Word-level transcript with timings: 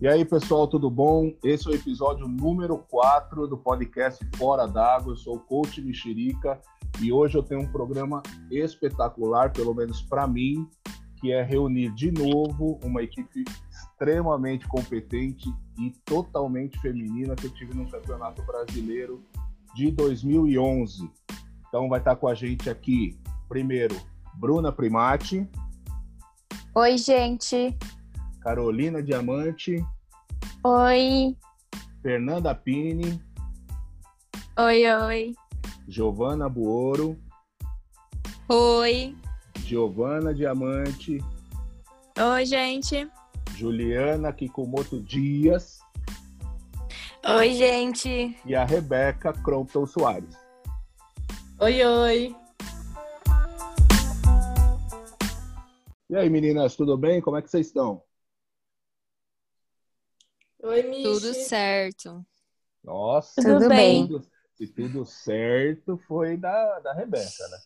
E 0.00 0.08
aí, 0.08 0.24
pessoal, 0.24 0.66
tudo 0.66 0.88
bom? 0.88 1.30
Esse 1.44 1.68
é 1.68 1.72
o 1.72 1.74
episódio 1.74 2.26
número 2.26 2.78
4 2.78 3.46
do 3.46 3.58
podcast 3.58 4.26
Fora 4.38 4.66
d'Água. 4.66 5.12
Eu 5.12 5.16
sou 5.16 5.36
o 5.36 5.40
coach 5.40 5.78
Mexerica 5.82 6.58
e 7.02 7.12
hoje 7.12 7.36
eu 7.36 7.42
tenho 7.42 7.60
um 7.60 7.70
programa 7.70 8.22
espetacular, 8.50 9.52
pelo 9.52 9.74
menos 9.74 10.00
para 10.00 10.26
mim, 10.26 10.66
que 11.20 11.30
é 11.30 11.42
reunir 11.42 11.94
de 11.94 12.10
novo 12.10 12.80
uma 12.82 13.02
equipe 13.02 13.44
extremamente 13.70 14.66
competente 14.68 15.52
e 15.78 15.90
totalmente 16.06 16.80
feminina 16.80 17.36
que 17.36 17.48
eu 17.48 17.50
tive 17.52 17.74
no 17.74 17.86
Campeonato 17.90 18.42
Brasileiro 18.44 19.22
de 19.74 19.90
2011. 19.90 21.10
Então 21.68 21.90
vai 21.90 21.98
estar 21.98 22.16
com 22.16 22.26
a 22.26 22.34
gente 22.34 22.70
aqui, 22.70 23.20
primeiro, 23.50 23.94
Bruna 24.36 24.72
Primati. 24.72 25.46
Oi, 26.74 26.96
gente. 26.96 27.76
Carolina 28.40 29.02
Diamante. 29.02 29.84
Oi. 30.62 31.34
Fernanda 32.02 32.54
Pini. 32.54 33.18
Oi, 34.58 34.86
oi. 34.86 35.34
Giovana 35.88 36.50
Buoro. 36.50 37.16
Oi. 38.46 39.16
Giovana 39.64 40.34
Diamante. 40.34 41.18
Oi, 42.18 42.44
gente. 42.44 43.10
Juliana 43.56 44.34
Kikumoto 44.34 45.00
Dias. 45.00 45.80
Oi, 47.26 47.54
gente. 47.54 48.36
E 48.44 48.54
a 48.54 48.66
Rebeca 48.66 49.32
Crompton 49.32 49.86
Soares. 49.86 50.36
Oi, 51.58 51.82
oi. 51.82 52.36
E 56.10 56.16
aí, 56.16 56.28
meninas, 56.28 56.76
tudo 56.76 56.98
bem? 56.98 57.22
Como 57.22 57.38
é 57.38 57.42
que 57.42 57.48
vocês 57.48 57.68
estão? 57.68 58.02
Oi, 60.62 60.82
Michi. 60.82 61.02
Tudo 61.02 61.34
certo. 61.34 62.24
Nossa, 62.82 63.42
Tudo 63.42 63.68
bem. 63.68 64.06
tudo- 64.06 64.26
se 64.54 64.66
tudo 64.66 65.04
certo, 65.06 65.96
foi 66.06 66.36
da, 66.36 66.80
da 66.80 66.92
Rebeca, 66.92 67.48
né? 67.48 67.58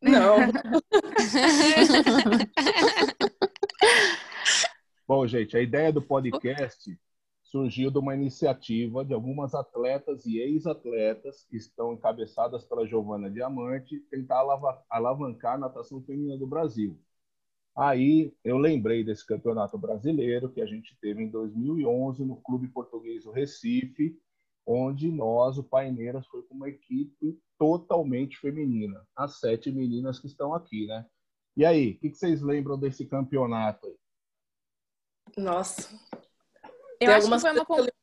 Não. 0.00 0.36
Bom, 5.06 5.26
gente, 5.26 5.56
a 5.56 5.60
ideia 5.60 5.92
do 5.92 6.00
podcast 6.00 6.98
surgiu 7.42 7.90
de 7.90 7.98
uma 7.98 8.14
iniciativa 8.14 9.04
de 9.04 9.12
algumas 9.12 9.54
atletas 9.54 10.24
e 10.26 10.38
ex-atletas 10.38 11.44
que 11.48 11.56
estão 11.56 11.92
encabeçadas 11.92 12.64
pela 12.64 12.86
Giovana 12.86 13.30
Diamante 13.30 14.00
tentar 14.10 14.38
alava- 14.38 14.82
alavancar 14.88 15.54
a 15.54 15.58
natação 15.58 16.02
feminina 16.02 16.38
do 16.38 16.46
Brasil. 16.46 16.98
Aí 17.76 18.32
eu 18.44 18.56
lembrei 18.56 19.02
desse 19.02 19.26
campeonato 19.26 19.76
brasileiro 19.76 20.48
que 20.50 20.60
a 20.60 20.66
gente 20.66 20.96
teve 21.00 21.22
em 21.22 21.28
2011 21.28 22.24
no 22.24 22.36
Clube 22.36 22.68
Português 22.68 23.24
do 23.24 23.32
Recife, 23.32 24.16
onde 24.66 25.10
nós, 25.10 25.58
o 25.58 25.64
Paineiras, 25.64 26.26
foi 26.28 26.42
com 26.42 26.54
uma 26.54 26.68
equipe 26.68 27.38
totalmente 27.58 28.38
feminina. 28.38 29.04
As 29.16 29.38
sete 29.40 29.70
meninas 29.72 30.18
que 30.20 30.26
estão 30.26 30.54
aqui, 30.54 30.86
né? 30.86 31.04
E 31.56 31.64
aí, 31.64 31.92
o 31.92 31.98
que 31.98 32.10
que 32.10 32.16
vocês 32.16 32.40
lembram 32.42 32.78
desse 32.78 33.06
campeonato 33.06 33.86
aí? 33.86 33.96
Nossa. 35.36 35.92
Eu 36.12 36.98
Tem 37.00 37.08
acho 37.08 37.16
algumas 37.26 37.42
que 37.42 37.48
foi 37.48 37.58
uma 37.58 37.66
coisas 37.66 37.66
que 37.66 37.72
eu 37.72 37.76
lembro- 37.84 37.94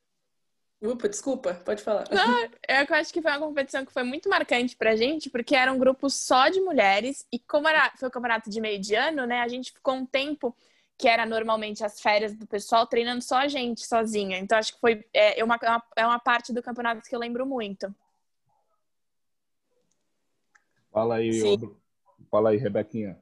Upa, 0.82 1.08
desculpa, 1.08 1.54
pode 1.54 1.84
falar. 1.84 2.06
Não, 2.10 2.42
eu 2.42 2.96
acho 2.96 3.14
que 3.14 3.22
foi 3.22 3.32
uma 3.32 3.40
competição 3.40 3.86
que 3.86 3.94
foi 3.94 4.02
muito 4.02 4.28
marcante 4.28 4.76
pra 4.76 4.96
gente, 4.96 5.30
porque 5.30 5.56
era 5.56 5.72
um 5.72 5.78
grupo 5.78 6.10
só 6.10 6.50
de 6.50 6.60
mulheres, 6.60 7.26
e 7.32 7.38
como 7.38 7.68
era, 7.68 7.92
foi 7.98 8.10
o 8.10 8.12
campeonato 8.12 8.50
de 8.50 8.60
meio 8.60 8.80
de 8.80 8.96
ano, 8.96 9.28
né, 9.28 9.42
a 9.42 9.48
gente 9.48 9.72
ficou 9.72 9.94
um 9.94 10.06
tempo 10.06 10.56
que 10.98 11.08
era 11.08 11.26
normalmente 11.26 11.84
as 11.84 12.00
férias 12.00 12.36
do 12.36 12.48
pessoal 12.48 12.88
treinando 12.88 13.24
só 13.24 13.38
a 13.38 13.48
gente, 13.48 13.86
sozinha. 13.86 14.38
Então 14.38 14.58
acho 14.58 14.74
que 14.74 14.80
foi 14.80 15.06
é, 15.14 15.44
uma, 15.44 15.58
é 15.62 15.70
uma, 15.70 15.84
é 15.98 16.06
uma 16.06 16.20
parte 16.20 16.54
do 16.54 16.62
campeonato 16.62 17.08
que 17.08 17.16
eu 17.16 17.20
lembro 17.20 17.46
muito. 17.46 17.94
Fala 20.92 21.16
aí, 21.16 21.34
Sim. 21.34 21.76
fala 22.30 22.52
aí, 22.52 22.58
Rebequinha. 22.58 23.20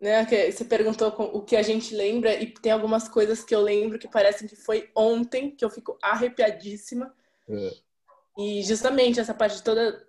Né, 0.00 0.24
que 0.24 0.50
você 0.50 0.64
perguntou 0.64 1.08
o 1.08 1.42
que 1.42 1.54
a 1.54 1.62
gente 1.62 1.94
lembra 1.94 2.34
e 2.34 2.46
tem 2.46 2.72
algumas 2.72 3.06
coisas 3.06 3.44
que 3.44 3.54
eu 3.54 3.60
lembro 3.60 3.98
que 3.98 4.08
parecem 4.08 4.48
que 4.48 4.56
foi 4.56 4.90
ontem, 4.96 5.50
que 5.50 5.62
eu 5.62 5.68
fico 5.68 5.98
arrepiadíssima. 6.00 7.14
É. 7.46 7.70
E 8.38 8.62
justamente 8.62 9.20
essa 9.20 9.34
parte 9.34 9.62
toda 9.62 10.08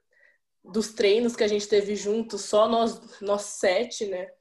dos 0.63 0.93
treinos 0.93 1.35
que 1.35 1.43
a 1.43 1.47
gente 1.47 1.67
teve 1.67 1.95
juntos, 1.95 2.45
só 2.45 2.69
nós, 2.69 3.19
nós 3.19 3.41
sete, 3.41 4.05
né? 4.05 4.31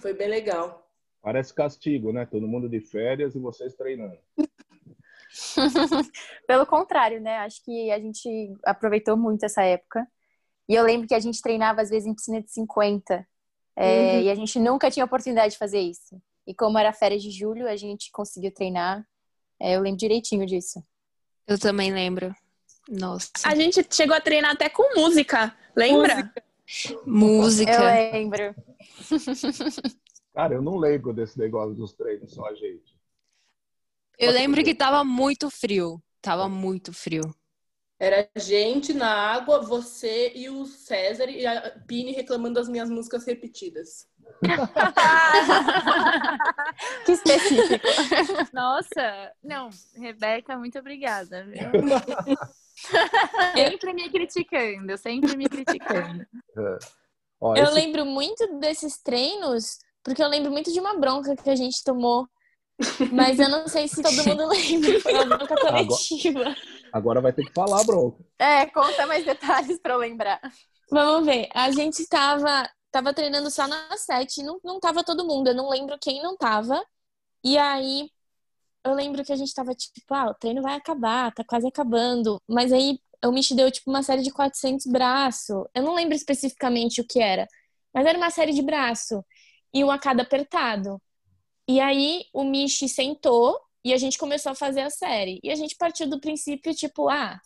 Foi 0.00 0.12
bem 0.12 0.28
legal. 0.28 0.84
Parece 1.22 1.54
castigo, 1.54 2.12
né? 2.12 2.26
Todo 2.26 2.46
mundo 2.46 2.68
de 2.68 2.80
férias 2.80 3.34
e 3.34 3.38
vocês 3.38 3.74
treinando. 3.74 4.18
Pelo 6.46 6.66
contrário, 6.66 7.20
né? 7.20 7.38
Acho 7.38 7.64
que 7.64 7.90
a 7.90 7.98
gente 7.98 8.54
aproveitou 8.64 9.16
muito 9.16 9.44
essa 9.44 9.62
época. 9.62 10.06
E 10.68 10.74
eu 10.74 10.84
lembro 10.84 11.08
que 11.08 11.14
a 11.14 11.20
gente 11.20 11.40
treinava 11.40 11.80
às 11.80 11.90
vezes 11.90 12.06
em 12.06 12.14
piscina 12.14 12.42
de 12.42 12.50
50. 12.50 13.26
É, 13.76 14.14
Uhum. 14.14 14.20
E 14.22 14.30
a 14.30 14.34
gente 14.34 14.58
nunca 14.58 14.90
tinha 14.90 15.04
oportunidade 15.04 15.52
de 15.52 15.58
fazer 15.58 15.80
isso. 15.80 16.20
E 16.46 16.54
como 16.54 16.78
era 16.78 16.92
férias 16.92 17.22
de 17.22 17.30
julho, 17.30 17.68
a 17.68 17.76
gente 17.76 18.10
conseguiu 18.12 18.52
treinar. 18.52 19.06
É, 19.60 19.76
eu 19.76 19.80
lembro 19.80 19.98
direitinho 19.98 20.46
disso. 20.46 20.84
Eu 21.46 21.58
também 21.58 21.92
lembro. 21.92 22.34
Nossa. 22.88 23.30
A 23.44 23.54
gente 23.54 23.84
chegou 23.90 24.14
a 24.14 24.20
treinar 24.20 24.52
até 24.52 24.68
com 24.68 24.94
música, 24.94 25.56
lembra? 25.74 26.32
Música. 27.06 27.72
Eu 27.72 28.12
lembro. 28.12 28.54
Cara, 30.34 30.54
eu 30.54 30.62
não 30.62 30.76
lembro 30.76 31.12
desse 31.12 31.38
negócio 31.38 31.74
dos 31.74 31.92
treinos, 31.92 32.32
só 32.32 32.46
a 32.46 32.54
gente. 32.54 32.98
Eu 34.18 34.32
lembro 34.32 34.62
que 34.64 34.74
tava 34.74 35.04
muito 35.04 35.48
frio. 35.50 36.02
Tava 36.20 36.48
muito 36.48 36.92
frio. 36.92 37.34
Era 38.04 38.28
gente 38.36 38.92
na 38.92 39.08
água, 39.10 39.60
você 39.62 40.30
e 40.34 40.50
o 40.50 40.66
César 40.66 41.24
e 41.30 41.46
a 41.46 41.70
Pini 41.86 42.12
reclamando 42.12 42.54
das 42.54 42.68
minhas 42.68 42.90
músicas 42.90 43.24
repetidas. 43.24 44.06
que 47.06 47.12
específico. 47.12 47.86
Nossa, 48.52 49.32
não, 49.42 49.70
Rebeca, 49.96 50.58
muito 50.58 50.78
obrigada. 50.78 51.46
sempre 53.56 53.94
me 53.94 54.10
criticando, 54.10 54.98
sempre 54.98 55.34
me 55.36 55.48
criticando. 55.48 56.26
Ó, 57.40 57.56
Eu 57.56 57.64
esse- 57.64 57.72
lembro 57.74 58.04
muito 58.04 58.58
desses 58.58 59.00
treinos, 59.00 59.78
porque 60.02 60.22
eu 60.22 60.28
lembro 60.28 60.50
muito 60.52 60.70
de 60.70 60.78
uma 60.80 60.98
bronca 60.98 61.34
que 61.36 61.48
a 61.48 61.56
gente 61.56 61.82
tomou. 61.82 62.28
Mas 63.12 63.38
eu 63.38 63.48
não 63.48 63.68
sei 63.68 63.86
se 63.86 64.02
todo 64.02 64.26
mundo 64.28 64.48
lembra. 64.50 65.00
Foi 65.00 65.14
uma 65.14 65.24
bronca 65.36 65.54
coletiva. 65.56 66.40
Agora 66.40 66.56
vai 67.02 67.32
ter 67.32 67.44
que 67.44 67.52
falar, 67.52 67.84
bronca. 67.84 68.24
É, 68.38 68.66
conta 68.66 69.06
mais 69.06 69.24
detalhes 69.24 69.78
pra 69.80 69.94
eu 69.94 69.98
lembrar. 69.98 70.40
Vamos 70.90 71.26
ver. 71.26 71.48
A 71.54 71.70
gente 71.70 72.06
tava, 72.08 72.68
tava 72.90 73.12
treinando 73.12 73.50
só 73.50 73.66
na 73.66 73.96
sete. 73.96 74.42
Não, 74.42 74.60
não 74.62 74.78
tava 74.78 75.02
todo 75.02 75.26
mundo. 75.26 75.48
Eu 75.48 75.54
não 75.54 75.68
lembro 75.68 75.98
quem 76.00 76.22
não 76.22 76.36
tava. 76.36 76.84
E 77.42 77.58
aí, 77.58 78.10
eu 78.84 78.94
lembro 78.94 79.24
que 79.24 79.32
a 79.32 79.36
gente 79.36 79.54
tava 79.54 79.74
tipo, 79.74 80.14
ah, 80.14 80.30
o 80.30 80.34
treino 80.34 80.62
vai 80.62 80.74
acabar, 80.74 81.32
tá 81.32 81.44
quase 81.44 81.66
acabando. 81.66 82.40
Mas 82.48 82.72
aí, 82.72 83.00
o 83.24 83.32
Michi 83.32 83.54
deu 83.54 83.70
tipo 83.70 83.90
uma 83.90 84.02
série 84.02 84.22
de 84.22 84.30
400 84.30 84.86
braço. 84.86 85.68
Eu 85.74 85.82
não 85.82 85.94
lembro 85.94 86.14
especificamente 86.14 87.00
o 87.00 87.06
que 87.06 87.20
era. 87.20 87.46
Mas 87.92 88.06
era 88.06 88.18
uma 88.18 88.30
série 88.30 88.52
de 88.52 88.62
braço. 88.62 89.24
E 89.72 89.82
um 89.84 89.90
a 89.90 89.98
cada 89.98 90.22
apertado. 90.22 91.00
E 91.68 91.80
aí, 91.80 92.24
o 92.32 92.44
Michi 92.44 92.88
sentou 92.88 93.58
e 93.84 93.92
a 93.92 93.98
gente 93.98 94.16
começou 94.16 94.52
a 94.52 94.54
fazer 94.54 94.80
a 94.80 94.90
série. 94.90 95.40
E 95.42 95.50
a 95.50 95.54
gente 95.54 95.76
partiu 95.76 96.08
do 96.08 96.20
princípio, 96.20 96.74
tipo, 96.74 97.08
ah, 97.08 97.38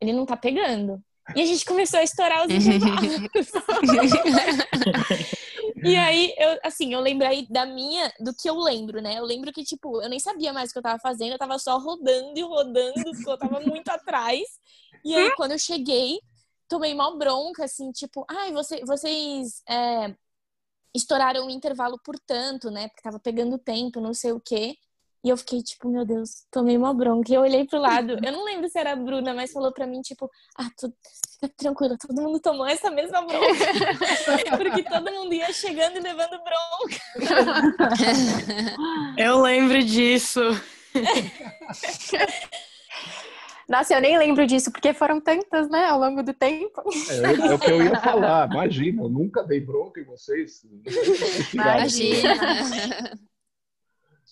ele 0.00 0.12
não 0.12 0.26
tá 0.26 0.36
pegando. 0.36 1.00
E 1.34 1.42
a 1.42 1.46
gente 1.46 1.64
começou 1.64 2.00
a 2.00 2.02
estourar 2.02 2.44
os 2.44 2.52
intervalos. 2.52 3.32
e 5.84 5.96
aí, 5.96 6.34
eu, 6.36 6.58
assim, 6.64 6.92
eu 6.92 7.00
lembro 7.00 7.26
aí 7.26 7.46
da 7.48 7.64
minha, 7.64 8.12
do 8.18 8.34
que 8.34 8.50
eu 8.50 8.58
lembro, 8.58 9.00
né? 9.00 9.18
Eu 9.18 9.24
lembro 9.24 9.52
que, 9.52 9.62
tipo, 9.62 10.02
eu 10.02 10.08
nem 10.08 10.18
sabia 10.18 10.52
mais 10.52 10.70
o 10.70 10.72
que 10.72 10.78
eu 10.78 10.82
tava 10.82 10.98
fazendo, 10.98 11.32
eu 11.32 11.38
tava 11.38 11.58
só 11.58 11.78
rodando 11.78 12.36
e 12.36 12.42
rodando, 12.42 13.12
porque 13.12 13.30
eu 13.30 13.38
tava 13.38 13.60
muito 13.60 13.88
atrás. 13.88 14.42
E 15.04 15.14
aí, 15.14 15.32
quando 15.36 15.52
eu 15.52 15.58
cheguei, 15.58 16.18
tomei 16.68 16.94
mal 16.94 17.16
bronca, 17.16 17.64
assim, 17.64 17.92
tipo, 17.92 18.26
ai, 18.28 18.52
você, 18.52 18.84
vocês 18.84 19.62
é, 19.68 20.12
estouraram 20.92 21.46
o 21.46 21.50
intervalo 21.50 21.96
por 22.02 22.18
tanto, 22.18 22.72
né? 22.72 22.88
Porque 22.88 23.02
tava 23.02 23.20
pegando 23.20 23.56
tempo, 23.56 24.00
não 24.00 24.12
sei 24.12 24.32
o 24.32 24.40
quê. 24.40 24.76
E 25.24 25.28
eu 25.28 25.36
fiquei, 25.36 25.62
tipo, 25.62 25.88
meu 25.88 26.04
Deus, 26.04 26.46
tomei 26.50 26.76
uma 26.76 26.92
bronca. 26.94 27.32
E 27.32 27.34
eu 27.34 27.42
olhei 27.42 27.64
pro 27.64 27.80
lado, 27.80 28.18
eu 28.22 28.32
não 28.32 28.44
lembro 28.44 28.68
se 28.68 28.78
era 28.78 28.92
a 28.92 28.96
Bruna, 28.96 29.34
mas 29.34 29.52
falou 29.52 29.72
pra 29.72 29.86
mim, 29.86 30.00
tipo, 30.00 30.30
ah, 30.56 30.70
tu, 30.78 30.92
fica 31.34 31.52
tranquila, 31.56 31.96
todo 31.98 32.22
mundo 32.22 32.40
tomou 32.40 32.66
essa 32.66 32.90
mesma 32.90 33.22
bronca. 33.22 33.36
Porque 34.56 34.82
todo 34.82 35.12
mundo 35.12 35.34
ia 35.34 35.52
chegando 35.52 35.96
e 35.96 36.00
levando 36.00 36.40
bronca. 36.42 37.00
Eu 39.18 39.40
lembro 39.40 39.82
disso. 39.82 40.40
Nossa, 43.68 43.94
eu 43.94 44.00
nem 44.00 44.16
lembro 44.16 44.46
disso, 44.46 44.70
porque 44.70 44.94
foram 44.94 45.20
tantas, 45.20 45.68
né, 45.68 45.86
ao 45.86 45.98
longo 45.98 46.22
do 46.22 46.32
tempo. 46.32 46.84
É, 47.10 47.48
é 47.48 47.54
o 47.54 47.58
que 47.58 47.72
eu 47.72 47.82
ia 47.82 48.00
falar. 48.00 48.48
Imagina, 48.48 49.02
eu 49.02 49.08
nunca 49.08 49.42
dei 49.42 49.60
bronca 49.60 50.00
em 50.00 50.04
vocês. 50.04 50.64
Imagina. 51.52 53.18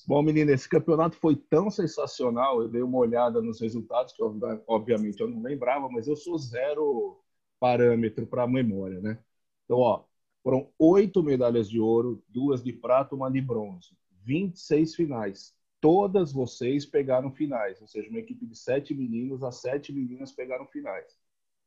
Bom, 0.06 0.22
menina, 0.22 0.52
esse 0.52 0.68
campeonato 0.68 1.16
foi 1.16 1.34
tão 1.36 1.70
sensacional. 1.70 2.60
Eu 2.62 2.68
dei 2.68 2.82
uma 2.82 2.98
olhada 2.98 3.40
nos 3.40 3.60
resultados, 3.60 4.12
que 4.12 4.22
obviamente 4.66 5.20
eu 5.20 5.28
não 5.28 5.42
lembrava, 5.42 5.88
mas 5.88 6.06
eu 6.06 6.16
sou 6.16 6.36
zero 6.38 7.18
parâmetro 7.58 8.26
para 8.26 8.42
a 8.42 8.46
memória, 8.48 9.00
né? 9.00 9.18
Então, 9.64 9.78
ó, 9.78 10.04
foram 10.42 10.70
oito 10.78 11.22
medalhas 11.22 11.70
de 11.70 11.80
ouro, 11.80 12.22
duas 12.28 12.62
de 12.62 12.72
prata, 12.72 13.14
uma 13.14 13.30
de 13.30 13.40
bronze. 13.40 13.96
26 14.22 14.94
finais. 14.94 15.54
Todas 15.80 16.32
vocês 16.32 16.84
pegaram 16.84 17.30
finais, 17.30 17.80
ou 17.80 17.86
seja, 17.88 18.08
uma 18.10 18.18
equipe 18.18 18.46
de 18.46 18.56
sete 18.56 18.94
meninos, 18.94 19.42
as 19.42 19.56
sete 19.60 19.92
meninas 19.92 20.32
pegaram 20.32 20.66
finais. 20.66 21.16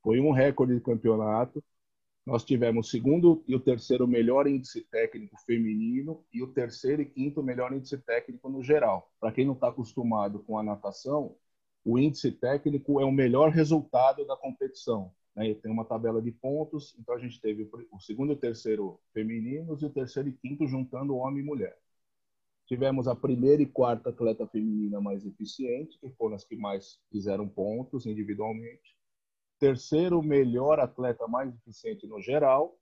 Foi 0.04 0.20
um 0.20 0.32
recorde 0.32 0.76
de 0.76 0.82
campeonato. 0.82 1.64
Nós 2.28 2.44
tivemos 2.44 2.88
o 2.88 2.90
segundo 2.90 3.42
e 3.48 3.56
o 3.56 3.60
terceiro 3.60 4.06
melhor 4.06 4.48
índice 4.48 4.82
técnico 4.82 5.38
feminino 5.46 6.26
e 6.34 6.44
o 6.44 6.48
terceiro 6.48 7.02
e 7.02 7.06
quinto 7.06 7.42
melhor 7.42 7.72
índice 7.72 7.98
técnico 8.00 8.50
no 8.50 8.62
geral. 8.62 9.10
Para 9.18 9.32
quem 9.32 9.46
não 9.46 9.54
está 9.54 9.70
acostumado 9.70 10.40
com 10.40 10.58
a 10.58 10.62
natação, 10.62 11.38
o 11.86 11.98
índice 11.98 12.30
técnico 12.30 13.00
é 13.00 13.06
o 13.06 13.14
melhor 13.14 13.50
resultado 13.50 14.28
da 14.28 14.36
competição. 14.36 15.10
Né? 15.34 15.54
Tem 15.54 15.72
uma 15.72 15.86
tabela 15.86 16.22
de 16.22 16.34
pontos, 16.34 16.94
então 17.00 17.16
a 17.16 17.18
gente 17.18 17.40
teve 17.40 17.66
o 17.90 18.00
segundo 18.02 18.34
e 18.34 18.36
o 18.36 18.38
terceiro 18.38 19.00
femininos 19.14 19.82
e 19.82 19.86
o 19.86 19.90
terceiro 19.90 20.28
e 20.28 20.34
quinto 20.34 20.68
juntando 20.68 21.16
homem 21.16 21.42
e 21.42 21.46
mulher. 21.46 21.78
Tivemos 22.66 23.08
a 23.08 23.16
primeira 23.16 23.62
e 23.62 23.66
quarta 23.66 24.10
atleta 24.10 24.46
feminina 24.46 25.00
mais 25.00 25.26
eficiente, 25.26 25.98
que 25.98 26.10
foram 26.10 26.36
as 26.36 26.44
que 26.44 26.58
mais 26.58 27.00
fizeram 27.10 27.48
pontos 27.48 28.06
individualmente. 28.06 28.97
Terceiro 29.60 30.22
melhor 30.22 30.80
atleta 30.80 31.28
mais 31.28 31.54
eficiente 31.54 32.06
no 32.06 32.22
geral. 32.22 32.78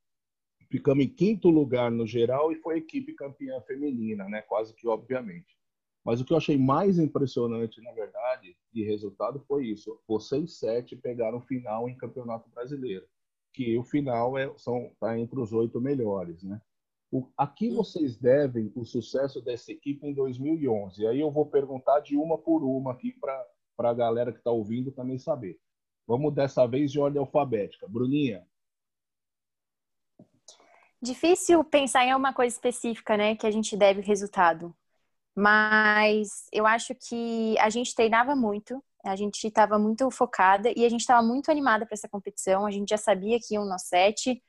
Ficamos 0.70 1.06
em 1.06 1.10
quinto 1.10 1.50
lugar 1.50 1.90
no 1.92 2.06
geral 2.06 2.52
e 2.52 2.56
foi 2.56 2.76
a 2.76 2.78
equipe 2.78 3.14
campeã 3.14 3.62
feminina, 3.62 4.28
né? 4.28 4.42
Quase 4.42 4.74
que 4.74 4.88
obviamente. 4.88 5.56
Mas 6.06 6.22
o 6.22 6.26
que 6.26 6.34
eu 6.34 6.38
achei 6.38 6.58
mais 6.58 7.00
impressionante, 7.00 7.82
na 7.82 7.92
verdade, 7.92 8.56
de 8.72 8.84
resultado 8.84 9.44
foi 9.48 9.66
isso. 9.68 10.00
Vocês 10.08 10.60
sete 10.60 10.96
pegaram 10.96 11.42
final 11.42 11.90
em 11.90 11.98
Campeonato 11.98 12.48
Brasileiro, 12.50 13.08
que 13.52 13.76
o 13.78 13.84
final 13.84 14.38
é, 14.38 14.52
são 14.58 14.92
tá 15.00 15.18
entre 15.18 15.40
os 15.40 15.52
oito 15.52 15.82
melhores, 15.82 16.44
né? 16.44 16.62
O, 17.12 17.28
a 17.38 17.48
que 17.48 17.70
vocês 17.70 18.18
devem 18.18 18.72
o 18.76 18.84
sucesso 18.84 19.42
dessa 19.42 19.72
equipe 19.72 20.06
em 20.06 20.14
2011? 20.14 21.08
Aí 21.08 21.20
eu 21.20 21.32
vou 21.32 21.46
perguntar 21.46 22.02
de 22.02 22.18
uma 22.18 22.38
por 22.38 22.64
uma 22.64 22.92
aqui 22.92 23.14
para 23.14 23.46
a 23.80 23.94
galera 23.94 24.32
que 24.32 24.40
está 24.40 24.52
ouvindo 24.52 24.92
também 24.92 25.18
saber. 25.18 25.60
Vamos 26.08 26.34
dessa 26.34 26.68
vez 26.68 26.92
de 26.92 27.00
ordem 27.00 27.20
alfabética. 27.20 27.88
Bruninha. 27.88 28.46
Difícil 31.02 31.64
pensar 31.64 32.06
em 32.06 32.12
alguma 32.12 32.34
coisa 32.34 32.54
específica, 32.54 33.18
né, 33.18 33.36
que 33.36 33.46
a 33.46 33.52
gente 33.52 33.76
deve 33.76 34.02
resultado. 34.02 34.76
Mas 35.36 36.48
eu 36.52 36.66
acho 36.66 36.96
que 36.96 37.56
a 37.60 37.70
gente 37.70 37.94
treinava 37.94 38.36
muito, 38.36 38.84
a 39.04 39.16
gente 39.16 39.46
estava 39.46 39.78
muito 39.78 40.10
focada 40.10 40.72
e 40.76 40.86
a 40.86 40.90
gente 40.90 41.02
estava 41.02 41.22
muito 41.22 41.52
animada 41.52 41.86
para 41.86 41.94
essa 41.94 42.10
competição. 42.10 42.66
A 42.66 42.72
gente 42.72 42.90
já 42.90 42.98
sabia 42.98 43.40
que 43.40 43.54
iam 43.54 43.66
nós 43.66 43.84
sete. 43.84 44.42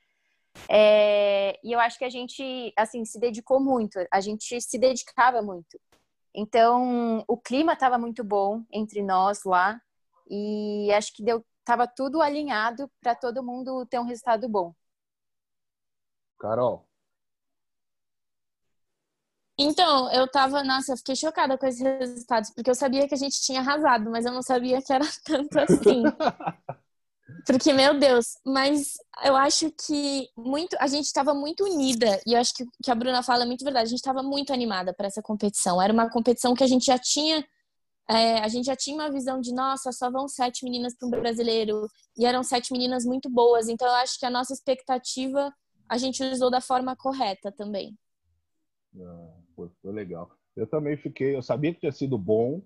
É, 0.69 1.59
e 1.63 1.71
eu 1.71 1.79
acho 1.79 1.99
que 1.99 2.05
a 2.05 2.09
gente, 2.09 2.73
assim, 2.75 3.05
se 3.05 3.19
dedicou 3.19 3.59
muito, 3.59 3.99
a 4.11 4.19
gente 4.19 4.59
se 4.59 4.79
dedicava 4.79 5.41
muito. 5.41 5.79
Então, 6.33 7.23
o 7.27 7.37
clima 7.37 7.73
estava 7.73 7.97
muito 7.97 8.23
bom 8.23 8.63
entre 8.71 9.03
nós 9.03 9.43
lá 9.43 9.79
e 10.29 10.91
acho 10.93 11.13
que 11.13 11.23
deu, 11.23 11.45
tava 11.63 11.87
tudo 11.87 12.21
alinhado 12.21 12.89
para 13.01 13.15
todo 13.15 13.43
mundo 13.43 13.85
ter 13.85 13.99
um 13.99 14.05
resultado 14.05 14.47
bom. 14.47 14.73
Carol. 16.39 16.87
Então, 19.59 20.11
eu 20.13 20.27
tava, 20.29 20.63
nossa, 20.63 20.93
eu 20.93 20.97
fiquei 20.97 21.15
chocada 21.15 21.57
com 21.57 21.65
esses 21.65 21.81
resultados, 21.81 22.51
porque 22.51 22.69
eu 22.69 22.75
sabia 22.75 23.07
que 23.07 23.15
a 23.15 23.17
gente 23.17 23.41
tinha 23.41 23.59
arrasado, 23.59 24.11
mas 24.11 24.23
eu 24.23 24.31
não 24.31 24.43
sabia 24.43 24.81
que 24.81 24.93
era 24.93 25.03
tanto 25.25 25.59
assim. 25.59 26.03
Porque, 27.43 27.73
meu 27.73 27.97
Deus, 27.97 28.37
mas 28.45 28.97
eu 29.23 29.35
acho 29.35 29.71
que 29.71 30.29
muito 30.37 30.77
a 30.79 30.85
gente 30.85 31.05
estava 31.05 31.33
muito 31.33 31.63
unida, 31.63 32.21
e 32.25 32.33
eu 32.33 32.39
acho 32.39 32.53
que, 32.53 32.65
que 32.83 32.91
a 32.91 32.95
Bruna 32.95 33.23
fala 33.23 33.43
é 33.43 33.45
muito 33.47 33.65
verdade, 33.65 33.87
a 33.87 33.89
gente 33.89 33.99
estava 33.99 34.21
muito 34.21 34.53
animada 34.53 34.93
para 34.93 35.07
essa 35.07 35.23
competição. 35.23 35.81
Era 35.81 35.91
uma 35.91 36.09
competição 36.09 36.53
que 36.53 36.63
a 36.63 36.67
gente 36.67 36.85
já 36.85 36.99
tinha. 36.99 37.43
É, 38.09 38.39
a 38.39 38.47
gente 38.47 38.65
já 38.65 38.75
tinha 38.75 38.95
uma 38.95 39.11
visão 39.11 39.41
de, 39.41 39.53
nossa, 39.53 39.91
só 39.91 40.09
vão 40.09 40.27
sete 40.27 40.63
meninas 40.63 40.95
para 40.95 41.07
um 41.07 41.11
brasileiro, 41.11 41.87
e 42.17 42.25
eram 42.25 42.41
sete 42.43 42.71
meninas 42.71 43.05
muito 43.05 43.29
boas, 43.29 43.67
então 43.67 43.87
eu 43.87 43.95
acho 43.95 44.17
que 44.17 44.25
a 44.25 44.29
nossa 44.29 44.53
expectativa 44.53 45.53
a 45.89 45.97
gente 45.97 46.23
usou 46.23 46.49
da 46.49 46.61
forma 46.61 46.95
correta 46.95 47.51
também. 47.51 47.97
Ah, 48.99 49.33
foi, 49.55 49.69
foi 49.81 49.91
legal. 49.91 50.31
Eu 50.55 50.65
também 50.65 50.97
fiquei, 50.97 51.35
eu 51.35 51.41
sabia 51.41 51.73
que 51.73 51.81
tinha 51.81 51.91
sido 51.91 52.17
bom, 52.17 52.61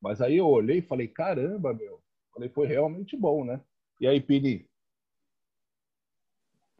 mas 0.00 0.20
aí 0.20 0.36
eu 0.36 0.48
olhei 0.48 0.78
e 0.78 0.82
falei, 0.82 1.08
caramba, 1.08 1.72
meu, 1.72 2.02
falei, 2.32 2.48
foi 2.48 2.66
realmente 2.66 3.16
bom, 3.16 3.44
né? 3.44 3.60
E 4.00 4.06
aí, 4.06 4.20
Pini? 4.20 4.68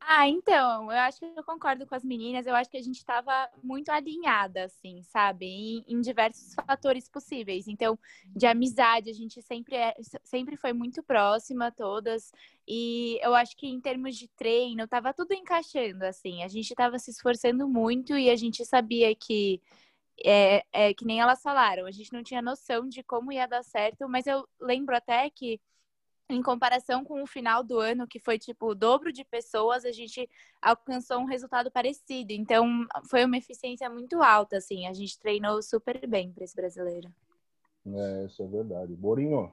Ah, 0.08 0.28
então, 0.28 0.84
eu 0.92 0.98
acho 1.00 1.18
que 1.18 1.24
eu 1.24 1.42
concordo 1.42 1.84
com 1.84 1.94
as 1.96 2.04
meninas. 2.04 2.46
Eu 2.46 2.54
acho 2.54 2.70
que 2.70 2.76
a 2.76 2.82
gente 2.82 2.98
estava 2.98 3.50
muito 3.60 3.88
alinhada, 3.90 4.64
assim, 4.64 5.02
sabe? 5.02 5.46
Em, 5.46 5.84
em, 5.88 6.00
diversos 6.00 6.54
fatores 6.54 7.08
possíveis. 7.08 7.66
Então, 7.66 7.98
de 8.28 8.46
amizade, 8.46 9.10
a 9.10 9.12
gente 9.12 9.42
sempre, 9.42 9.74
é, 9.74 9.96
sempre 10.22 10.56
foi 10.56 10.72
muito 10.72 11.02
próxima, 11.02 11.72
todas. 11.72 12.30
E 12.68 13.18
eu 13.20 13.34
acho 13.34 13.56
que 13.56 13.66
em 13.66 13.80
termos 13.80 14.16
de 14.16 14.28
treino, 14.28 14.84
estava 14.84 15.12
tudo 15.12 15.34
encaixando, 15.34 16.04
assim. 16.04 16.44
A 16.44 16.48
gente 16.48 16.70
estava 16.70 16.96
se 17.00 17.10
esforçando 17.10 17.68
muito 17.68 18.16
e 18.16 18.30
a 18.30 18.36
gente 18.36 18.64
sabia 18.64 19.12
que. 19.14 19.60
É, 20.24 20.64
é 20.72 20.94
que 20.94 21.04
nem 21.04 21.20
elas 21.20 21.42
falaram, 21.42 21.84
a 21.86 21.90
gente 21.90 22.12
não 22.12 22.22
tinha 22.22 22.40
noção 22.40 22.88
de 22.88 23.02
como 23.02 23.32
ia 23.32 23.46
dar 23.46 23.62
certo, 23.62 24.08
mas 24.08 24.26
eu 24.26 24.48
lembro 24.58 24.96
até 24.96 25.28
que 25.28 25.60
em 26.28 26.42
comparação 26.42 27.04
com 27.04 27.22
o 27.22 27.26
final 27.26 27.62
do 27.62 27.78
ano, 27.78 28.06
que 28.06 28.18
foi 28.18 28.38
tipo 28.38 28.66
o 28.66 28.74
dobro 28.74 29.12
de 29.12 29.24
pessoas, 29.24 29.84
a 29.84 29.92
gente 29.92 30.28
alcançou 30.60 31.18
um 31.18 31.24
resultado 31.24 31.70
parecido. 31.70 32.32
Então, 32.32 32.86
foi 33.08 33.24
uma 33.24 33.36
eficiência 33.36 33.88
muito 33.88 34.20
alta, 34.22 34.56
assim. 34.56 34.86
A 34.86 34.92
gente 34.92 35.18
treinou 35.18 35.62
super 35.62 36.06
bem 36.06 36.32
para 36.32 36.44
esse 36.44 36.56
brasileiro. 36.56 37.12
É, 37.86 38.24
isso 38.24 38.42
é 38.42 38.46
verdade. 38.46 38.94
Borinho. 38.94 39.52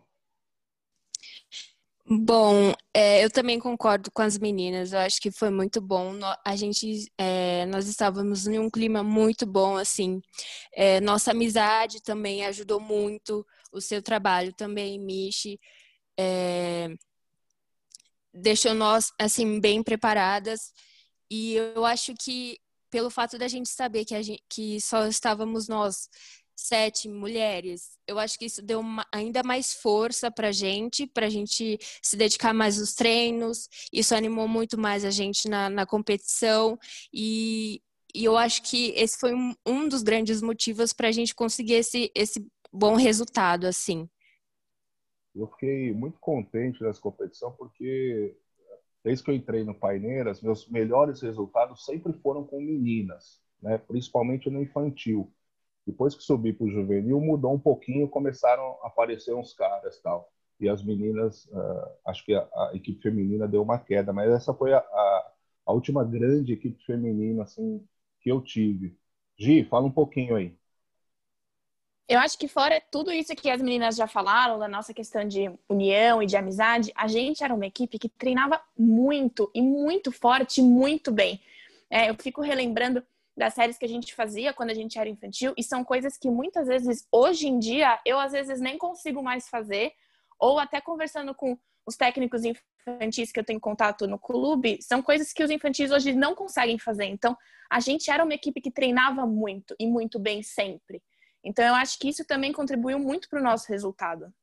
Bom, 2.05 2.73
é, 2.93 3.23
eu 3.23 3.29
também 3.29 3.59
concordo 3.59 4.11
com 4.11 4.21
as 4.21 4.37
meninas. 4.37 4.91
Eu 4.91 4.99
acho 4.99 5.21
que 5.21 5.31
foi 5.31 5.49
muito 5.49 5.79
bom. 5.79 6.13
A 6.43 6.55
gente, 6.55 7.09
é, 7.17 7.65
nós 7.67 7.87
estávamos 7.87 8.47
em 8.47 8.59
um 8.59 8.69
clima 8.69 9.03
muito 9.03 9.45
bom, 9.45 9.77
assim. 9.77 10.21
É, 10.73 10.99
nossa 10.99 11.31
amizade 11.31 12.01
também 12.01 12.45
ajudou 12.45 12.79
muito. 12.79 13.45
O 13.71 13.79
seu 13.79 14.01
trabalho 14.01 14.51
também, 14.53 14.99
Michi 14.99 15.59
é, 16.17 16.89
deixou 18.33 18.73
nós 18.73 19.11
assim 19.19 19.59
bem 19.59 19.83
preparadas 19.83 20.73
e 21.29 21.55
eu 21.55 21.85
acho 21.85 22.13
que 22.15 22.59
pelo 22.89 23.09
fato 23.09 23.37
da 23.39 23.47
gente 23.47 23.69
saber 23.69 24.05
que, 24.05 24.21
gente, 24.21 24.43
que 24.47 24.79
só 24.79 25.07
estávamos 25.07 25.67
nós 25.67 26.07
sete 26.55 27.09
mulheres, 27.09 27.97
eu 28.07 28.19
acho 28.19 28.37
que 28.37 28.45
isso 28.45 28.61
deu 28.61 28.79
uma, 28.79 29.05
ainda 29.11 29.41
mais 29.43 29.73
força 29.73 30.29
para 30.29 30.51
gente, 30.51 31.07
para 31.07 31.25
a 31.25 31.29
gente 31.29 31.79
se 32.01 32.15
dedicar 32.15 32.53
mais 32.53 32.79
aos 32.79 32.93
treinos. 32.93 33.67
Isso 33.91 34.13
animou 34.15 34.47
muito 34.47 34.77
mais 34.77 35.03
a 35.03 35.09
gente 35.09 35.49
na, 35.49 35.69
na 35.69 35.85
competição 35.85 36.77
e, 37.11 37.81
e 38.13 38.23
eu 38.23 38.37
acho 38.37 38.61
que 38.61 38.93
esse 38.95 39.17
foi 39.17 39.33
um, 39.33 39.55
um 39.65 39.87
dos 39.87 40.03
grandes 40.03 40.41
motivos 40.41 40.93
para 40.93 41.07
a 41.07 41.11
gente 41.11 41.33
conseguir 41.33 41.73
esse, 41.73 42.11
esse 42.13 42.45
bom 42.71 42.95
resultado, 42.95 43.65
assim. 43.65 44.07
Eu 45.35 45.47
fiquei 45.47 45.91
muito 45.93 46.19
contente 46.19 46.81
nessa 46.83 47.01
competição 47.01 47.51
porque 47.51 48.35
desde 49.03 49.23
que 49.23 49.31
eu 49.31 49.35
entrei 49.35 49.63
no 49.63 49.73
Paineiras, 49.73 50.41
meus 50.41 50.67
melhores 50.69 51.21
resultados 51.21 51.85
sempre 51.85 52.13
foram 52.13 52.45
com 52.45 52.61
meninas, 52.61 53.41
né? 53.61 53.77
principalmente 53.77 54.49
no 54.49 54.61
infantil. 54.61 55.31
Depois 55.85 56.15
que 56.15 56.23
subi 56.23 56.53
para 56.53 56.65
o 56.65 56.69
juvenil, 56.69 57.19
mudou 57.19 57.53
um 57.53 57.59
pouquinho, 57.59 58.07
começaram 58.07 58.77
a 58.83 58.87
aparecer 58.87 59.33
uns 59.35 59.53
caras 59.53 59.99
tal. 60.01 60.31
E 60.59 60.69
as 60.69 60.81
meninas, 60.81 61.45
uh, 61.47 61.89
acho 62.07 62.23
que 62.25 62.33
a, 62.33 62.41
a, 62.41 62.71
equipe 62.73 63.01
feminina 63.01 63.47
deu 63.47 63.61
uma 63.61 63.77
queda, 63.77 64.13
mas 64.13 64.31
essa 64.31 64.53
foi 64.53 64.71
a, 64.71 64.77
a, 64.77 65.31
a 65.65 65.73
última 65.73 66.05
grande 66.05 66.53
equipe 66.53 66.81
feminina 66.85 67.43
assim, 67.43 67.85
que 68.21 68.31
eu 68.31 68.41
tive. 68.41 68.97
Gi, 69.37 69.65
fala 69.65 69.87
um 69.87 69.91
pouquinho 69.91 70.35
aí. 70.35 70.55
Eu 72.07 72.19
acho 72.19 72.37
que 72.37 72.47
fora 72.47 72.81
tudo 72.91 73.11
isso 73.11 73.33
que 73.35 73.49
as 73.49 73.61
meninas 73.61 73.95
já 73.95 74.07
falaram, 74.07 74.59
da 74.59 74.67
nossa 74.67 74.93
questão 74.93 75.25
de 75.25 75.49
união 75.69 76.21
e 76.21 76.25
de 76.25 76.35
amizade, 76.35 76.91
a 76.95 77.07
gente 77.07 77.43
era 77.43 77.53
uma 77.53 77.65
equipe 77.65 77.97
que 77.97 78.09
treinava 78.09 78.61
muito 78.77 79.49
e 79.53 79.61
muito 79.61 80.11
forte, 80.11 80.61
muito 80.61 81.11
bem. 81.11 81.41
É, 81.89 82.09
eu 82.09 82.15
fico 82.15 82.41
relembrando 82.41 83.03
das 83.35 83.53
séries 83.53 83.77
que 83.77 83.85
a 83.85 83.89
gente 83.89 84.13
fazia 84.13 84.53
quando 84.53 84.69
a 84.69 84.73
gente 84.73 84.99
era 84.99 85.09
infantil 85.09 85.53
e 85.57 85.63
são 85.63 85.83
coisas 85.83 86.17
que 86.17 86.29
muitas 86.29 86.67
vezes 86.67 87.07
hoje 87.11 87.47
em 87.47 87.57
dia 87.57 87.99
eu 88.05 88.19
às 88.19 88.31
vezes 88.31 88.59
nem 88.59 88.77
consigo 88.77 89.23
mais 89.23 89.47
fazer 89.47 89.93
ou 90.37 90.59
até 90.59 90.81
conversando 90.81 91.33
com 91.33 91.57
os 91.85 91.95
técnicos 91.95 92.43
infantis 92.43 93.31
que 93.31 93.39
eu 93.39 93.43
tenho 93.43 93.59
contato 93.59 94.07
no 94.07 94.19
clube, 94.19 94.77
são 94.81 95.01
coisas 95.01 95.31
que 95.31 95.43
os 95.43 95.49
infantis 95.49 95.89
hoje 95.89 96.13
não 96.13 96.35
conseguem 96.35 96.77
fazer. 96.77 97.05
Então, 97.05 97.37
a 97.69 97.79
gente 97.79 98.11
era 98.11 98.23
uma 98.23 98.33
equipe 98.33 98.61
que 98.61 98.71
treinava 98.71 99.25
muito 99.25 99.75
e 99.79 99.87
muito 99.87 100.19
bem 100.19 100.43
sempre. 100.43 101.01
Então 101.43 101.65
eu 101.65 101.75
acho 101.75 101.99
que 101.99 102.07
isso 102.07 102.25
também 102.25 102.53
contribuiu 102.53 102.97
muito 102.97 103.29
para 103.29 103.39
o 103.39 103.43
nosso 103.43 103.67
resultado. 103.69 104.33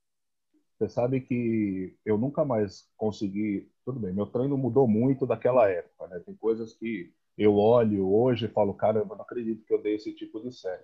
Você 0.79 0.89
sabe 0.89 1.21
que 1.21 1.97
eu 2.05 2.17
nunca 2.17 2.45
mais 2.45 2.89
consegui. 2.97 3.71
Tudo 3.85 4.01
bem, 4.01 4.13
meu 4.13 4.27
treino 4.27 4.57
mudou 4.57 4.87
muito 4.87 5.27
daquela 5.27 5.69
época, 5.69 6.07
né? 6.09 6.21
Tem 6.21 6.35
coisas 6.35 6.75
que 6.75 7.13
eu 7.37 7.57
olho 7.57 8.11
hoje 8.11 8.47
e 8.47 8.51
falo, 8.51 8.75
caramba, 8.75 9.15
não 9.15 9.23
acredito 9.23 9.65
que 9.65 9.73
eu 9.73 9.83
dei 9.83 9.97
esse 9.97 10.15
tipo 10.15 10.41
de 10.41 10.53
série. 10.53 10.83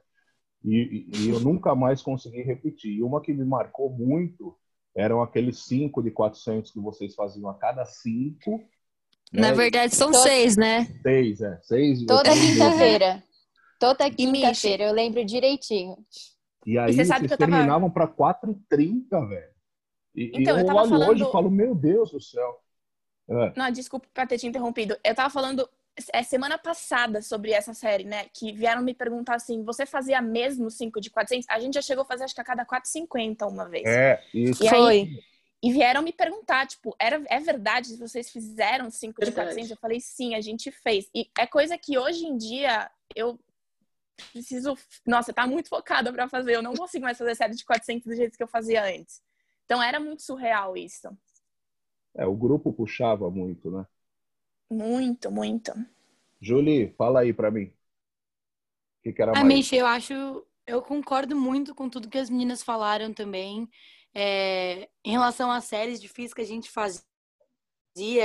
E, 0.64 1.06
e, 1.12 1.18
e 1.18 1.28
eu 1.30 1.40
nunca 1.40 1.74
mais 1.74 2.02
consegui 2.02 2.42
repetir. 2.42 2.92
E 2.92 3.02
uma 3.02 3.20
que 3.20 3.32
me 3.32 3.44
marcou 3.44 3.90
muito 3.90 4.56
eram 4.94 5.22
aqueles 5.22 5.64
cinco 5.64 6.02
de 6.02 6.10
400 6.10 6.70
que 6.70 6.80
vocês 6.80 7.14
faziam 7.14 7.48
a 7.48 7.54
cada 7.54 7.84
cinco. 7.84 8.64
Na 9.32 9.48
né? 9.48 9.54
verdade, 9.54 9.94
são 9.94 10.12
seis, 10.12 10.56
né? 10.56 10.86
Seis, 11.02 11.40
é. 11.40 11.60
Seis. 11.62 12.04
Toda 12.06 12.30
quinta-feira. 12.32 13.22
Toda 13.78 14.06
E, 14.06 14.14
quinta-feira, 14.14 14.84
eu 14.84 14.92
lembro 14.92 15.24
direitinho. 15.24 15.96
E 16.64 16.78
aí 16.78 16.92
você 16.92 17.04
sabe 17.04 17.20
vocês 17.20 17.28
que 17.28 17.34
eu 17.34 17.38
tava- 17.38 17.52
terminavam 17.52 17.90
para 17.90 18.06
4h30, 18.08 19.26
velho. 19.28 19.50
E, 20.14 20.24
e 20.24 20.42
Então, 20.42 20.54
eu, 20.54 20.60
eu 20.60 20.66
tava 20.66 20.80
olho 20.80 20.88
hoje 20.94 20.98
falando- 20.98 21.28
e 21.28 21.32
falo, 21.32 21.50
meu 21.50 21.74
Deus 21.74 22.10
do 22.10 22.20
céu. 22.20 22.60
É, 23.28 23.52
Não, 23.56 23.70
desculpa 23.70 24.06
pra 24.14 24.26
ter 24.26 24.38
te 24.38 24.46
interrompido. 24.46 24.96
Eu 25.04 25.14
tava 25.14 25.30
falando 25.30 25.68
é, 26.12 26.22
semana 26.22 26.58
passada 26.58 27.22
sobre 27.22 27.52
essa 27.52 27.72
série, 27.74 28.04
né? 28.04 28.26
Que 28.32 28.52
vieram 28.52 28.82
me 28.82 28.92
perguntar 28.94 29.34
assim: 29.36 29.64
você 29.64 29.84
fazia 29.86 30.20
mesmo 30.20 30.70
5 30.70 31.00
de 31.00 31.10
400? 31.10 31.48
A 31.48 31.58
gente 31.58 31.74
já 31.74 31.82
chegou 31.82 32.02
a 32.02 32.06
fazer, 32.06 32.24
acho 32.24 32.34
que 32.34 32.40
a 32.40 32.44
cada 32.44 32.64
4,50 32.64 33.46
uma 33.48 33.68
vez. 33.68 33.84
é 33.86 34.22
isso. 34.32 34.62
E 34.62 34.68
aí- 34.68 34.74
Foi. 34.74 35.08
E 35.62 35.72
vieram 35.72 36.02
me 36.02 36.12
perguntar, 36.12 36.66
tipo, 36.66 36.94
era, 37.00 37.20
é 37.28 37.40
verdade 37.40 37.88
se 37.88 37.96
vocês 37.98 38.30
fizeram 38.30 38.90
5 38.90 39.20
de 39.20 39.26
Verdade. 39.30 39.48
400? 39.48 39.70
Eu 39.70 39.76
falei, 39.78 39.98
sim, 40.00 40.34
a 40.34 40.40
gente 40.40 40.70
fez. 40.70 41.08
E 41.14 41.28
é 41.36 41.46
coisa 41.46 41.76
que 41.78 41.98
hoje 41.98 42.26
em 42.26 42.36
dia 42.36 42.88
eu 43.14 43.40
preciso. 44.32 44.76
Nossa, 45.06 45.32
tá 45.32 45.46
muito 45.46 45.68
focada 45.68 46.12
pra 46.12 46.28
fazer. 46.28 46.54
Eu 46.54 46.62
não 46.62 46.74
consigo 46.74 47.04
mais 47.04 47.18
fazer 47.18 47.34
série 47.34 47.54
de 47.54 47.64
400 47.64 48.06
do 48.06 48.14
jeito 48.14 48.36
que 48.36 48.42
eu 48.42 48.48
fazia 48.48 48.84
antes. 48.84 49.22
Então 49.64 49.82
era 49.82 49.98
muito 50.00 50.22
surreal 50.22 50.76
isso. 50.76 51.08
É, 52.14 52.26
o 52.26 52.34
grupo 52.34 52.72
puxava 52.72 53.30
muito, 53.30 53.70
né? 53.70 53.86
Muito, 54.70 55.28
muito. 55.30 55.72
Julie, 56.40 56.94
fala 56.96 57.20
aí 57.20 57.32
pra 57.32 57.50
mim. 57.50 57.64
O 57.66 57.72
que, 59.02 59.12
que 59.12 59.22
era 59.22 59.34
A 59.34 59.44
mais? 59.44 59.44
Michi, 59.44 59.76
eu 59.76 59.86
acho, 59.86 60.14
eu 60.66 60.82
concordo 60.82 61.36
muito 61.36 61.74
com 61.74 61.88
tudo 61.88 62.08
que 62.08 62.18
as 62.18 62.30
meninas 62.30 62.62
falaram 62.62 63.12
também. 63.12 63.68
É, 64.14 64.88
em 65.04 65.12
relação 65.12 65.50
às 65.50 65.64
séries 65.64 66.00
difíceis 66.00 66.32
que 66.34 66.40
a 66.40 66.44
gente 66.44 66.70
fazia, 66.70 67.04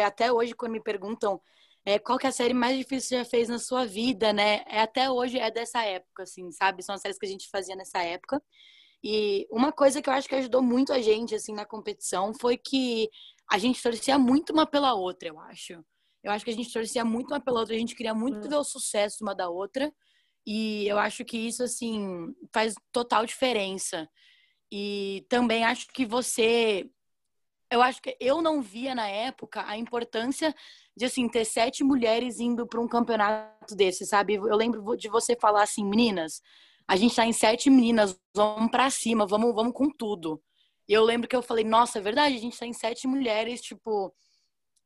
até 0.06 0.32
hoje, 0.32 0.54
quando 0.54 0.72
me 0.74 0.82
perguntam 0.82 1.42
é, 1.86 1.98
qual 2.00 2.18
que 2.18 2.26
é 2.26 2.30
a 2.30 2.34
série 2.34 2.54
mais 2.54 2.78
difícil 2.78 3.02
que 3.02 3.08
você 3.08 3.18
já 3.18 3.26
fez 3.26 3.50
na 3.50 3.60
sua 3.60 3.86
vida, 3.86 4.32
né? 4.32 4.64
É, 4.68 4.82
até 4.82 5.10
hoje 5.10 5.40
é 5.40 5.50
dessa 5.50 5.84
época, 5.84 6.24
assim, 6.24 6.52
sabe? 6.52 6.84
São 6.84 6.96
as 6.96 7.02
séries 7.02 7.18
que 7.18 7.26
a 7.26 7.30
gente 7.30 7.50
fazia 7.50 7.76
nessa 7.76 8.04
época. 8.04 8.42
E 9.04 9.48
uma 9.52 9.72
coisa 9.72 10.02
que 10.02 10.10
eu 10.10 10.14
acho 10.14 10.30
que 10.30 10.36
ajudou 10.36 10.62
muito 10.62 10.94
a 10.94 11.02
gente, 11.02 11.34
assim, 11.34 11.54
na 11.54 11.66
competição 11.66 12.34
foi 12.40 12.56
que 12.58 13.10
a 13.52 13.58
gente 13.58 13.82
torcia 13.82 14.18
muito 14.20 14.54
uma 14.54 14.66
pela 14.66 14.94
outra, 14.94 15.30
eu 15.30 15.40
acho. 15.40 15.84
Eu 16.24 16.32
acho 16.32 16.46
que 16.46 16.52
a 16.52 16.54
gente 16.54 16.72
torcia 16.72 17.04
muito 17.04 17.30
uma 17.32 17.40
pela 17.40 17.62
outra, 17.62 17.76
a 17.76 17.80
gente 17.80 17.96
queria 17.96 18.14
muito 18.14 18.48
ver 18.48 18.56
o 18.56 18.64
sucesso 18.64 19.24
uma 19.24 19.34
da 19.34 19.50
outra. 19.50 19.92
E 20.46 20.88
eu 20.88 21.00
acho 21.00 21.26
que 21.26 21.38
isso, 21.38 21.64
assim, 21.64 22.34
faz 22.54 22.76
total 22.92 23.26
diferença. 23.26 24.08
E 24.72 25.26
também 25.30 25.64
acho 25.64 25.88
que 25.88 26.06
você. 26.06 26.90
Eu 27.72 27.82
acho 27.82 28.02
que 28.02 28.18
eu 28.20 28.42
não 28.42 28.62
via 28.62 28.94
na 28.94 29.08
época 29.08 29.64
a 29.66 29.78
importância 29.78 30.54
de, 30.96 31.06
assim, 31.06 31.30
ter 31.30 31.46
sete 31.46 31.84
mulheres 31.86 32.40
indo 32.40 32.68
para 32.68 32.82
um 32.82 32.88
campeonato 32.88 33.76
desse, 33.76 34.06
sabe? 34.06 34.34
Eu 34.34 34.56
lembro 34.58 34.98
de 34.98 35.08
você 35.08 35.38
falar 35.38 35.64
assim, 35.64 35.86
meninas, 35.86 36.42
a 36.86 36.98
gente 36.98 37.16
tá 37.16 37.26
em 37.26 37.32
sete 37.32 37.70
meninas, 37.70 38.20
vamos 38.36 38.70
para 38.70 38.90
cima, 38.90 39.26
vamos, 39.26 39.56
vamos 39.56 39.72
com 39.72 39.90
tudo. 39.90 40.44
E 40.88 40.94
eu 40.94 41.06
lembro 41.06 41.30
que 41.30 41.36
eu 41.36 41.42
falei, 41.42 41.64
nossa, 41.64 42.00
é 42.00 42.02
verdade, 42.02 42.36
a 42.36 42.40
gente 42.40 42.60
tá 42.60 42.66
em 42.66 42.74
sete 42.74 43.08
mulheres, 43.08 43.62
tipo. 43.62 44.14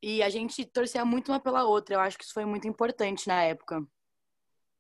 E 0.04 0.22
a 0.22 0.30
gente 0.30 0.64
torcia 0.66 1.04
muito 1.04 1.32
uma 1.32 1.40
pela 1.40 1.64
outra. 1.64 1.96
Eu 1.96 2.00
acho 2.00 2.16
que 2.16 2.24
isso 2.24 2.34
foi 2.34 2.46
muito 2.46 2.68
importante 2.68 3.28
na 3.28 3.42
época. 3.42 3.84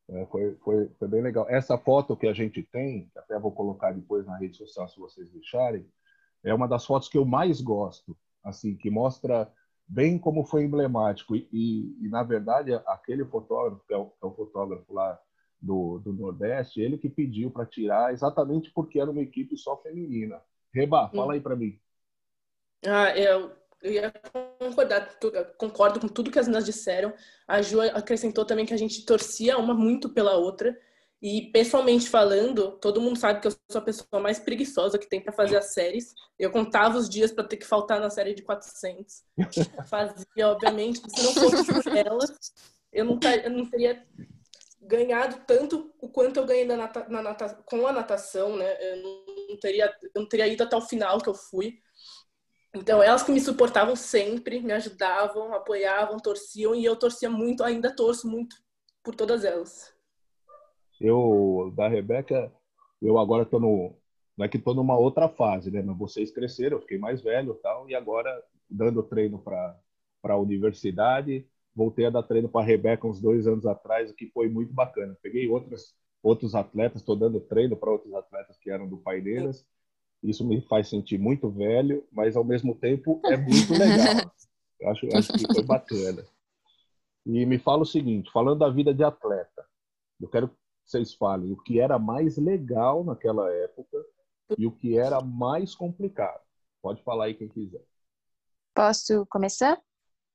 É, 0.07 0.25
foi, 0.27 0.55
foi, 0.57 0.87
foi 0.99 1.07
bem 1.07 1.23
legal. 1.23 1.49
Essa 1.49 1.79
foto 1.79 2.15
que 2.15 2.27
a 2.27 2.33
gente 2.33 2.61
tem, 2.61 3.09
até 3.17 3.39
vou 3.39 3.51
colocar 3.51 3.91
depois 3.91 4.23
na 4.27 4.37
rede 4.37 4.55
social 4.57 4.87
se 4.87 4.99
vocês 4.99 5.27
deixarem, 5.31 5.89
é 6.45 6.53
uma 6.53 6.67
das 6.67 6.85
fotos 6.85 7.09
que 7.09 7.17
eu 7.17 7.25
mais 7.25 7.59
gosto, 7.59 8.15
assim, 8.43 8.75
que 8.75 8.89
mostra 8.89 9.51
bem 9.87 10.17
como 10.17 10.45
foi 10.45 10.63
emblemático. 10.63 11.35
E, 11.35 11.49
e, 11.51 12.05
e, 12.05 12.07
na 12.07 12.23
verdade, 12.23 12.73
aquele 12.85 13.25
fotógrafo, 13.25 13.83
que 13.87 13.93
é 13.93 13.97
o, 13.97 14.05
que 14.05 14.23
é 14.23 14.27
o 14.27 14.33
fotógrafo 14.35 14.93
lá 14.93 15.19
do, 15.59 15.99
do 15.99 16.13
Nordeste, 16.13 16.79
ele 16.79 16.97
que 16.97 17.09
pediu 17.09 17.49
para 17.49 17.65
tirar 17.65 18.13
exatamente 18.13 18.71
porque 18.71 18.99
era 18.99 19.09
uma 19.09 19.21
equipe 19.21 19.57
só 19.57 19.75
feminina. 19.77 20.39
Reba, 20.73 21.09
fala 21.09 21.33
aí 21.33 21.41
para 21.41 21.55
mim. 21.55 21.79
Ah, 22.85 23.17
eu, 23.17 23.51
eu 23.81 23.91
ia 23.91 24.13
concordar, 24.59 25.17
concordo 25.57 25.99
com 25.99 26.07
tudo 26.07 26.29
que 26.29 26.37
as 26.37 26.47
meninas 26.47 26.65
disseram. 26.65 27.13
A 27.47 27.61
Ju 27.61 27.81
acrescentou 27.81 28.45
também 28.45 28.65
que 28.65 28.73
a 28.73 28.77
gente 28.77 29.05
torcia 29.05 29.57
uma 29.57 29.73
muito 29.73 30.09
pela 30.09 30.35
outra. 30.35 30.77
E 31.27 31.49
pessoalmente 31.49 32.07
falando, 32.07 32.73
todo 32.73 33.01
mundo 33.01 33.17
sabe 33.17 33.41
que 33.41 33.47
eu 33.47 33.51
sou 33.51 33.81
a 33.81 33.83
pessoa 33.83 34.21
mais 34.21 34.37
preguiçosa 34.37 34.99
que 34.99 35.09
tem 35.09 35.19
para 35.19 35.33
fazer 35.33 35.57
as 35.57 35.73
séries. 35.73 36.13
Eu 36.37 36.51
contava 36.51 36.99
os 36.99 37.09
dias 37.09 37.31
para 37.31 37.43
ter 37.47 37.57
que 37.57 37.65
faltar 37.65 37.99
na 37.99 38.11
série 38.11 38.35
de 38.35 38.43
400. 38.43 39.23
Fazia, 39.89 40.49
obviamente, 40.49 40.99
se 40.99 41.23
não 41.23 41.33
fosse 41.33 41.81
por 41.81 41.97
ela, 41.97 42.23
eu 42.93 43.05
não, 43.05 43.19
eu 43.43 43.49
não 43.49 43.67
teria 43.67 44.05
ganhado 44.79 45.41
tanto 45.47 45.91
o 45.99 46.07
quanto 46.09 46.37
eu 46.37 46.45
ganhei 46.45 46.63
na 46.63 46.77
nata, 46.77 47.09
na 47.09 47.23
nata, 47.23 47.55
com 47.65 47.87
a 47.87 47.91
natação, 47.91 48.55
né? 48.55 48.77
Eu 48.79 49.01
não, 49.49 49.59
teria, 49.59 49.91
eu 50.03 50.21
não 50.21 50.29
teria 50.29 50.47
ido 50.47 50.61
até 50.61 50.77
o 50.77 50.81
final 50.81 51.19
que 51.19 51.29
eu 51.29 51.33
fui. 51.33 51.79
Então, 52.71 53.01
elas 53.01 53.23
que 53.23 53.31
me 53.31 53.41
suportavam 53.41 53.95
sempre, 53.95 54.59
me 54.59 54.73
ajudavam, 54.73 55.55
apoiavam, 55.55 56.19
torciam, 56.19 56.75
e 56.75 56.85
eu 56.85 56.95
torcia 56.95 57.31
muito, 57.31 57.63
ainda 57.63 57.95
torço 57.95 58.27
muito 58.27 58.55
por 59.01 59.15
todas 59.15 59.43
elas. 59.43 59.94
Eu, 60.99 61.73
da 61.75 61.87
Rebeca, 61.87 62.51
eu 63.01 63.17
agora 63.17 63.43
estou 63.43 63.59
no. 63.59 63.95
Não 64.37 64.45
é 64.45 64.49
que 64.49 64.57
estou 64.57 64.73
numa 64.73 64.97
outra 64.97 65.29
fase, 65.29 65.71
né? 65.71 65.81
Mas 65.81 65.97
vocês 65.97 66.31
cresceram, 66.31 66.77
eu 66.77 66.81
fiquei 66.81 66.97
mais 66.97 67.21
velho 67.21 67.53
tal, 67.55 67.89
e 67.89 67.95
agora 67.95 68.29
dando 68.69 69.01
treino 69.03 69.39
para 69.39 69.77
a 70.23 70.37
universidade. 70.37 71.47
Voltei 71.73 72.05
a 72.05 72.09
dar 72.09 72.23
treino 72.23 72.49
para 72.49 72.61
a 72.61 72.65
Rebeca 72.65 73.07
uns 73.07 73.21
dois 73.21 73.47
anos 73.47 73.65
atrás, 73.65 74.09
o 74.09 74.15
que 74.15 74.27
foi 74.27 74.49
muito 74.49 74.73
bacana. 74.73 75.17
Peguei 75.21 75.47
outras, 75.49 75.93
outros 76.23 76.55
atletas, 76.55 77.01
estou 77.01 77.15
dando 77.15 77.39
treino 77.39 77.75
para 77.75 77.91
outros 77.91 78.13
atletas 78.13 78.57
que 78.57 78.69
eram 78.69 78.87
do 78.87 78.97
Paineiras. 78.97 79.65
Isso 80.23 80.45
me 80.45 80.61
faz 80.61 80.89
sentir 80.89 81.19
muito 81.19 81.49
velho, 81.49 82.05
mas 82.11 82.35
ao 82.35 82.43
mesmo 82.43 82.73
tempo 82.75 83.21
é 83.25 83.37
muito 83.37 83.73
legal. 83.73 84.31
Eu 84.79 84.89
acho, 84.89 85.07
acho 85.15 85.33
que 85.33 85.53
foi 85.53 85.63
bacana. 85.63 86.25
E 87.25 87.45
me 87.45 87.57
fala 87.57 87.83
o 87.83 87.85
seguinte, 87.85 88.31
falando 88.31 88.59
da 88.59 88.69
vida 88.69 88.93
de 88.93 89.03
atleta, 89.03 89.65
eu 90.21 90.27
quero 90.27 90.49
que 90.49 90.55
vocês 90.85 91.13
falem 91.13 91.51
o 91.51 91.57
que 91.57 91.79
era 91.79 91.97
mais 91.97 92.37
legal 92.37 93.03
naquela 93.03 93.51
época 93.51 94.05
e 94.57 94.67
o 94.67 94.71
que 94.71 94.97
era 94.97 95.19
mais 95.21 95.73
complicado. 95.73 96.41
Pode 96.81 97.03
falar 97.03 97.25
aí 97.25 97.33
quem 97.33 97.47
quiser. 97.47 97.83
Posso 98.73 99.25
começar? 99.25 99.81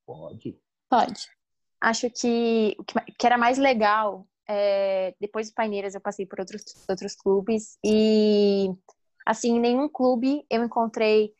Pode. 0.04 0.58
Pode. 0.88 1.28
Acho 1.80 2.10
que 2.10 2.76
o 2.78 2.84
que 2.84 3.26
era 3.26 3.38
mais 3.38 3.56
legal, 3.56 4.26
é, 4.48 5.14
depois 5.20 5.48
do 5.48 5.54
Paineiras 5.54 5.94
eu 5.94 6.00
passei 6.00 6.26
por 6.26 6.40
outros, 6.40 6.64
outros 6.88 7.14
clubes 7.14 7.78
e, 7.84 8.68
assim, 9.24 9.56
em 9.56 9.60
nenhum 9.60 9.88
clube 9.88 10.44
eu 10.50 10.64
encontrei 10.64 11.32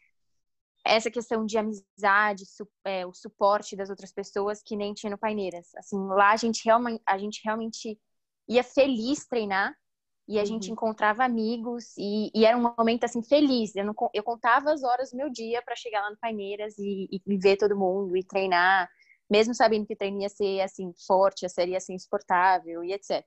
essa 0.84 1.10
questão 1.10 1.44
de 1.44 1.58
amizade, 1.58 2.46
su, 2.46 2.66
é, 2.84 3.04
o 3.04 3.12
suporte 3.12 3.76
das 3.76 3.90
outras 3.90 4.12
pessoas 4.12 4.62
que 4.62 4.76
nem 4.76 4.94
tinha 4.94 5.10
no 5.10 5.18
Paineiras. 5.18 5.74
Assim, 5.76 5.98
lá 6.08 6.30
a 6.30 6.36
gente 6.36 6.64
realmente, 6.64 7.02
a 7.04 7.18
gente 7.18 7.40
realmente 7.44 7.98
ia 8.50 8.64
feliz 8.64 9.26
treinar 9.26 9.74
e 10.26 10.36
a 10.38 10.42
uhum. 10.42 10.46
gente 10.46 10.70
encontrava 10.70 11.24
amigos 11.24 11.96
e, 11.96 12.30
e, 12.34 12.44
era 12.44 12.56
um 12.56 12.74
momento 12.76 13.04
assim 13.04 13.22
feliz. 13.22 13.74
Eu, 13.74 13.84
não, 13.84 13.94
eu 14.12 14.22
contava 14.22 14.72
as 14.72 14.82
horas 14.82 15.10
do 15.10 15.16
meu 15.16 15.30
dia 15.30 15.62
para 15.62 15.76
chegar 15.76 16.02
lá 16.02 16.10
no 16.10 16.18
Paineiras 16.18 16.76
e, 16.78 17.08
e, 17.10 17.38
ver 17.38 17.56
todo 17.56 17.78
mundo 17.78 18.16
e 18.16 18.24
treinar, 18.24 18.90
mesmo 19.30 19.54
sabendo 19.54 19.86
que 19.86 19.94
o 19.94 19.96
treino 19.96 20.20
ia 20.20 20.28
ser 20.28 20.60
assim 20.60 20.92
forte, 21.06 21.46
a 21.46 21.48
série 21.48 21.72
ia 21.72 21.80
ser 21.80 21.94
insuportável 21.94 22.84
e 22.84 22.92
etc. 22.92 23.24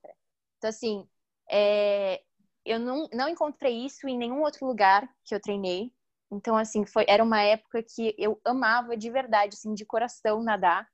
Então 0.58 0.70
assim, 0.70 1.08
é, 1.50 2.22
eu 2.65 2.80
não, 2.80 3.08
não 3.13 3.30
encontrei 3.30 3.86
isso 3.86 4.08
em 4.08 4.18
nenhum 4.18 4.42
outro 4.42 4.65
lugar 4.65 5.10
que 5.25 5.34
eu 5.34 5.42
treinei. 5.42 5.92
Então 6.32 6.58
assim, 6.58 6.86
foi 6.86 7.06
era 7.08 7.24
uma 7.24 7.42
época 7.42 7.84
que 7.84 8.13
eu 8.18 8.39
amava 8.46 8.98
de 8.98 9.10
verdade, 9.10 9.56
assim, 9.56 9.74
de 9.74 9.86
coração 9.86 10.44
nadar. 10.44 10.88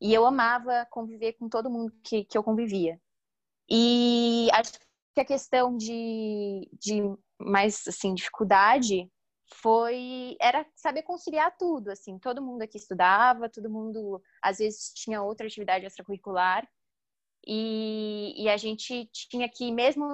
E 0.00 0.12
eu 0.12 0.26
amava 0.26 0.86
conviver 0.90 1.34
com 1.34 1.48
todo 1.48 1.70
mundo 1.70 1.92
que, 2.02 2.24
que 2.24 2.36
eu 2.36 2.42
convivia. 2.42 3.00
E 3.70 4.48
acho 4.52 4.72
que 5.14 5.20
a 5.20 5.24
questão 5.24 5.76
de, 5.76 6.68
de 6.80 7.02
mais 7.38 7.86
assim 7.86 8.14
dificuldade 8.14 9.10
foi 9.54 10.36
era 10.40 10.66
saber 10.74 11.02
conciliar 11.02 11.54
tudo 11.56 11.90
assim 11.90 12.18
todo 12.18 12.42
mundo 12.42 12.62
aqui 12.62 12.78
estudava 12.78 13.48
todo 13.48 13.70
mundo 13.70 14.20
às 14.42 14.58
vezes 14.58 14.92
tinha 14.94 15.22
outra 15.22 15.46
atividade 15.46 15.84
extracurricular 15.86 16.66
E, 17.46 18.34
e 18.42 18.48
a 18.48 18.56
gente 18.56 19.08
tinha 19.12 19.48
que, 19.48 19.70
mesmo 19.70 20.06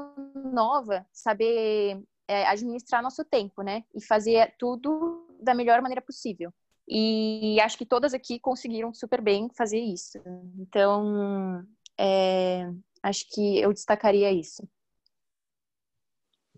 nova, 0.53 1.07
saber 1.13 2.03
é, 2.29 2.47
administrar 2.47 3.03
nosso 3.03 3.25
tempo, 3.25 3.63
né? 3.63 3.85
E 3.95 4.05
fazer 4.05 4.55
tudo 4.59 5.27
da 5.41 5.55
melhor 5.55 5.81
maneira 5.81 6.03
possível. 6.03 6.53
E 6.89 7.61
acho 7.61 7.79
que 7.79 7.87
todas 7.87 8.15
aqui 8.15 8.41
conseguiram 8.41 8.93
super 8.93 9.21
bem 9.21 9.49
fazer 9.57 9.79
isso. 9.79 10.19
Então, 10.59 11.65
é, 11.99 12.69
acho 13.03 13.29
que 13.31 13.59
eu 13.61 13.73
destacaria 13.73 14.33
isso. 14.33 14.69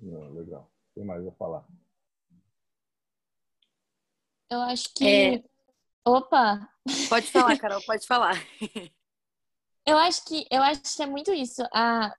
legal. 0.00 0.70
Tem 0.94 1.04
mais 1.04 1.26
a 1.26 1.32
falar? 1.32 1.64
Eu 4.50 4.60
acho 4.60 4.92
que. 4.94 5.06
É... 5.06 5.44
Opa! 6.04 6.68
Pode 7.08 7.26
falar, 7.28 7.56
Carol, 7.58 7.80
pode 7.86 8.06
falar. 8.06 8.34
eu 9.86 9.96
acho 9.98 10.24
que 10.24 10.44
eu 10.50 10.62
acho 10.62 10.96
que 10.96 11.02
é 11.02 11.06
muito 11.06 11.32
isso. 11.32 11.62
A 11.72 12.14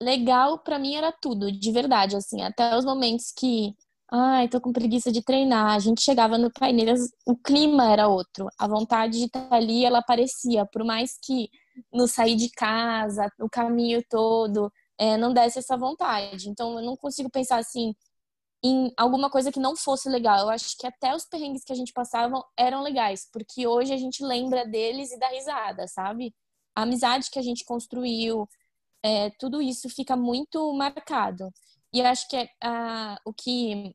legal 0.00 0.58
para 0.58 0.78
mim 0.78 0.94
era 0.94 1.10
tudo, 1.10 1.50
de 1.50 1.72
verdade, 1.72 2.16
assim, 2.16 2.42
até 2.42 2.76
os 2.76 2.84
momentos 2.84 3.32
que 3.32 3.74
Ai, 4.10 4.48
tô 4.48 4.58
com 4.58 4.72
preguiça 4.72 5.12
de 5.12 5.22
treinar. 5.22 5.74
A 5.74 5.78
gente 5.78 6.00
chegava 6.00 6.38
no 6.38 6.50
Paineiras, 6.50 7.10
o 7.26 7.36
clima 7.36 7.92
era 7.92 8.08
outro. 8.08 8.48
A 8.58 8.66
vontade 8.66 9.18
de 9.18 9.26
estar 9.26 9.52
ali, 9.52 9.84
ela 9.84 9.98
aparecia. 9.98 10.64
Por 10.64 10.82
mais 10.82 11.18
que 11.22 11.50
no 11.92 12.06
sair 12.08 12.36
de 12.36 12.50
casa, 12.50 13.30
o 13.40 13.48
caminho 13.48 14.02
todo, 14.08 14.72
é, 14.98 15.16
não 15.16 15.32
desse 15.32 15.58
essa 15.58 15.76
vontade. 15.76 16.48
Então, 16.48 16.78
eu 16.78 16.84
não 16.84 16.96
consigo 16.96 17.30
pensar 17.30 17.58
assim 17.58 17.94
em 18.62 18.92
alguma 18.96 19.30
coisa 19.30 19.52
que 19.52 19.60
não 19.60 19.76
fosse 19.76 20.08
legal. 20.08 20.40
Eu 20.40 20.50
acho 20.50 20.76
que 20.78 20.86
até 20.86 21.14
os 21.14 21.24
perrengues 21.24 21.64
que 21.64 21.72
a 21.72 21.76
gente 21.76 21.92
passava 21.92 22.42
eram 22.56 22.82
legais, 22.82 23.28
porque 23.32 23.66
hoje 23.66 23.92
a 23.92 23.96
gente 23.96 24.24
lembra 24.24 24.66
deles 24.66 25.12
e 25.12 25.18
dá 25.18 25.28
risada, 25.28 25.86
sabe? 25.86 26.34
A 26.74 26.82
amizade 26.82 27.30
que 27.30 27.38
a 27.38 27.42
gente 27.42 27.64
construiu, 27.64 28.48
é, 29.02 29.30
tudo 29.38 29.62
isso 29.62 29.88
fica 29.88 30.16
muito 30.16 30.72
marcado. 30.74 31.52
E 31.92 32.00
eu 32.00 32.06
acho 32.06 32.28
que 32.28 32.36
é, 32.36 32.48
o 33.24 33.32
que 33.32 33.94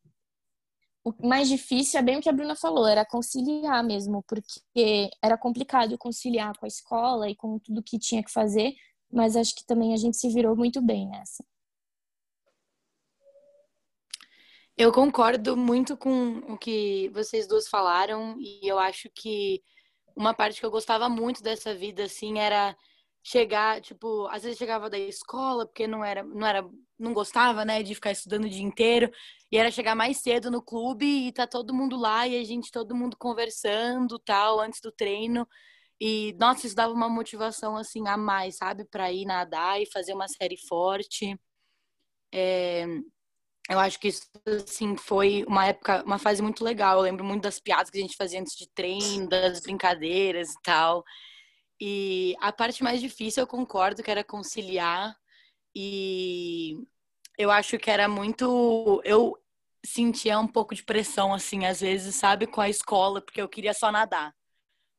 o 1.04 1.28
mais 1.28 1.50
difícil 1.50 2.00
é 2.00 2.04
bem 2.04 2.18
o 2.18 2.22
que 2.22 2.30
a 2.30 2.34
Bruna 2.34 2.56
falou, 2.56 2.88
era 2.88 3.06
conciliar 3.06 3.84
mesmo, 3.84 4.24
porque 4.24 5.10
era 5.22 5.38
complicado 5.38 5.98
conciliar 5.98 6.58
com 6.58 6.66
a 6.66 6.68
escola 6.68 7.30
e 7.30 7.36
com 7.36 7.60
tudo 7.60 7.84
que 7.84 8.00
tinha 8.00 8.24
que 8.24 8.32
fazer, 8.32 8.74
mas 9.12 9.36
acho 9.36 9.56
que 9.56 9.66
também 9.66 9.94
a 9.94 9.98
gente 9.98 10.18
se 10.18 10.30
virou 10.30 10.56
muito 10.56 10.82
bem 10.82 11.08
nessa. 11.10 11.44
Eu 14.76 14.92
concordo 14.92 15.56
muito 15.56 15.96
com 15.96 16.38
o 16.52 16.58
que 16.58 17.10
vocês 17.14 17.48
duas 17.48 17.68
falaram 17.68 18.36
e 18.40 18.68
eu 18.68 18.80
acho 18.80 19.08
que 19.14 19.62
uma 20.16 20.34
parte 20.34 20.60
que 20.60 20.66
eu 20.66 20.72
gostava 20.72 21.08
muito 21.10 21.44
dessa 21.44 21.76
vida 21.76 22.06
assim 22.06 22.40
era 22.40 22.76
chegar, 23.22 23.82
tipo, 23.82 24.28
às 24.28 24.44
vezes 24.44 24.58
chegava 24.58 24.90
da 24.90 24.98
escola 24.98 25.66
porque 25.66 25.86
não 25.88 26.04
era, 26.04 26.24
não 26.24 26.46
era, 26.46 26.68
não 27.00 27.14
gostava, 27.14 27.66
né, 27.66 27.84
de 27.84 27.96
ficar 27.96 28.12
estudando 28.12 28.46
o 28.46 28.50
dia 28.50 28.64
inteiro, 28.64 29.12
e 29.52 29.58
era 29.58 29.72
chegar 29.72 29.96
mais 29.96 30.18
cedo 30.18 30.50
no 30.52 30.62
clube 30.62 31.06
e 31.06 31.32
tá 31.32 31.46
todo 31.48 31.74
mundo 31.74 31.96
lá 31.98 32.28
e 32.28 32.40
a 32.40 32.44
gente 32.44 32.72
todo 32.72 32.96
mundo 32.96 33.18
conversando, 33.18 34.20
tal, 34.20 34.60
antes 34.60 34.82
do 34.82 34.92
treino. 34.92 35.48
E 36.00 36.36
nossa, 36.40 36.68
isso 36.68 36.76
dava 36.76 36.94
uma 36.94 37.10
motivação 37.10 37.78
assim 37.78 38.08
a 38.08 38.18
mais, 38.18 38.58
sabe, 38.58 38.86
para 38.86 39.12
ir 39.12 39.26
nadar 39.26 39.82
e 39.82 39.86
fazer 39.92 40.14
uma 40.14 40.28
série 40.28 40.58
forte. 40.58 41.40
É... 42.34 42.86
Eu 43.70 43.80
acho 43.80 44.00
que 44.00 44.10
isso 44.10 44.30
assim 44.46 44.98
foi 44.98 45.46
uma 45.48 45.68
época, 45.68 46.04
uma 46.04 46.20
fase 46.20 46.42
muito 46.42 46.64
legal. 46.64 46.98
Eu 46.98 47.04
lembro 47.04 47.24
muito 47.24 47.44
das 47.44 47.60
piadas 47.60 47.90
que 47.90 47.98
a 47.98 48.02
gente 48.02 48.18
fazia 48.18 48.40
antes 48.42 48.56
de 48.58 48.68
treino, 48.70 49.30
das 49.30 49.62
brincadeiras 49.62 50.52
e 50.52 50.62
tal. 50.64 51.04
E 51.80 52.36
a 52.42 52.52
parte 52.52 52.84
mais 52.84 53.02
difícil, 53.02 53.44
eu 53.44 53.48
concordo, 53.48 54.04
que 54.04 54.12
era 54.12 54.24
conciliar. 54.24 55.16
E 55.76 56.78
eu 57.38 57.52
acho 57.52 57.78
que 57.78 57.90
era 57.90 58.08
muito. 58.08 59.02
Eu 59.04 59.38
sentia 59.86 60.40
um 60.40 60.48
pouco 60.48 60.74
de 60.74 60.84
pressão, 60.84 61.34
assim, 61.34 61.66
às 61.66 61.82
vezes, 61.82 62.16
sabe, 62.16 62.48
com 62.48 62.62
a 62.62 62.70
escola, 62.70 63.22
porque 63.22 63.42
eu 63.42 63.50
queria 63.50 63.74
só 63.74 63.92
nadar. 63.92 64.34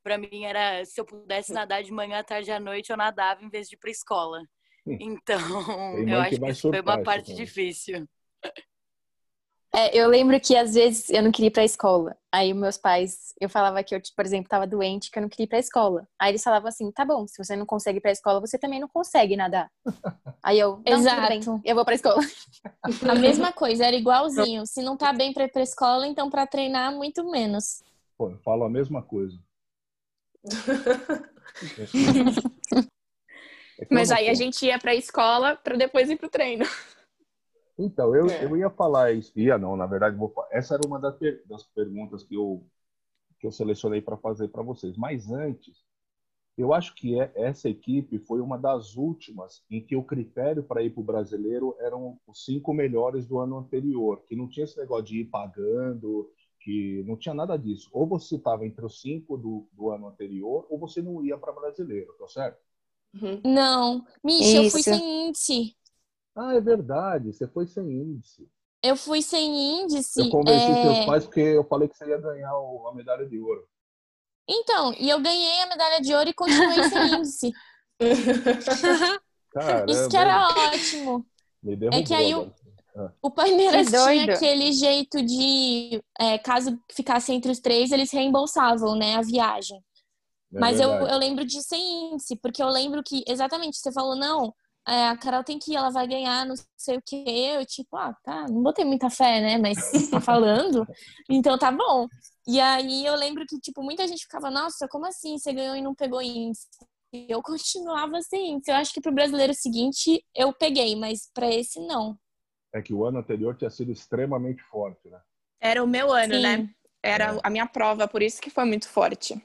Para 0.02 0.18
mim 0.18 0.44
era, 0.44 0.84
se 0.84 1.00
eu 1.00 1.04
pudesse 1.04 1.52
nadar 1.52 1.82
de 1.82 1.90
manhã, 1.90 2.22
tarde 2.22 2.50
à 2.50 2.60
noite, 2.60 2.90
eu 2.90 2.96
nadava 2.96 3.42
em 3.42 3.48
vez 3.48 3.68
de 3.68 3.74
ir 3.74 3.78
pra 3.78 3.90
escola. 3.90 4.42
Então, 4.86 5.38
eu 6.06 6.20
acho 6.20 6.38
que 6.40 6.50
isso 6.50 6.68
foi 6.68 6.80
uma 6.80 6.98
parte 7.02 7.34
difícil. 7.34 8.06
É, 9.76 9.96
eu 9.96 10.08
lembro 10.08 10.38
que 10.38 10.56
às 10.56 10.74
vezes 10.74 11.10
eu 11.10 11.20
não 11.20 11.32
queria 11.32 11.48
ir 11.48 11.50
pra 11.50 11.64
escola. 11.64 12.16
Aí 12.30 12.54
meus 12.54 12.76
pais, 12.78 13.34
eu 13.40 13.48
falava 13.48 13.82
que 13.82 13.92
eu, 13.92 14.00
por 14.14 14.24
exemplo, 14.24 14.48
tava 14.48 14.68
doente, 14.68 15.10
que 15.10 15.18
eu 15.18 15.22
não 15.22 15.28
queria 15.28 15.44
ir 15.44 15.48
pra 15.48 15.58
escola. 15.58 16.06
Aí 16.16 16.30
eles 16.30 16.44
falavam 16.44 16.68
assim: 16.68 16.92
tá 16.92 17.04
bom, 17.04 17.26
se 17.26 17.36
você 17.36 17.56
não 17.56 17.66
consegue 17.66 17.98
ir 17.98 18.00
pra 18.00 18.12
escola, 18.12 18.40
você 18.40 18.56
também 18.56 18.78
não 18.78 18.86
consegue 18.86 19.36
nadar. 19.36 19.68
Aí 20.44 20.60
eu, 20.60 20.80
não, 20.86 20.98
Exato. 20.98 21.28
Bem, 21.28 21.60
eu 21.64 21.74
vou 21.74 21.84
pra 21.84 21.94
escola. 21.94 22.20
A 23.10 23.14
mesma 23.14 23.52
coisa, 23.52 23.86
era 23.86 23.96
igualzinho. 23.96 24.64
Se 24.66 24.80
não 24.80 24.96
tá 24.96 25.12
bem 25.12 25.32
pra 25.32 25.44
ir 25.44 25.50
pra 25.50 25.62
escola, 25.62 26.06
então 26.06 26.30
pra 26.30 26.46
treinar, 26.46 26.94
muito 26.94 27.28
menos. 27.28 27.82
Pô, 28.16 28.30
eu 28.30 28.38
falo 28.38 28.62
a 28.64 28.70
mesma 28.70 29.02
coisa. 29.02 29.36
É 33.76 33.86
Mas 33.90 34.12
aí 34.12 34.28
a 34.28 34.34
gente 34.34 34.64
ia 34.64 34.78
pra 34.78 34.94
escola 34.94 35.56
pra 35.56 35.76
depois 35.76 36.08
ir 36.08 36.16
pro 36.16 36.28
treino. 36.28 36.64
Então, 37.78 38.14
eu, 38.14 38.26
é. 38.26 38.44
eu 38.44 38.56
ia 38.56 38.70
falar 38.70 39.12
isso. 39.12 39.32
Ia 39.38 39.58
não, 39.58 39.76
na 39.76 39.86
verdade, 39.86 40.16
vou, 40.16 40.32
essa 40.50 40.74
era 40.74 40.86
uma 40.86 40.98
das, 40.98 41.18
das 41.46 41.64
perguntas 41.64 42.22
que 42.22 42.34
eu, 42.34 42.64
que 43.38 43.46
eu 43.46 43.52
selecionei 43.52 44.00
para 44.00 44.16
fazer 44.16 44.48
para 44.48 44.62
vocês. 44.62 44.96
Mas 44.96 45.30
antes, 45.30 45.84
eu 46.56 46.72
acho 46.72 46.94
que 46.94 47.20
é, 47.20 47.32
essa 47.34 47.68
equipe 47.68 48.18
foi 48.18 48.40
uma 48.40 48.56
das 48.56 48.96
últimas 48.96 49.64
em 49.68 49.80
que 49.80 49.96
o 49.96 50.04
critério 50.04 50.62
para 50.62 50.82
ir 50.82 50.90
para 50.90 51.00
o 51.00 51.04
brasileiro 51.04 51.76
eram 51.80 52.18
os 52.26 52.44
cinco 52.44 52.72
melhores 52.72 53.26
do 53.26 53.38
ano 53.38 53.58
anterior, 53.58 54.22
que 54.26 54.36
não 54.36 54.48
tinha 54.48 54.64
esse 54.64 54.78
negócio 54.78 55.04
de 55.06 55.20
ir 55.20 55.24
pagando, 55.24 56.30
que 56.60 57.02
não 57.06 57.16
tinha 57.16 57.34
nada 57.34 57.56
disso. 57.56 57.90
Ou 57.92 58.06
você 58.06 58.36
estava 58.36 58.64
entre 58.64 58.84
os 58.84 59.00
cinco 59.00 59.36
do, 59.36 59.66
do 59.72 59.90
ano 59.90 60.06
anterior, 60.06 60.64
ou 60.70 60.78
você 60.78 61.02
não 61.02 61.24
ia 61.24 61.36
para 61.36 61.52
brasileiro, 61.52 62.14
tá 62.18 62.28
certo? 62.28 62.58
Uhum. 63.14 63.40
Não, 63.44 64.04
Misha, 64.24 64.62
eu 64.62 64.70
fui 64.70 64.82
sem 64.82 65.28
índice. 65.28 65.76
Ah, 66.36 66.54
é 66.54 66.60
verdade, 66.60 67.32
você 67.32 67.46
foi 67.46 67.66
sem 67.66 67.84
índice. 67.90 68.48
Eu 68.82 68.96
fui 68.96 69.22
sem 69.22 69.82
índice. 69.82 70.20
Eu 70.20 70.30
convenci 70.30 70.70
é... 70.70 70.82
seus 70.82 71.06
pais 71.06 71.24
porque 71.24 71.40
eu 71.40 71.64
falei 71.64 71.88
que 71.88 71.96
você 71.96 72.06
ia 72.06 72.18
ganhar 72.18 72.50
a 72.50 72.92
medalha 72.94 73.26
de 73.26 73.38
ouro. 73.38 73.66
Então, 74.48 74.92
e 74.98 75.08
eu 75.08 75.20
ganhei 75.20 75.62
a 75.62 75.66
medalha 75.68 76.00
de 76.02 76.14
ouro 76.14 76.28
e 76.28 76.34
continuei 76.34 76.82
sem 76.84 77.06
índice. 77.16 77.52
Caramba. 79.50 79.90
Isso 79.90 80.08
que 80.08 80.16
era 80.16 80.48
ótimo. 80.48 81.26
É 81.92 82.02
que 82.02 82.12
aí 82.12 82.34
o, 82.34 82.52
ah. 82.94 83.12
o 83.22 83.30
Palmeiras 83.30 83.86
tinha 83.86 84.34
aquele 84.34 84.70
jeito 84.72 85.24
de, 85.24 86.02
é, 86.20 86.36
caso 86.38 86.78
ficasse 86.92 87.32
entre 87.32 87.50
os 87.50 87.60
três, 87.60 87.90
eles 87.90 88.12
reembolsavam, 88.12 88.94
né, 88.96 89.14
a 89.14 89.22
viagem. 89.22 89.78
É 90.52 90.60
Mas 90.60 90.78
eu, 90.78 90.90
eu 90.90 91.16
lembro 91.16 91.44
de 91.44 91.62
sem 91.62 92.12
índice, 92.12 92.36
porque 92.36 92.62
eu 92.62 92.68
lembro 92.68 93.02
que, 93.02 93.24
exatamente, 93.26 93.78
você 93.78 93.90
falou, 93.90 94.14
não, 94.14 94.54
é, 94.86 95.08
a 95.08 95.16
Carol 95.16 95.42
tem 95.42 95.58
que 95.58 95.72
ir, 95.72 95.76
ela 95.76 95.90
vai 95.90 96.06
ganhar, 96.06 96.44
não 96.44 96.54
sei 96.76 96.98
o 96.98 97.02
que. 97.02 97.24
Eu, 97.26 97.64
tipo, 97.64 97.96
ah, 97.96 98.14
tá, 98.22 98.46
não 98.48 98.62
botei 98.62 98.84
muita 98.84 99.08
fé, 99.08 99.40
né? 99.40 99.58
Mas 99.58 99.76
tá 100.10 100.20
falando, 100.20 100.86
então 101.28 101.58
tá 101.58 101.72
bom. 101.72 102.06
E 102.46 102.60
aí 102.60 103.06
eu 103.06 103.14
lembro 103.14 103.44
que, 103.48 103.58
tipo, 103.58 103.82
muita 103.82 104.06
gente 104.06 104.24
ficava, 104.24 104.50
nossa, 104.50 104.86
como 104.88 105.06
assim 105.06 105.38
você 105.38 105.52
ganhou 105.52 105.74
e 105.74 105.82
não 105.82 105.94
pegou 105.94 106.20
índice? 106.20 106.68
E 107.12 107.26
eu 107.30 107.40
continuava 107.42 108.18
assim. 108.18 108.60
Eu 108.66 108.74
acho 108.74 108.92
que 108.92 109.00
pro 109.00 109.14
brasileiro 109.14 109.54
seguinte 109.54 110.22
eu 110.34 110.52
peguei, 110.52 110.94
mas 110.96 111.30
para 111.32 111.48
esse 111.48 111.80
não. 111.86 112.18
É 112.72 112.82
que 112.82 112.92
o 112.92 113.04
ano 113.04 113.18
anterior 113.18 113.56
tinha 113.56 113.70
sido 113.70 113.92
extremamente 113.92 114.62
forte, 114.64 115.08
né? 115.08 115.20
Era 115.60 115.82
o 115.82 115.86
meu 115.86 116.12
ano, 116.12 116.34
Sim. 116.34 116.42
né? 116.42 116.70
Era 117.02 117.36
é. 117.36 117.40
a 117.42 117.48
minha 117.48 117.66
prova, 117.66 118.08
por 118.08 118.20
isso 118.20 118.42
que 118.42 118.50
foi 118.50 118.64
muito 118.64 118.88
forte. 118.88 119.40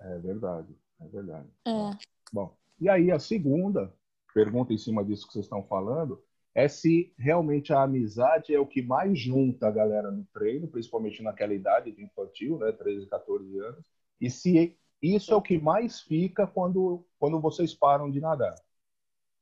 É 0.00 0.18
verdade, 0.18 0.76
é 1.00 1.06
verdade. 1.06 1.48
É. 1.66 1.96
Bom, 2.32 2.54
e 2.80 2.88
aí 2.88 3.10
a 3.10 3.18
segunda 3.18 3.94
pergunta 4.36 4.74
em 4.74 4.76
cima 4.76 5.02
disso 5.02 5.26
que 5.26 5.32
vocês 5.32 5.46
estão 5.46 5.62
falando 5.62 6.22
é 6.54 6.68
se 6.68 7.10
realmente 7.18 7.72
a 7.72 7.82
amizade 7.82 8.54
é 8.54 8.60
o 8.60 8.66
que 8.66 8.82
mais 8.82 9.18
junta 9.18 9.66
a 9.66 9.70
galera 9.70 10.10
no 10.10 10.26
treino, 10.30 10.68
principalmente 10.68 11.22
naquela 11.22 11.54
idade 11.54 11.90
de 11.90 12.04
infantil, 12.04 12.58
né, 12.58 12.70
13, 12.70 13.06
14 13.06 13.58
anos, 13.58 13.86
e 14.20 14.28
se 14.28 14.76
isso 15.00 15.32
é 15.32 15.36
o 15.36 15.40
que 15.40 15.58
mais 15.58 16.00
fica 16.00 16.46
quando, 16.46 17.02
quando 17.18 17.40
vocês 17.40 17.74
param 17.74 18.10
de 18.10 18.20
nadar. 18.20 18.54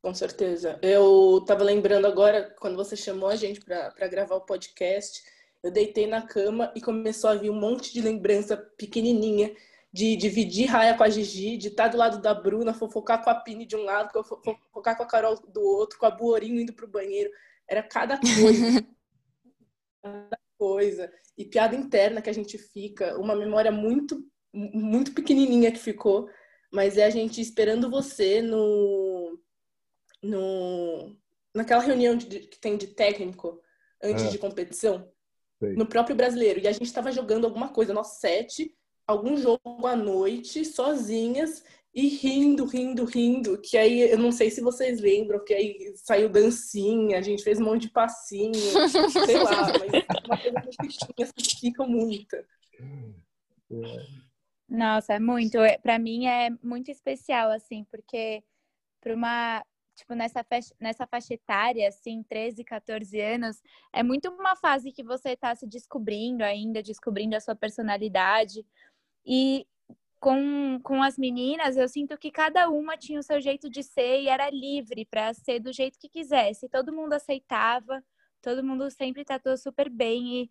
Com 0.00 0.14
certeza. 0.14 0.78
Eu 0.80 1.38
estava 1.38 1.64
lembrando 1.64 2.06
agora, 2.06 2.54
quando 2.60 2.76
você 2.76 2.96
chamou 2.96 3.28
a 3.28 3.36
gente 3.36 3.60
para 3.60 4.08
gravar 4.08 4.36
o 4.36 4.46
podcast, 4.46 5.22
eu 5.60 5.72
deitei 5.72 6.06
na 6.06 6.22
cama 6.22 6.72
e 6.76 6.80
começou 6.80 7.30
a 7.30 7.34
vir 7.34 7.50
um 7.50 7.58
monte 7.58 7.92
de 7.92 8.00
lembrança 8.00 8.56
pequenininha 8.56 9.52
de 9.94 10.16
dividir 10.16 10.66
raia 10.66 10.96
com 10.96 11.04
a 11.04 11.08
Gigi, 11.08 11.56
de 11.56 11.68
estar 11.68 11.86
do 11.86 11.96
lado 11.96 12.20
da 12.20 12.34
Bruna, 12.34 12.74
fofocar 12.74 13.22
com 13.22 13.30
a 13.30 13.34
Pini 13.36 13.64
de 13.64 13.76
um 13.76 13.84
lado, 13.84 14.24
fofocar 14.24 14.96
com 14.96 15.04
a 15.04 15.06
Carol 15.06 15.36
do 15.46 15.60
outro, 15.60 16.00
com 16.00 16.04
a 16.04 16.10
Buorinho 16.10 16.60
indo 16.60 16.72
pro 16.72 16.88
banheiro. 16.88 17.30
Era 17.68 17.80
cada 17.80 18.18
coisa. 18.18 18.84
cada 20.02 20.38
coisa. 20.58 21.12
E 21.38 21.44
piada 21.44 21.76
interna 21.76 22.20
que 22.20 22.28
a 22.28 22.32
gente 22.32 22.58
fica, 22.58 23.16
uma 23.20 23.36
memória 23.36 23.70
muito, 23.70 24.20
muito 24.52 25.12
pequenininha 25.12 25.70
que 25.70 25.78
ficou, 25.78 26.28
mas 26.72 26.98
é 26.98 27.04
a 27.04 27.10
gente 27.10 27.40
esperando 27.40 27.88
você 27.88 28.42
no, 28.42 29.38
no, 30.20 31.16
naquela 31.54 31.82
reunião 31.82 32.16
de, 32.16 32.40
que 32.40 32.58
tem 32.58 32.76
de 32.76 32.88
técnico 32.88 33.60
antes 34.02 34.24
É. 34.24 34.28
de 34.28 34.38
competição, 34.38 35.08
Sei. 35.60 35.74
no 35.74 35.86
próprio 35.86 36.16
brasileiro. 36.16 36.58
E 36.58 36.66
a 36.66 36.72
gente 36.72 36.86
estava 36.86 37.12
jogando 37.12 37.44
alguma 37.44 37.68
coisa, 37.68 37.94
nós 37.94 38.18
sete, 38.18 38.76
algum 39.06 39.36
jogo 39.36 39.86
à 39.86 39.96
noite, 39.96 40.64
sozinhas, 40.64 41.62
e 41.94 42.08
rindo, 42.08 42.64
rindo, 42.64 43.04
rindo. 43.04 43.58
Que 43.60 43.76
aí, 43.78 44.00
eu 44.10 44.18
não 44.18 44.32
sei 44.32 44.50
se 44.50 44.60
vocês 44.60 45.00
lembram, 45.00 45.44
que 45.44 45.54
aí 45.54 45.92
saiu 45.96 46.28
dancinha, 46.28 47.18
a 47.18 47.22
gente 47.22 47.44
fez 47.44 47.60
um 47.60 47.64
monte 47.64 47.82
de 47.82 47.90
passinho, 47.90 48.52
sei 49.24 49.38
lá, 49.38 49.62
mas 49.78 49.92
uma 50.26 50.36
coisa 50.36 50.62
que 50.80 51.42
que 51.44 51.56
ficam 51.60 51.88
muito. 51.88 52.36
Nossa, 54.68 55.14
é 55.14 55.18
muito. 55.20 55.58
É- 55.58 55.78
Pra 55.78 55.98
mim 55.98 56.26
é 56.26 56.50
muito 56.62 56.90
especial, 56.90 57.50
assim, 57.50 57.84
porque 57.90 58.42
para 59.00 59.14
uma, 59.14 59.64
tipo, 59.94 60.14
nessa 60.14 60.42
faixa, 60.42 60.74
nessa 60.80 61.06
faixa 61.06 61.34
etária, 61.34 61.88
assim, 61.88 62.22
13, 62.24 62.64
14 62.64 63.20
anos, 63.20 63.62
é 63.92 64.02
muito 64.02 64.30
uma 64.30 64.56
fase 64.56 64.90
que 64.90 65.02
você 65.04 65.36
tá 65.36 65.54
se 65.54 65.66
descobrindo 65.66 66.42
ainda, 66.42 66.82
descobrindo 66.82 67.36
a 67.36 67.40
sua 67.40 67.54
personalidade. 67.54 68.66
E 69.26 69.66
com, 70.20 70.80
com 70.82 71.02
as 71.02 71.18
meninas, 71.18 71.76
eu 71.76 71.88
sinto 71.88 72.16
que 72.16 72.30
cada 72.30 72.68
uma 72.70 72.96
tinha 72.96 73.20
o 73.20 73.22
seu 73.22 73.40
jeito 73.40 73.68
de 73.68 73.82
ser 73.82 74.22
e 74.22 74.28
era 74.28 74.48
livre 74.50 75.04
para 75.04 75.34
ser 75.34 75.60
do 75.60 75.72
jeito 75.72 75.98
que 75.98 76.08
quisesse. 76.08 76.68
Todo 76.68 76.92
mundo 76.94 77.12
aceitava, 77.12 78.02
todo 78.40 78.64
mundo 78.64 78.90
sempre 78.90 79.24
tratou 79.24 79.56
super 79.58 79.90
bem 79.90 80.42
e 80.42 80.50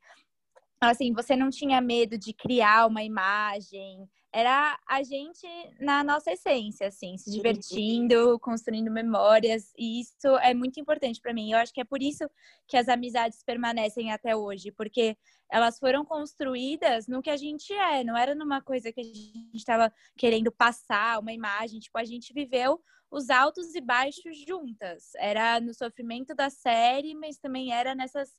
assim, 0.88 1.14
você 1.14 1.36
não 1.36 1.50
tinha 1.50 1.80
medo 1.82 2.18
de 2.18 2.34
criar 2.34 2.88
uma 2.88 3.04
imagem. 3.04 4.08
Era 4.32 4.80
a 4.88 5.04
gente 5.04 5.48
na 5.80 6.04
nossa 6.04 6.32
essência, 6.32 6.88
assim, 6.88 7.18
se 7.18 7.30
divertindo, 7.32 8.40
construindo 8.40 8.90
memórias, 8.90 9.72
e 9.78 10.02
isso 10.02 10.28
é 10.42 10.54
muito 10.54 10.80
importante 10.80 11.22
para 11.22 11.34
mim. 11.34 11.52
Eu 11.52 11.60
acho 11.60 11.74
que 11.74 11.82
é 11.82 11.86
por 11.86 12.02
isso 12.02 12.28
que 12.68 12.76
as 12.76 12.88
amizades 12.88 13.44
permanecem 13.44 14.12
até 14.12 14.36
hoje, 14.36 14.72
porque 14.72 15.16
elas 15.52 15.78
foram 15.78 16.04
construídas 16.04 17.08
no 17.08 17.22
que 17.22 17.30
a 17.30 17.38
gente 17.38 17.72
é, 17.74 18.04
não 18.04 18.18
era 18.18 18.34
numa 18.34 18.60
coisa 18.60 18.92
que 18.92 19.02
a 19.02 19.04
gente 19.04 19.54
estava 19.54 19.94
querendo 20.18 20.52
passar, 20.52 21.20
uma 21.20 21.32
imagem, 21.32 21.80
tipo, 21.80 21.98
a 22.00 22.04
gente 22.04 22.34
viveu 22.34 22.82
os 23.12 23.30
altos 23.30 23.76
e 23.76 23.82
baixos 23.82 24.36
juntas. 24.48 25.12
Era 25.18 25.62
no 25.62 25.74
sofrimento 25.76 26.34
da 26.34 26.50
série, 26.50 27.14
mas 27.14 27.38
também 27.38 27.72
era 27.72 27.94
nessas 27.94 28.32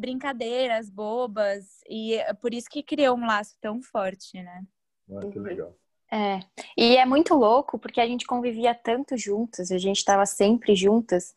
brincadeiras 0.00 0.88
bobas 0.90 1.66
e 1.88 2.14
é 2.14 2.32
por 2.32 2.54
isso 2.54 2.68
que 2.68 2.82
criou 2.82 3.16
um 3.16 3.26
laço 3.26 3.56
tão 3.60 3.82
forte, 3.82 4.42
né? 4.42 4.64
Ah, 5.12 5.26
que 5.30 5.38
legal. 5.38 5.76
É. 6.12 6.40
E 6.76 6.96
é 6.96 7.06
muito 7.06 7.34
louco 7.34 7.78
porque 7.78 8.00
a 8.00 8.06
gente 8.06 8.26
convivia 8.26 8.74
tanto 8.74 9.16
juntas, 9.16 9.70
a 9.70 9.78
gente 9.78 9.98
estava 9.98 10.26
sempre 10.26 10.74
juntas, 10.74 11.34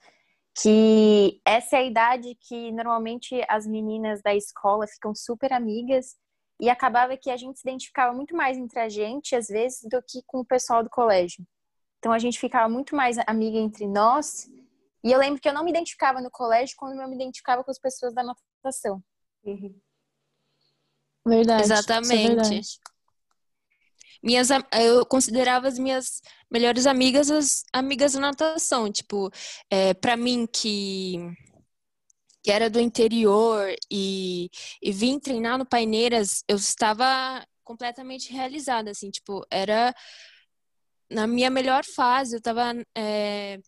que 0.59 1.39
essa 1.45 1.77
é 1.77 1.79
a 1.79 1.83
idade 1.83 2.35
que 2.39 2.71
normalmente 2.71 3.43
as 3.47 3.67
meninas 3.67 4.21
da 4.21 4.33
escola 4.33 4.87
ficam 4.87 5.13
super 5.13 5.53
amigas 5.53 6.15
e 6.59 6.69
acabava 6.69 7.17
que 7.17 7.29
a 7.29 7.37
gente 7.37 7.59
se 7.59 7.67
identificava 7.67 8.13
muito 8.13 8.35
mais 8.35 8.57
entre 8.57 8.79
a 8.79 8.89
gente, 8.89 9.35
às 9.35 9.47
vezes, 9.47 9.81
do 9.83 10.01
que 10.01 10.23
com 10.25 10.39
o 10.39 10.45
pessoal 10.45 10.83
do 10.83 10.89
colégio. 10.89 11.45
Então 11.99 12.11
a 12.11 12.19
gente 12.19 12.39
ficava 12.39 12.67
muito 12.67 12.95
mais 12.95 13.17
amiga 13.27 13.57
entre 13.57 13.87
nós. 13.87 14.49
E 15.03 15.11
eu 15.11 15.19
lembro 15.19 15.41
que 15.41 15.47
eu 15.47 15.53
não 15.53 15.63
me 15.63 15.71
identificava 15.71 16.21
no 16.21 16.31
colégio 16.31 16.75
quando 16.77 16.99
eu 16.99 17.07
me 17.07 17.15
identificava 17.15 17.63
com 17.63 17.71
as 17.71 17.79
pessoas 17.79 18.13
da 18.13 18.23
natação. 18.63 19.03
Uhum. 19.43 19.79
Verdade. 21.25 21.61
é 21.61 21.65
Exatamente. 21.65 22.27
verdade. 22.27 22.61
Minhas, 24.21 24.47
eu 24.79 25.05
considerava 25.05 25.67
as 25.67 25.77
minhas 25.77 26.21
melhores 26.49 26.87
amigas 26.87 27.29
as 27.29 27.63
amigas 27.73 28.13
da 28.13 28.21
natação. 28.21 28.89
Tipo, 28.91 29.29
é, 29.69 29.93
para 29.93 30.15
mim 30.15 30.47
que, 30.47 31.15
que 32.41 32.49
era 32.49 32.69
do 32.69 32.79
interior 32.79 33.73
e, 33.91 34.49
e 34.81 34.91
vim 34.91 35.19
treinar 35.19 35.57
no 35.57 35.65
Paineiras, 35.65 36.43
eu 36.47 36.55
estava 36.55 37.45
completamente 37.63 38.31
realizada, 38.31 38.91
assim, 38.91 39.09
tipo, 39.09 39.45
era 39.49 39.93
na 41.09 41.27
minha 41.27 41.49
melhor 41.49 41.85
fase, 41.85 42.35
eu 42.35 42.39
estava 42.39 42.73
é, 42.95 43.59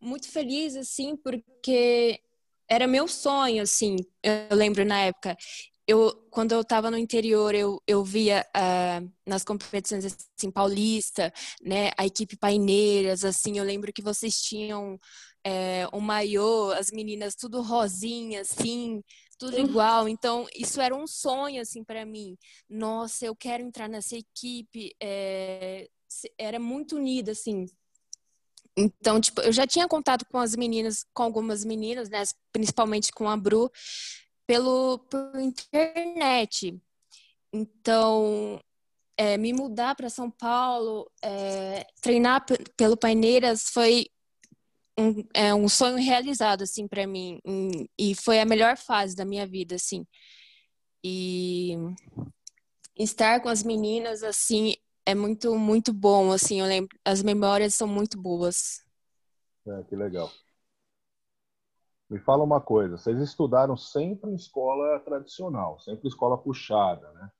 muito 0.00 0.30
feliz, 0.30 0.76
assim, 0.76 1.16
porque 1.16 2.20
era 2.70 2.86
meu 2.86 3.08
sonho, 3.08 3.62
assim, 3.62 3.96
eu 4.22 4.56
lembro 4.56 4.84
na 4.84 5.00
época. 5.00 5.36
Eu, 5.86 6.12
quando 6.30 6.52
eu 6.52 6.60
estava 6.60 6.88
no 6.88 6.96
interior, 6.96 7.52
eu, 7.52 7.82
eu 7.84 8.04
via 8.04 8.46
ah, 8.54 9.02
nas 9.26 9.42
competições 9.44 10.04
assim, 10.04 10.50
paulista, 10.50 11.32
né, 11.60 11.90
a 11.98 12.06
equipe 12.06 12.36
paineiras, 12.36 13.24
assim, 13.24 13.58
eu 13.58 13.64
lembro 13.64 13.92
que 13.92 14.00
vocês 14.02 14.40
tinham 14.40 14.98
é, 15.44 15.88
um 15.92 16.00
maiô, 16.00 16.70
as 16.72 16.92
meninas 16.92 17.34
tudo 17.34 17.60
rosinha, 17.60 18.42
assim, 18.42 19.02
tudo 19.36 19.58
igual. 19.58 20.08
Então, 20.08 20.46
isso 20.54 20.80
era 20.80 20.94
um 20.94 21.06
sonho, 21.08 21.60
assim, 21.60 21.82
para 21.82 22.04
mim. 22.06 22.36
Nossa, 22.68 23.26
eu 23.26 23.34
quero 23.34 23.62
entrar 23.64 23.88
nessa 23.88 24.16
equipe. 24.16 24.94
é, 25.02 25.88
era 26.38 26.58
muito 26.60 26.96
unida, 26.96 27.32
assim. 27.32 27.66
Então, 28.76 29.20
tipo, 29.20 29.40
eu 29.40 29.52
já 29.52 29.66
tinha 29.66 29.88
contato 29.88 30.24
com 30.30 30.38
as 30.38 30.54
meninas, 30.56 31.04
com 31.12 31.22
algumas 31.22 31.64
meninas, 31.64 32.08
né, 32.08 32.22
principalmente 32.52 33.12
com 33.12 33.28
a 33.28 33.36
Bru, 33.36 33.70
pelo 34.46 35.00
internet. 35.38 36.80
Então, 37.52 38.60
é, 39.16 39.36
me 39.36 39.52
mudar 39.52 39.94
para 39.94 40.08
São 40.08 40.30
Paulo, 40.30 41.10
é, 41.22 41.86
treinar 42.00 42.44
pe- 42.46 42.64
pelo 42.76 42.96
Paineiras 42.96 43.64
foi 43.72 44.06
um, 44.98 45.24
é, 45.34 45.54
um 45.54 45.68
sonho 45.68 45.96
realizado, 45.96 46.62
assim, 46.62 46.86
para 46.86 47.06
mim. 47.06 47.38
E 47.98 48.14
foi 48.14 48.40
a 48.40 48.44
melhor 48.44 48.76
fase 48.76 49.14
da 49.16 49.24
minha 49.24 49.46
vida, 49.46 49.74
assim. 49.74 50.06
E 51.04 51.74
estar 52.96 53.40
com 53.40 53.48
as 53.48 53.62
meninas, 53.62 54.22
assim, 54.22 54.74
é 55.06 55.14
muito, 55.14 55.54
muito 55.56 55.92
bom, 55.92 56.32
assim. 56.32 56.60
Eu 56.60 56.66
lembro, 56.66 56.96
as 57.04 57.22
memórias 57.22 57.74
são 57.74 57.88
muito 57.88 58.20
boas. 58.20 58.84
É, 59.66 59.82
que 59.84 59.96
legal. 59.96 60.30
Me 62.08 62.18
fala 62.18 62.42
uma 62.42 62.60
coisa, 62.60 62.96
vocês 62.96 63.20
estudaram 63.20 63.76
sempre 63.76 64.30
em 64.30 64.34
escola 64.34 64.98
tradicional, 65.00 65.78
sempre 65.78 66.08
escola 66.08 66.36
puxada, 66.36 67.08
né? 67.12 67.30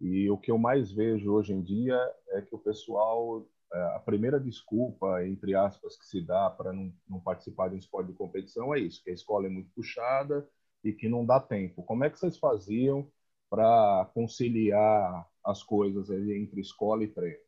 E 0.00 0.30
o 0.30 0.38
que 0.38 0.50
eu 0.50 0.56
mais 0.56 0.92
vejo 0.92 1.32
hoje 1.32 1.52
em 1.52 1.62
dia 1.62 1.98
é 2.28 2.40
que 2.40 2.54
o 2.54 2.58
pessoal, 2.58 3.44
é, 3.72 3.82
a 3.96 3.98
primeira 3.98 4.38
desculpa, 4.38 5.26
entre 5.26 5.54
aspas, 5.54 5.96
que 5.96 6.06
se 6.06 6.22
dá 6.22 6.48
para 6.48 6.72
não, 6.72 6.92
não 7.08 7.20
participar 7.20 7.68
de 7.68 7.74
um 7.74 7.78
esporte 7.78 8.12
de 8.12 8.16
competição 8.16 8.72
é 8.74 8.78
isso, 8.78 9.02
que 9.02 9.10
a 9.10 9.14
escola 9.14 9.46
é 9.46 9.50
muito 9.50 9.70
puxada 9.74 10.48
e 10.84 10.92
que 10.92 11.08
não 11.08 11.26
dá 11.26 11.40
tempo. 11.40 11.82
Como 11.82 12.04
é 12.04 12.08
que 12.08 12.18
vocês 12.18 12.38
faziam 12.38 13.10
para 13.50 14.08
conciliar 14.14 15.26
as 15.44 15.62
coisas 15.62 16.10
aí 16.10 16.36
entre 16.36 16.60
escola 16.60 17.04
e 17.04 17.08
treino? 17.08 17.38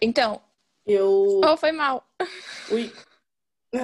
Então, 0.00 0.40
Eu. 0.86 1.40
oh, 1.44 1.56
foi 1.56 1.72
mal. 1.72 2.04
Ui. 2.70 2.92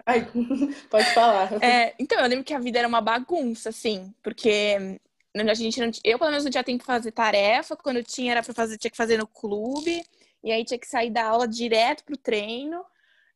Ai, 0.06 0.26
pode 0.88 1.12
falar. 1.12 1.62
É, 1.62 1.94
então, 1.98 2.18
eu 2.20 2.28
lembro 2.28 2.44
que 2.44 2.54
a 2.54 2.58
vida 2.58 2.78
era 2.78 2.88
uma 2.88 3.00
bagunça, 3.00 3.68
assim, 3.68 4.14
porque 4.22 4.98
a 5.34 5.54
gente 5.54 5.80
não, 5.80 5.90
eu, 6.04 6.18
pelo 6.18 6.30
menos, 6.30 6.44
não 6.44 6.50
tinha 6.50 6.64
tempo 6.64 6.78
de 6.78 6.86
fazer 6.86 7.12
tarefa, 7.12 7.76
quando 7.76 8.02
tinha 8.02 8.32
era 8.32 8.42
para 8.42 8.54
fazer, 8.54 8.78
tinha 8.78 8.90
que 8.90 8.96
fazer 8.96 9.18
no 9.18 9.26
clube, 9.26 10.02
e 10.42 10.50
aí 10.50 10.64
tinha 10.64 10.78
que 10.78 10.86
sair 10.86 11.10
da 11.10 11.26
aula 11.26 11.46
direto 11.46 12.04
pro 12.04 12.16
treino. 12.16 12.84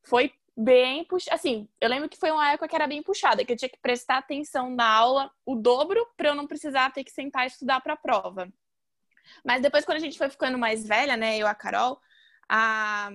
Foi 0.03 0.31
bem 0.57 1.05
puxado, 1.05 1.35
assim, 1.35 1.69
eu 1.79 1.87
lembro 1.87 2.09
que 2.09 2.17
foi 2.17 2.31
uma 2.31 2.51
época 2.51 2.67
que 2.67 2.75
era 2.75 2.87
bem 2.87 3.03
puxada, 3.03 3.45
que 3.45 3.53
eu 3.53 3.57
tinha 3.57 3.69
que 3.69 3.77
prestar 3.79 4.17
atenção 4.17 4.71
na 4.71 4.89
aula 4.89 5.31
o 5.45 5.55
dobro 5.55 6.03
para 6.17 6.29
eu 6.29 6.35
não 6.35 6.47
precisar 6.47 6.91
ter 6.91 7.03
que 7.03 7.11
sentar 7.11 7.43
e 7.43 7.47
estudar 7.47 7.79
para 7.81 7.93
a 7.93 7.97
prova. 7.97 8.51
Mas 9.45 9.61
depois, 9.61 9.85
quando 9.85 9.97
a 9.97 10.01
gente 10.01 10.17
foi 10.17 10.29
ficando 10.29 10.57
mais 10.57 10.87
velha, 10.87 11.15
né, 11.15 11.37
eu 11.37 11.45
a 11.45 11.53
Carol, 11.53 11.99
a, 12.49 13.09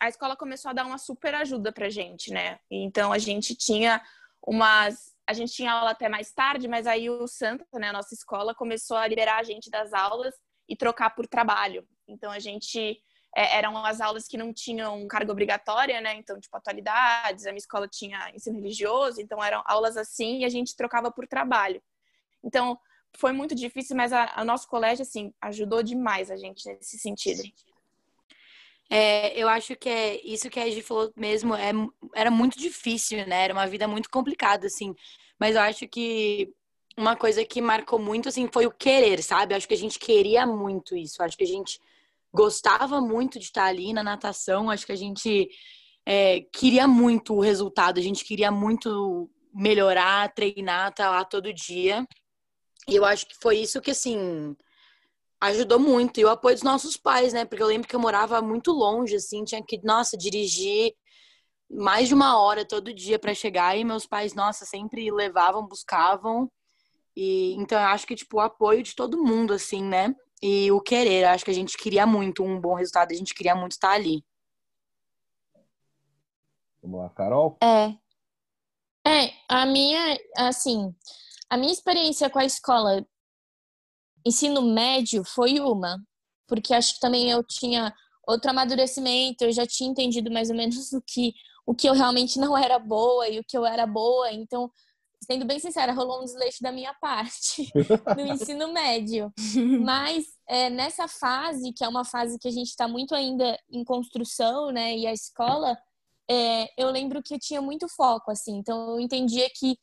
a 0.00 0.08
escola 0.08 0.36
começou 0.36 0.70
a 0.70 0.74
dar 0.74 0.86
uma 0.86 0.98
super 0.98 1.34
ajuda 1.34 1.72
pra 1.72 1.90
gente, 1.90 2.32
né? 2.32 2.58
Então 2.70 3.12
a 3.12 3.18
gente 3.18 3.54
tinha 3.54 4.00
umas. 4.46 5.14
A 5.26 5.34
gente 5.34 5.52
tinha 5.52 5.72
aula 5.72 5.90
até 5.90 6.08
mais 6.08 6.32
tarde, 6.32 6.66
mas 6.68 6.86
aí 6.86 7.10
o 7.10 7.26
Santa, 7.26 7.66
né, 7.74 7.88
a 7.88 7.92
nossa 7.92 8.14
escola, 8.14 8.54
começou 8.54 8.96
a 8.96 9.06
liberar 9.06 9.38
a 9.38 9.42
gente 9.42 9.68
das 9.68 9.92
aulas 9.92 10.34
e 10.66 10.74
trocar 10.74 11.10
por 11.10 11.26
trabalho. 11.26 11.86
Então 12.06 12.30
a 12.30 12.38
gente. 12.38 13.02
É, 13.38 13.56
eram 13.56 13.76
as 13.84 14.00
aulas 14.00 14.26
que 14.26 14.36
não 14.36 14.52
tinham 14.52 15.06
carga 15.06 15.30
obrigatória, 15.30 16.00
né? 16.00 16.14
Então, 16.16 16.40
tipo, 16.40 16.56
atualidades, 16.56 17.46
a 17.46 17.50
minha 17.50 17.58
escola 17.58 17.86
tinha 17.86 18.32
ensino 18.34 18.56
religioso, 18.56 19.20
então 19.20 19.42
eram 19.42 19.62
aulas 19.64 19.96
assim 19.96 20.40
e 20.40 20.44
a 20.44 20.48
gente 20.48 20.74
trocava 20.74 21.08
por 21.08 21.24
trabalho. 21.24 21.80
Então, 22.42 22.76
foi 23.16 23.30
muito 23.30 23.54
difícil, 23.54 23.96
mas 23.96 24.12
a 24.12 24.44
nosso 24.44 24.66
colégio, 24.66 25.02
assim, 25.02 25.32
ajudou 25.40 25.84
demais 25.84 26.32
a 26.32 26.36
gente 26.36 26.66
nesse 26.66 26.98
sentido. 26.98 27.40
É, 28.90 29.38
eu 29.40 29.48
acho 29.48 29.76
que 29.76 29.88
é 29.88 30.20
isso 30.26 30.50
que 30.50 30.58
a 30.58 30.66
Egi 30.66 30.82
falou 30.82 31.12
mesmo, 31.14 31.54
é, 31.54 31.70
era 32.16 32.32
muito 32.32 32.58
difícil, 32.58 33.24
né? 33.24 33.44
Era 33.44 33.52
uma 33.52 33.68
vida 33.68 33.86
muito 33.86 34.10
complicada, 34.10 34.66
assim. 34.66 34.96
Mas 35.38 35.54
eu 35.54 35.62
acho 35.62 35.86
que 35.86 36.52
uma 36.96 37.14
coisa 37.14 37.44
que 37.44 37.60
marcou 37.60 38.00
muito, 38.00 38.28
assim, 38.28 38.48
foi 38.52 38.66
o 38.66 38.72
querer, 38.72 39.22
sabe? 39.22 39.54
Eu 39.54 39.58
acho 39.58 39.68
que 39.68 39.74
a 39.74 39.78
gente 39.78 39.96
queria 39.96 40.44
muito 40.44 40.96
isso. 40.96 41.22
Eu 41.22 41.26
acho 41.26 41.36
que 41.36 41.44
a 41.44 41.46
gente 41.46 41.78
gostava 42.32 43.00
muito 43.00 43.38
de 43.38 43.46
estar 43.46 43.64
ali 43.64 43.92
na 43.92 44.02
natação. 44.02 44.70
Acho 44.70 44.86
que 44.86 44.92
a 44.92 44.96
gente 44.96 45.48
é, 46.06 46.40
queria 46.52 46.86
muito 46.86 47.34
o 47.34 47.40
resultado, 47.40 47.98
a 47.98 48.02
gente 48.02 48.24
queria 48.24 48.50
muito 48.50 49.30
melhorar, 49.54 50.32
treinar, 50.34 50.90
estar 50.90 51.04
tá 51.04 51.10
lá 51.10 51.24
todo 51.24 51.52
dia. 51.52 52.06
E 52.88 52.96
eu 52.96 53.04
acho 53.04 53.26
que 53.26 53.36
foi 53.40 53.58
isso 53.58 53.80
que, 53.80 53.90
assim, 53.90 54.56
ajudou 55.40 55.78
muito. 55.78 56.18
E 56.18 56.24
o 56.24 56.30
apoio 56.30 56.54
dos 56.54 56.62
nossos 56.62 56.96
pais, 56.96 57.32
né? 57.32 57.44
Porque 57.44 57.62
eu 57.62 57.66
lembro 57.66 57.88
que 57.88 57.94
eu 57.94 58.00
morava 58.00 58.40
muito 58.40 58.72
longe, 58.72 59.16
assim, 59.16 59.44
tinha 59.44 59.62
que, 59.62 59.80
nossa, 59.84 60.16
dirigir 60.16 60.94
mais 61.70 62.08
de 62.08 62.14
uma 62.14 62.40
hora 62.40 62.64
todo 62.64 62.94
dia 62.94 63.18
para 63.18 63.34
chegar. 63.34 63.76
E 63.76 63.84
meus 63.84 64.06
pais, 64.06 64.34
nossa, 64.34 64.64
sempre 64.64 65.10
levavam, 65.10 65.66
buscavam. 65.66 66.50
E 67.14 67.54
então 67.54 67.78
eu 67.78 67.86
acho 67.88 68.06
que, 68.06 68.14
tipo, 68.14 68.38
o 68.38 68.40
apoio 68.40 68.82
de 68.82 68.94
todo 68.94 69.22
mundo, 69.22 69.52
assim, 69.52 69.82
né? 69.82 70.14
E 70.42 70.70
o 70.70 70.80
querer, 70.80 71.24
eu 71.24 71.28
acho 71.28 71.44
que 71.44 71.50
a 71.50 71.54
gente 71.54 71.76
queria 71.76 72.06
muito 72.06 72.44
um 72.44 72.60
bom 72.60 72.74
resultado, 72.74 73.12
a 73.12 73.16
gente 73.16 73.34
queria 73.34 73.54
muito 73.54 73.72
estar 73.72 73.90
ali. 73.90 74.24
Vamos 76.82 77.00
lá, 77.00 77.10
Carol? 77.10 77.58
É. 77.62 77.94
É, 79.06 79.32
a 79.48 79.64
minha, 79.66 80.18
assim, 80.36 80.94
a 81.48 81.56
minha 81.56 81.72
experiência 81.72 82.28
com 82.28 82.38
a 82.38 82.44
escola 82.44 83.04
ensino 84.24 84.62
médio 84.62 85.24
foi 85.24 85.58
uma, 85.60 85.98
porque 86.46 86.74
acho 86.74 86.94
que 86.94 87.00
também 87.00 87.30
eu 87.30 87.42
tinha 87.42 87.94
outro 88.26 88.50
amadurecimento, 88.50 89.44
eu 89.44 89.52
já 89.52 89.66
tinha 89.66 89.90
entendido 89.90 90.30
mais 90.30 90.50
ou 90.50 90.56
menos 90.56 90.92
o 90.92 91.02
que 91.02 91.32
o 91.66 91.74
que 91.74 91.86
eu 91.86 91.92
realmente 91.92 92.38
não 92.38 92.56
era 92.56 92.78
boa 92.78 93.28
e 93.28 93.38
o 93.38 93.44
que 93.44 93.56
eu 93.56 93.66
era 93.66 93.86
boa, 93.86 94.32
então 94.32 94.72
sendo 95.22 95.44
bem 95.44 95.58
sincera, 95.58 95.92
rolou 95.92 96.20
um 96.20 96.24
desleixo 96.24 96.62
da 96.62 96.72
minha 96.72 96.94
parte 96.94 97.70
no 98.16 98.26
ensino 98.26 98.72
médio. 98.72 99.32
Mas 99.84 100.24
é, 100.48 100.70
nessa 100.70 101.08
fase, 101.08 101.72
que 101.72 101.84
é 101.84 101.88
uma 101.88 102.04
fase 102.04 102.38
que 102.38 102.48
a 102.48 102.52
gente 102.52 102.68
está 102.68 102.88
muito 102.88 103.14
ainda 103.14 103.58
em 103.70 103.84
construção, 103.84 104.70
né, 104.70 104.96
e 104.96 105.06
a 105.06 105.12
escola, 105.12 105.76
é, 106.30 106.68
eu 106.80 106.90
lembro 106.90 107.22
que 107.22 107.34
eu 107.34 107.38
tinha 107.38 107.60
muito 107.60 107.88
foco, 107.88 108.30
assim. 108.30 108.56
Então 108.58 108.92
eu 108.92 109.00
entendia 109.00 109.48
que 109.54 109.76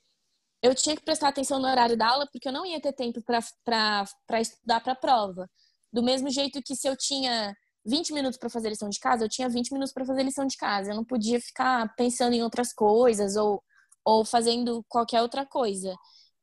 eu 0.62 0.74
tinha 0.74 0.96
que 0.96 1.04
prestar 1.04 1.28
atenção 1.28 1.60
no 1.60 1.68
horário 1.68 1.98
da 1.98 2.08
aula 2.08 2.28
porque 2.32 2.48
eu 2.48 2.54
não 2.54 2.66
ia 2.66 2.82
ter 2.82 2.94
tempo 2.94 3.22
para 3.22 4.42
estudar 4.42 4.80
para 4.82 4.94
a 4.94 4.96
prova. 4.96 5.50
Do 5.94 6.02
mesmo 6.02 6.30
jeito 6.30 6.62
que 6.64 6.76
se 6.76 6.88
eu 6.88 6.98
tinha 6.98 7.56
20 7.86 8.14
minutos 8.14 8.38
para 8.38 8.50
fazer 8.50 8.70
lição 8.70 8.90
de 8.90 9.00
casa, 9.00 9.24
eu 9.24 9.30
tinha 9.30 9.48
20 9.48 9.72
minutos 9.72 9.94
para 9.94 10.06
fazer 10.06 10.24
lição 10.24 10.46
de 10.48 10.58
casa. 10.58 10.92
Eu 10.92 10.96
não 10.96 11.06
podia 11.06 11.40
ficar 11.40 11.94
pensando 11.96 12.34
em 12.34 12.42
outras 12.42 12.74
coisas 12.74 13.36
ou, 13.36 13.62
ou 14.06 14.24
fazendo 14.24 14.86
qualquer 14.88 15.22
outra 15.22 15.46
coisa. 15.46 15.96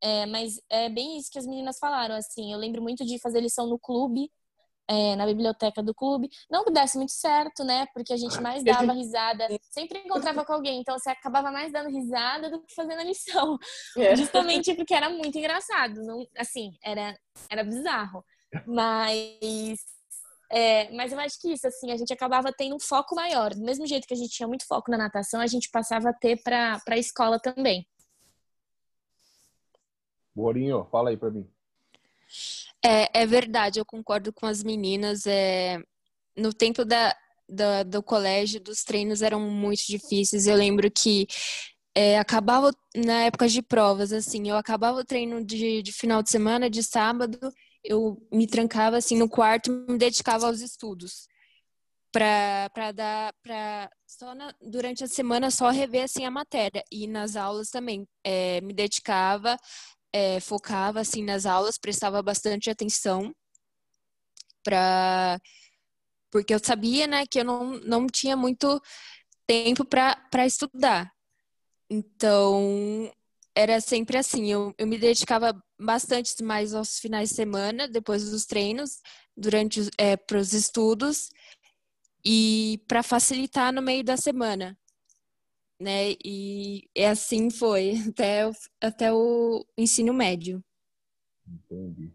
É, 0.03 0.27
mas 0.27 0.61
é 0.69 0.89
bem 0.91 1.17
isso 1.17 1.31
que 1.31 1.39
as 1.39 1.47
meninas 1.47 1.79
falaram, 1.79 2.17
assim. 2.17 2.53
Eu 2.53 2.59
lembro 2.59 2.83
muito 2.83 3.05
de 3.05 3.21
fazer 3.21 3.41
lição 3.41 3.69
no 3.69 3.79
clube, 3.79 4.29
é, 4.89 5.15
na 5.17 5.25
biblioteca 5.27 5.83
do 5.83 5.95
clube. 5.95 6.29
Não 6.51 6.65
que 6.65 6.73
desse 6.73 6.97
muito 6.97 7.13
certo, 7.13 7.65
né? 7.65 7.87
Porque 7.95 8.13
a 8.13 8.17
gente 8.17 8.39
mais 8.43 8.65
dava 8.65 8.93
risada, 8.93 9.47
sempre 9.71 10.01
encontrava 10.01 10.45
com 10.45 10.53
alguém, 10.53 10.81
então 10.81 10.99
você 10.99 11.11
acabava 11.11 11.51
mais 11.51 11.73
dando 11.73 11.89
risada 11.89 12.51
do 12.51 12.61
que 12.63 12.75
fazendo 12.75 13.01
a 13.01 13.05
lição. 13.05 13.59
É. 13.97 14.17
Justamente 14.17 14.75
porque 14.75 14.95
era 14.95 15.09
muito 15.11 15.37
engraçado. 15.39 16.03
Não, 16.03 16.27
assim, 16.37 16.73
era, 16.83 17.17
era 17.49 17.63
bizarro. 17.63 18.25
Mas. 18.67 19.79
É, 20.53 20.91
mas 20.93 21.11
eu 21.11 21.19
acho 21.19 21.41
que 21.41 21.51
isso, 21.51 21.67
assim, 21.67 21.91
a 21.91 21.97
gente 21.97 22.13
acabava 22.13 22.53
tendo 22.53 22.77
um 22.77 22.81
foco 22.81 23.15
maior. 23.15 23.55
Do 23.55 23.63
mesmo 23.63 23.87
jeito 23.87 24.07
que 24.07 24.13
a 24.13 24.17
gente 24.17 24.35
tinha 24.35 24.47
muito 24.47 24.67
foco 24.67 24.91
na 24.91 24.99
natação, 24.99 25.41
a 25.41 25.47
gente 25.47 25.71
passava 25.71 26.11
a 26.11 26.13
ter 26.13 26.43
para 26.43 26.79
a 26.87 26.99
escola 26.99 27.41
também. 27.41 27.87
Borinho, 30.35 30.87
fala 30.91 31.09
aí 31.09 31.17
para 31.17 31.31
mim. 31.31 31.49
É, 32.85 33.23
é 33.23 33.27
verdade, 33.27 33.81
eu 33.81 33.87
concordo 33.87 34.31
com 34.31 34.45
as 34.45 34.63
meninas. 34.63 35.27
É, 35.27 35.79
no 36.37 36.53
tempo 36.53 36.85
da, 36.85 37.17
da, 37.49 37.83
do 37.83 38.03
colégio, 38.03 38.61
dos 38.61 38.85
treinos 38.85 39.23
eram 39.23 39.41
muito 39.41 39.87
difíceis. 39.87 40.47
Eu 40.47 40.57
lembro 40.57 40.91
que 40.91 41.27
é, 41.95 42.19
acabava 42.19 42.71
na 42.95 43.23
época 43.23 43.49
de 43.49 43.63
provas, 43.63 44.13
assim, 44.13 44.51
eu 44.51 44.57
acabava 44.57 45.01
o 45.01 45.05
treino 45.05 45.43
de, 45.43 45.83
de 45.83 45.93
final 45.93 46.23
de 46.23 46.31
semana, 46.31 46.69
de 46.69 46.83
sábado, 46.83 47.39
eu 47.85 48.21
me 48.33 48.47
trancava 48.47 48.97
assim 48.97 49.17
no 49.17 49.29
quarto 49.29 49.71
e 49.71 49.93
me 49.93 49.99
dedicava 49.99 50.47
aos 50.47 50.61
estudos 50.61 51.27
para 52.13 52.93
dar 52.95 53.33
para 53.43 53.91
só 54.07 54.35
na, 54.35 54.55
durante 54.61 55.03
a 55.03 55.09
semana 55.09 55.51
só 55.51 55.71
rever 55.71 56.05
assim 56.05 56.27
a 56.27 56.31
matéria 56.31 56.85
e 56.93 57.07
nas 57.07 57.37
aulas 57.37 57.71
também 57.71 58.07
é, 58.23 58.61
me 58.61 58.75
dedicava 58.75 59.57
é, 60.13 60.39
focava 60.41 61.01
assim 61.01 61.25
nas 61.25 61.47
aulas, 61.47 61.79
prestava 61.79 62.23
bastante 62.23 62.69
atenção 62.69 63.35
para 64.63 65.41
porque 66.31 66.55
eu 66.55 66.59
sabia, 66.63 67.07
né, 67.07 67.27
que 67.27 67.41
eu 67.41 67.45
não, 67.45 67.73
não 67.81 68.07
tinha 68.07 68.35
muito 68.35 68.81
tempo 69.47 69.85
para 69.85 70.47
estudar. 70.47 71.13
Então, 71.91 73.13
era 73.55 73.81
sempre 73.81 74.17
assim, 74.17 74.51
eu, 74.51 74.75
eu 74.79 74.87
me 74.87 74.99
dedicava 74.99 75.55
bastante 75.79 76.43
mais 76.43 76.75
aos 76.75 76.99
finais 76.99 77.31
de 77.31 77.35
semana, 77.35 77.89
depois 77.89 78.31
dos 78.31 78.47
treinos, 78.47 79.01
durante 79.37 79.81
é, 79.99 80.17
para 80.17 80.39
os 80.39 80.53
estudos 80.53 81.31
e 82.25 82.81
para 82.87 83.03
facilitar 83.03 83.73
no 83.73 83.83
meio 83.83 84.05
da 84.05 84.17
semana 84.17 84.77
né? 85.83 86.13
E 86.25 86.89
é 86.95 87.09
assim 87.09 87.51
foi 87.51 87.93
até, 88.09 88.51
até 88.81 89.13
o 89.13 89.67
ensino 89.77 90.15
médio. 90.15 90.63
Entendi. 91.47 92.13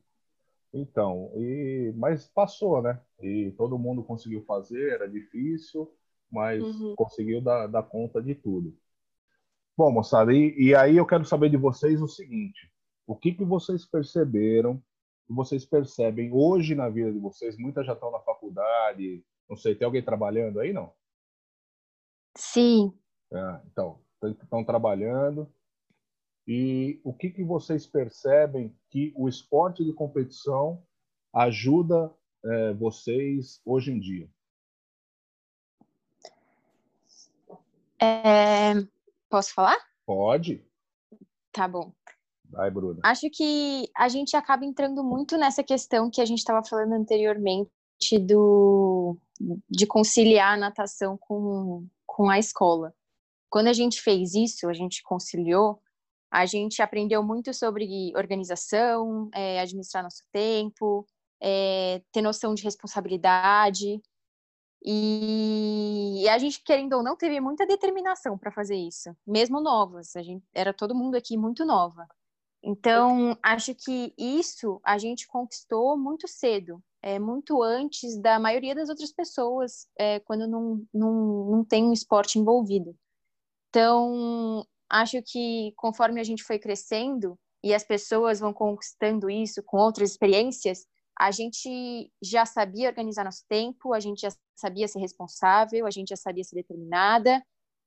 Então, 0.74 1.32
e, 1.36 1.94
mas 1.96 2.28
passou, 2.30 2.82
né? 2.82 3.00
E 3.22 3.52
todo 3.58 3.78
mundo 3.78 4.04
conseguiu 4.04 4.44
fazer, 4.44 4.94
era 4.94 5.08
difícil, 5.08 5.92
mas 6.32 6.64
uhum. 6.64 6.96
conseguiu 6.96 7.42
dar, 7.42 7.68
dar, 7.68 7.84
conta 7.84 8.22
de 8.22 8.36
tudo. 8.36 8.76
Bom, 9.78 9.92
moçada, 9.92 10.34
e, 10.34 10.56
e, 10.58 10.76
aí 10.76 10.98
eu 10.98 11.06
quero 11.06 11.24
saber 11.24 11.52
de 11.52 11.58
vocês 11.58 12.02
o 12.02 12.08
seguinte: 12.08 12.68
o 13.06 13.16
que, 13.16 13.32
que 13.32 13.46
vocês 13.46 13.86
perceberam, 13.86 14.82
que 15.28 15.34
vocês 15.34 15.66
percebem 15.66 16.34
hoje 16.34 16.74
na 16.74 16.90
vida 16.90 17.14
de 17.14 17.20
vocês? 17.20 17.56
Muitas 17.58 17.86
já 17.86 17.94
estão 17.94 18.10
na 18.10 18.20
faculdade, 18.22 19.24
não 19.48 19.56
sei, 19.56 19.76
tem 19.76 19.86
alguém 19.86 20.04
trabalhando 20.04 20.60
aí, 20.60 20.74
não? 20.74 20.92
Sim, 22.36 22.92
é, 23.32 23.62
então, 23.72 24.02
estão 24.24 24.64
trabalhando. 24.64 25.48
E 26.48 27.00
o 27.04 27.14
que, 27.14 27.30
que 27.30 27.44
vocês 27.44 27.86
percebem 27.86 28.76
que 28.90 29.14
o 29.16 29.30
esporte 29.30 29.86
de 29.86 29.94
competição 29.94 30.82
ajuda 31.32 32.12
é, 32.44 32.74
vocês 32.74 33.62
hoje 33.64 33.92
em 33.92 34.00
dia? 34.00 34.30
É, 38.00 38.88
posso 39.30 39.54
falar? 39.54 39.78
Pode. 40.06 40.64
Tá 41.52 41.68
bom. 41.68 41.92
Vai, 42.50 42.72
Bruna. 42.72 43.02
Acho 43.04 43.30
que 43.30 43.90
a 43.96 44.08
gente 44.08 44.36
acaba 44.36 44.66
entrando 44.66 45.04
muito 45.04 45.38
nessa 45.38 45.64
questão 45.64 46.10
que 46.10 46.22
a 46.22 46.26
gente 46.26 46.40
estava 46.40 46.64
falando 46.64 46.94
anteriormente 46.94 47.70
do 48.20 49.18
de 49.70 49.86
conciliar 49.86 50.54
a 50.54 50.58
natação 50.58 51.18
com, 51.18 51.86
com 52.06 52.30
a 52.30 52.40
escola. 52.40 52.94
Quando 53.50 53.68
a 53.68 53.74
gente 53.74 54.02
fez 54.02 54.34
isso, 54.34 54.68
a 54.68 54.74
gente 54.74 55.04
conciliou, 55.04 55.80
a 56.32 56.46
gente 56.46 56.82
aprendeu 56.82 57.24
muito 57.24 57.54
sobre 57.54 58.12
organização, 58.16 59.30
é, 59.34 59.60
administrar 59.60 60.04
nosso 60.04 60.24
tempo, 60.32 61.06
é, 61.42 62.02
ter 62.12 62.22
noção 62.22 62.54
de 62.54 62.64
responsabilidade. 62.64 64.02
E, 64.84 66.28
a 66.30 66.38
gente, 66.38 66.64
querendo 66.64 66.94
ou 66.94 67.04
não, 67.04 67.16
teve 67.16 67.40
muita 67.40 67.66
determinação 67.66 68.38
para 68.38 68.52
fazer 68.52 68.76
isso, 68.76 69.16
mesmo 69.26 69.60
novas. 69.60 70.16
A 70.16 70.22
gente 70.22 70.46
era 70.54 70.74
todo 70.74 70.96
mundo 70.96 71.16
aqui 71.16 71.38
muito 71.38 71.66
nova. 71.66 72.08
Então, 72.64 73.38
acho 73.44 73.74
que 73.76 74.14
isso 74.18 74.80
a 74.84 74.98
gente 74.98 75.28
conquistou 75.28 75.98
muito 75.98 76.28
cedo, 76.28 76.84
é, 77.02 77.20
muito 77.20 77.62
antes 77.62 78.20
da 78.20 78.40
maioria 78.40 78.76
das 78.76 78.90
outras 78.90 79.12
pessoas, 79.12 79.88
é, 79.98 80.20
quando 80.22 80.48
não, 80.48 80.86
não, 80.94 81.46
não 81.52 81.66
tem 81.66 81.86
um 81.86 81.94
esporte 81.94 82.40
envolvido. 82.40 82.96
Então, 83.70 84.66
acho 84.90 85.22
que 85.22 85.74
conforme 85.76 86.20
a 86.20 86.24
gente 86.24 86.44
foi 86.44 86.60
crescendo 86.60 87.38
e 87.64 87.74
as 87.74 87.84
pessoas 87.84 88.40
vão 88.40 88.54
conquistando 88.54 89.30
isso 89.30 89.62
com 89.64 89.78
outras 89.78 90.12
experiências, 90.12 90.86
a 91.20 91.32
gente 91.32 92.12
já 92.22 92.46
sabia 92.46 92.90
organizar 92.90 93.24
nosso 93.24 93.44
tempo, 93.50 93.94
a 93.94 94.00
gente 94.00 94.22
já 94.22 94.30
sabia 94.56 94.88
ser 94.88 95.00
responsável, 95.00 95.86
a 95.86 95.92
gente 95.92 96.10
já 96.10 96.16
sabia 96.16 96.44
ser 96.44 96.56
determinada. 96.56 97.44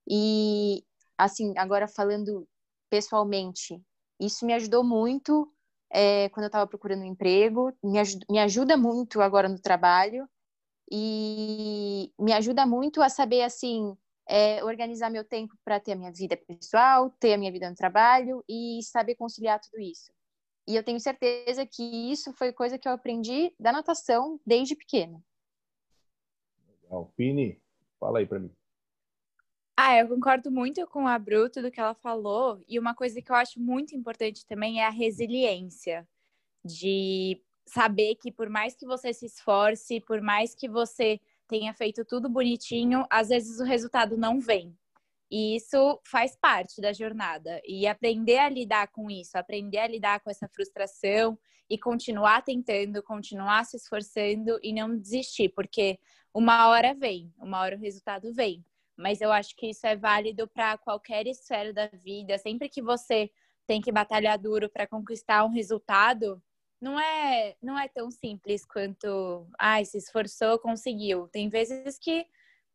E, 0.09 0.85
assim, 1.17 1.55
agora 1.57 1.87
falando 1.87 2.49
pessoalmente, 2.91 3.81
isso 4.21 4.45
me 4.45 4.53
ajudou 4.55 4.83
muito 4.83 5.53
é, 5.93 6.29
quando 6.31 6.45
eu 6.45 6.49
estava 6.49 6.67
procurando 6.67 7.03
um 7.03 7.07
emprego, 7.07 7.73
me 7.83 7.99
ajuda, 7.99 8.27
me 8.31 8.39
ajuda 8.39 8.77
muito 8.77 9.21
agora 9.21 9.49
no 9.49 9.61
trabalho 9.61 10.29
e 10.91 12.13
me 12.19 12.33
ajuda 12.33 12.67
muito 12.67 13.01
a 13.03 13.09
saber, 13.09 13.43
assim, 13.43 13.97
é, 14.29 14.63
organizar 14.65 15.11
meu 15.11 15.25
tempo 15.25 15.55
para 15.65 15.81
ter 15.81 15.93
a 15.93 15.97
minha 15.97 16.13
vida 16.13 16.37
pessoal, 16.37 17.11
ter 17.21 17.35
a 17.35 17.39
minha 17.39 17.53
vida 17.53 17.69
no 17.69 17.77
trabalho 17.77 18.45
e 18.49 18.81
saber 18.83 19.15
conciliar 19.17 19.61
tudo 19.61 19.81
isso. 19.81 20.13
E 20.71 20.77
eu 20.77 20.85
tenho 20.85 21.01
certeza 21.01 21.67
que 21.67 21.83
isso 21.83 22.33
foi 22.33 22.53
coisa 22.53 22.79
que 22.79 22.87
eu 22.87 22.93
aprendi 22.93 23.53
da 23.59 23.73
natação 23.73 24.41
desde 24.47 24.77
pequena. 24.77 25.21
Legal. 26.69 27.13
Pini, 27.17 27.61
fala 27.99 28.21
aí 28.21 28.27
para 28.27 28.39
mim. 28.39 28.53
Ah, 29.77 29.99
eu 29.99 30.07
concordo 30.07 30.49
muito 30.49 30.87
com 30.87 31.09
a 31.09 31.19
Bruto 31.19 31.61
do 31.61 31.73
que 31.73 31.81
ela 31.81 31.93
falou. 31.93 32.63
E 32.69 32.79
uma 32.79 32.95
coisa 32.95 33.21
que 33.21 33.33
eu 33.33 33.35
acho 33.35 33.59
muito 33.59 33.97
importante 33.97 34.47
também 34.47 34.81
é 34.81 34.87
a 34.87 34.91
resiliência. 34.91 36.09
De 36.65 37.43
saber 37.67 38.15
que 38.15 38.31
por 38.31 38.49
mais 38.49 38.77
que 38.77 38.87
você 38.87 39.13
se 39.13 39.27
esforce, 39.27 40.01
por 40.01 40.21
mais 40.21 40.55
que 40.55 40.69
você 40.69 41.21
tenha 41.49 41.75
feito 41.75 42.05
tudo 42.05 42.29
bonitinho, 42.29 43.05
às 43.11 43.29
vezes 43.29 43.59
o 43.59 43.65
resultado 43.65 44.17
não 44.17 44.39
vem. 44.39 44.73
E 45.31 45.57
isso 45.57 46.01
faz 46.05 46.37
parte 46.37 46.81
da 46.81 46.93
jornada. 46.93 47.61
E 47.65 47.87
aprender 47.87 48.39
a 48.39 48.49
lidar 48.49 48.89
com 48.89 49.11
isso, 49.11 49.39
aprender 49.39 49.79
a 49.79 49.87
lidar 49.87 50.21
com 50.21 50.31
essa 50.31 50.49
frustração 50.49 51.39
e 51.69 51.79
continuar 51.79 52.43
tentando, 52.43 53.03
continuar 53.03 53.65
se 53.65 53.77
esforçando 53.77 54.59
e 54.61 54.73
não 54.73 54.97
desistir, 54.97 55.51
porque 55.51 55.99
uma 56.35 56.69
hora 56.69 56.95
vem, 56.95 57.33
uma 57.39 57.61
hora 57.61 57.77
o 57.77 57.81
resultado 57.81 58.33
vem. 58.33 58.65
Mas 58.97 59.21
eu 59.21 59.31
acho 59.31 59.55
que 59.57 59.71
isso 59.71 59.87
é 59.87 59.97
válido 59.97 60.49
para 60.49 60.77
qualquer 60.77 61.27
esfera 61.27 61.73
da 61.73 61.87
vida. 61.87 62.37
Sempre 62.39 62.69
que 62.69 62.83
você 62.83 63.31
tem 63.67 63.81
que 63.81 63.93
batalhar 63.93 64.37
duro 64.37 64.69
para 64.69 64.87
conquistar 64.87 65.45
um 65.45 65.53
resultado, 65.53 66.43
não 66.81 66.99
é, 66.99 67.55
não 67.63 67.79
é 67.79 67.89
tão 67.89 68.11
simples 68.11 68.65
quanto, 68.65 69.47
ai, 69.59 69.83
ah, 69.83 69.85
se 69.85 69.99
esforçou, 69.99 70.59
conseguiu. 70.59 71.29
Tem 71.29 71.49
vezes 71.49 71.99
que 71.99 72.27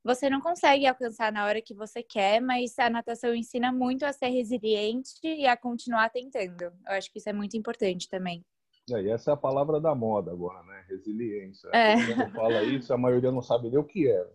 você 0.05 0.29
não 0.29 0.39
consegue 0.39 0.85
alcançar 0.85 1.31
na 1.31 1.45
hora 1.45 1.59
que 1.59 1.73
você 1.73 2.03
quer, 2.03 2.39
mas 2.39 2.77
a 2.77 2.91
natação 2.91 3.33
ensina 3.33 3.71
muito 3.71 4.05
a 4.05 4.13
ser 4.13 4.27
resiliente 4.27 5.15
e 5.23 5.47
a 5.47 5.57
continuar 5.57 6.09
tentando. 6.09 6.61
Eu 6.61 6.71
acho 6.89 7.11
que 7.11 7.17
isso 7.17 7.27
é 7.27 7.33
muito 7.33 7.57
importante 7.57 8.07
também. 8.07 8.45
É, 8.91 9.01
e 9.01 9.09
essa 9.09 9.31
é 9.31 9.33
a 9.33 9.37
palavra 9.37 9.81
da 9.81 9.95
moda 9.95 10.31
agora, 10.31 10.61
né? 10.61 10.85
Resiliência. 10.87 11.67
É. 11.73 11.95
Quando 12.05 12.31
fala 12.33 12.61
isso, 12.61 12.93
a 12.93 12.97
maioria 12.99 13.31
não 13.31 13.41
sabe 13.41 13.67
nem 13.67 13.79
o 13.79 13.83
que 13.83 14.07
é. 14.07 14.27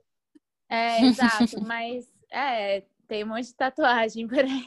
É, 0.68 1.04
exato, 1.04 1.62
mas 1.64 2.12
é, 2.32 2.82
tem 3.06 3.22
um 3.22 3.28
monte 3.28 3.46
de 3.46 3.54
tatuagem 3.54 4.26
por 4.26 4.38
aí, 4.38 4.46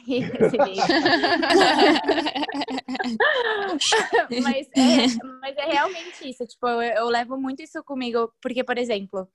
mas, 4.42 4.66
é, 4.74 5.06
mas 5.40 5.54
é 5.56 5.66
realmente 5.66 6.30
isso. 6.30 6.46
Tipo, 6.46 6.66
eu, 6.66 6.80
eu 6.80 7.06
levo 7.08 7.38
muito 7.38 7.62
isso 7.62 7.84
comigo, 7.84 8.32
porque, 8.40 8.64
por 8.64 8.78
exemplo, 8.78 9.28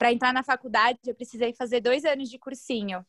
para 0.00 0.10
entrar 0.14 0.32
na 0.32 0.42
faculdade 0.42 0.98
eu 1.06 1.14
precisei 1.14 1.52
fazer 1.52 1.80
dois 1.82 2.06
anos 2.06 2.30
de 2.30 2.38
cursinho. 2.38 3.04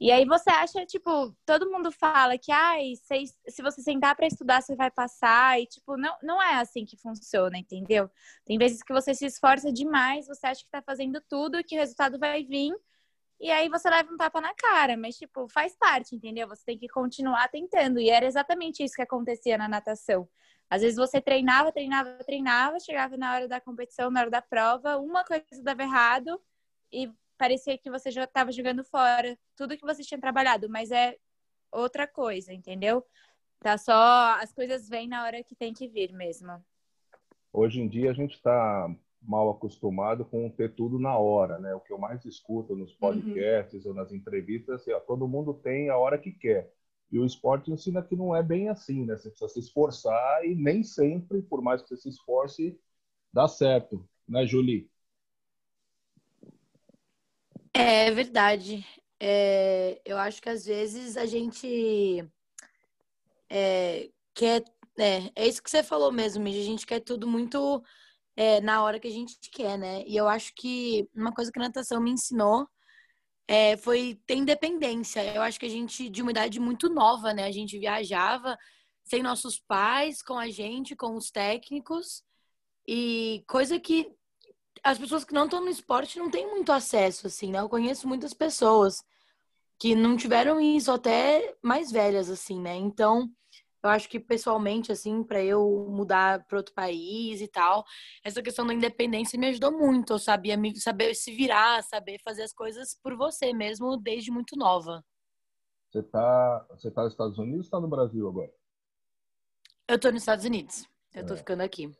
E 0.00 0.12
aí 0.12 0.24
você 0.24 0.48
acha, 0.50 0.86
tipo, 0.86 1.36
todo 1.44 1.68
mundo 1.68 1.90
fala 1.90 2.38
que 2.38 2.52
ai, 2.52 2.92
se, 2.94 3.34
se 3.48 3.60
você 3.60 3.82
sentar 3.82 4.14
para 4.14 4.28
estudar, 4.28 4.62
você 4.62 4.76
vai 4.76 4.92
passar. 4.92 5.60
E, 5.60 5.66
tipo, 5.66 5.96
não, 5.96 6.16
não 6.22 6.40
é 6.40 6.54
assim 6.54 6.84
que 6.84 6.96
funciona, 6.96 7.58
entendeu? 7.58 8.08
Tem 8.44 8.56
vezes 8.56 8.80
que 8.84 8.92
você 8.92 9.12
se 9.12 9.26
esforça 9.26 9.72
demais, 9.72 10.28
você 10.28 10.46
acha 10.46 10.62
que 10.62 10.70
tá 10.70 10.80
fazendo 10.80 11.20
tudo, 11.28 11.64
que 11.64 11.74
o 11.76 11.80
resultado 11.80 12.16
vai 12.16 12.44
vir. 12.44 12.72
E 13.40 13.50
aí 13.50 13.68
você 13.68 13.90
leva 13.90 14.12
um 14.12 14.16
tapa 14.16 14.40
na 14.40 14.54
cara, 14.54 14.96
mas 14.96 15.16
tipo, 15.16 15.48
faz 15.48 15.76
parte, 15.76 16.14
entendeu? 16.14 16.46
Você 16.46 16.64
tem 16.64 16.78
que 16.78 16.88
continuar 16.88 17.48
tentando. 17.48 17.98
E 17.98 18.10
era 18.10 18.26
exatamente 18.26 18.84
isso 18.84 18.94
que 18.94 19.02
acontecia 19.02 19.58
na 19.58 19.68
natação. 19.68 20.28
Às 20.70 20.82
vezes 20.82 20.96
você 20.96 21.20
treinava, 21.20 21.72
treinava, 21.72 22.10
treinava, 22.24 22.78
chegava 22.80 23.16
na 23.16 23.34
hora 23.34 23.48
da 23.48 23.60
competição, 23.60 24.10
na 24.10 24.20
hora 24.20 24.30
da 24.30 24.42
prova, 24.42 24.98
uma 24.98 25.24
coisa 25.24 25.44
dava 25.62 25.82
errado 25.82 26.40
e 26.92 27.10
parecia 27.38 27.78
que 27.78 27.90
você 27.90 28.10
já 28.10 28.24
estava 28.24 28.52
jogando 28.52 28.84
fora 28.84 29.38
tudo 29.56 29.76
que 29.76 29.86
você 29.86 30.02
tinha 30.02 30.20
trabalhado, 30.20 30.68
mas 30.68 30.90
é 30.90 31.16
outra 31.72 32.06
coisa, 32.06 32.52
entendeu? 32.52 33.04
Tá 33.60 33.78
só 33.78 34.36
as 34.40 34.52
coisas 34.52 34.88
vêm 34.88 35.08
na 35.08 35.24
hora 35.24 35.42
que 35.42 35.54
tem 35.54 35.72
que 35.72 35.88
vir 35.88 36.12
mesmo. 36.12 36.62
Hoje 37.52 37.80
em 37.80 37.88
dia 37.88 38.10
a 38.10 38.14
gente 38.14 38.34
está 38.34 38.94
mal 39.20 39.50
acostumado 39.50 40.24
com 40.24 40.48
ter 40.50 40.74
tudo 40.74 40.98
na 40.98 41.16
hora, 41.16 41.58
né? 41.58 41.74
O 41.74 41.80
que 41.80 41.92
eu 41.92 41.98
mais 41.98 42.24
escuto 42.24 42.76
nos 42.76 42.92
uhum. 42.92 42.98
podcasts 42.98 43.84
uhum. 43.84 43.90
ou 43.90 43.96
nas 43.96 44.12
entrevistas, 44.12 44.80
assim, 44.80 44.92
ó, 44.92 45.00
todo 45.00 45.26
mundo 45.26 45.54
tem 45.54 45.88
a 45.88 45.96
hora 45.96 46.18
que 46.18 46.30
quer. 46.30 46.72
E 47.10 47.18
o 47.18 47.24
esporte 47.24 47.70
ensina 47.70 48.02
que 48.02 48.14
não 48.14 48.34
é 48.36 48.42
bem 48.42 48.68
assim, 48.68 49.04
né? 49.04 49.16
Você 49.16 49.30
precisa 49.30 49.48
se 49.48 49.60
esforçar 49.60 50.44
e 50.44 50.54
nem 50.54 50.82
sempre, 50.82 51.40
por 51.42 51.62
mais 51.62 51.80
que 51.80 51.88
você 51.88 51.96
se 51.96 52.08
esforce, 52.10 52.78
dá 53.32 53.48
certo, 53.48 54.06
né, 54.28 54.46
Julie? 54.46 54.90
É 57.72 58.10
verdade. 58.10 58.84
É, 59.20 60.00
eu 60.04 60.18
acho 60.18 60.40
que 60.42 60.48
às 60.48 60.66
vezes 60.66 61.16
a 61.16 61.26
gente 61.26 62.24
é, 63.48 64.10
quer. 64.34 64.62
É, 64.98 65.30
é 65.34 65.46
isso 65.46 65.62
que 65.62 65.70
você 65.70 65.82
falou 65.82 66.10
mesmo, 66.10 66.46
a 66.46 66.50
gente 66.50 66.84
quer 66.84 67.00
tudo 67.00 67.26
muito 67.26 67.82
é, 68.36 68.60
na 68.60 68.82
hora 68.82 68.98
que 68.98 69.06
a 69.08 69.10
gente 69.10 69.38
quer, 69.50 69.78
né? 69.78 70.02
E 70.06 70.16
eu 70.16 70.28
acho 70.28 70.52
que 70.54 71.08
uma 71.14 71.32
coisa 71.32 71.52
que 71.52 71.58
a 71.58 71.62
natação 71.62 72.00
me 72.00 72.10
ensinou 72.10 72.68
é, 73.48 73.78
foi 73.78 74.20
ter 74.26 74.34
independência. 74.36 75.24
Eu 75.34 75.40
acho 75.40 75.58
que 75.58 75.64
a 75.64 75.70
gente, 75.70 76.10
de 76.10 76.20
uma 76.20 76.30
idade 76.30 76.60
muito 76.60 76.90
nova, 76.90 77.32
né? 77.32 77.44
A 77.44 77.50
gente 77.50 77.78
viajava 77.78 78.56
sem 79.04 79.22
nossos 79.22 79.58
pais, 79.58 80.20
com 80.20 80.38
a 80.38 80.50
gente, 80.50 80.94
com 80.94 81.16
os 81.16 81.30
técnicos. 81.30 82.22
E 82.86 83.42
coisa 83.48 83.80
que 83.80 84.12
as 84.84 84.98
pessoas 84.98 85.24
que 85.24 85.32
não 85.32 85.46
estão 85.46 85.62
no 85.62 85.70
esporte 85.70 86.18
não 86.18 86.30
têm 86.30 86.46
muito 86.46 86.70
acesso, 86.70 87.26
assim, 87.26 87.50
né? 87.50 87.60
Eu 87.60 87.70
conheço 87.70 88.06
muitas 88.06 88.34
pessoas 88.34 89.02
que 89.78 89.94
não 89.94 90.16
tiveram 90.16 90.60
isso 90.60 90.92
até 90.92 91.56
mais 91.62 91.90
velhas, 91.90 92.28
assim, 92.28 92.60
né? 92.60 92.76
Então, 92.76 93.30
eu 93.82 93.90
acho 93.90 94.08
que 94.08 94.18
pessoalmente, 94.18 94.90
assim, 94.90 95.22
para 95.22 95.42
eu 95.42 95.86
mudar 95.88 96.44
para 96.46 96.58
outro 96.58 96.74
país 96.74 97.40
e 97.40 97.46
tal, 97.46 97.84
essa 98.24 98.42
questão 98.42 98.66
da 98.66 98.74
independência 98.74 99.38
me 99.38 99.46
ajudou 99.48 99.72
muito. 99.72 100.14
Eu 100.14 100.18
sabia 100.18 100.56
me, 100.56 100.78
saber 100.80 101.14
se 101.14 101.32
virar, 101.32 101.82
saber 101.82 102.20
fazer 102.24 102.42
as 102.42 102.52
coisas 102.52 102.94
por 103.02 103.16
você 103.16 103.52
mesmo 103.52 103.96
desde 103.96 104.30
muito 104.30 104.56
nova. 104.56 105.04
Você 105.90 106.02
tá, 106.02 106.66
você 106.70 106.90
tá 106.90 107.04
nos 107.04 107.12
Estados 107.12 107.38
Unidos 107.38 107.58
ou 107.58 107.62
está 107.62 107.80
no 107.80 107.88
Brasil 107.88 108.28
agora? 108.28 108.52
Eu 109.86 109.98
tô 109.98 110.10
nos 110.10 110.22
Estados 110.22 110.44
Unidos. 110.44 110.86
Eu 111.14 111.22
é. 111.22 111.26
tô 111.26 111.36
ficando 111.36 111.62
aqui. 111.62 111.90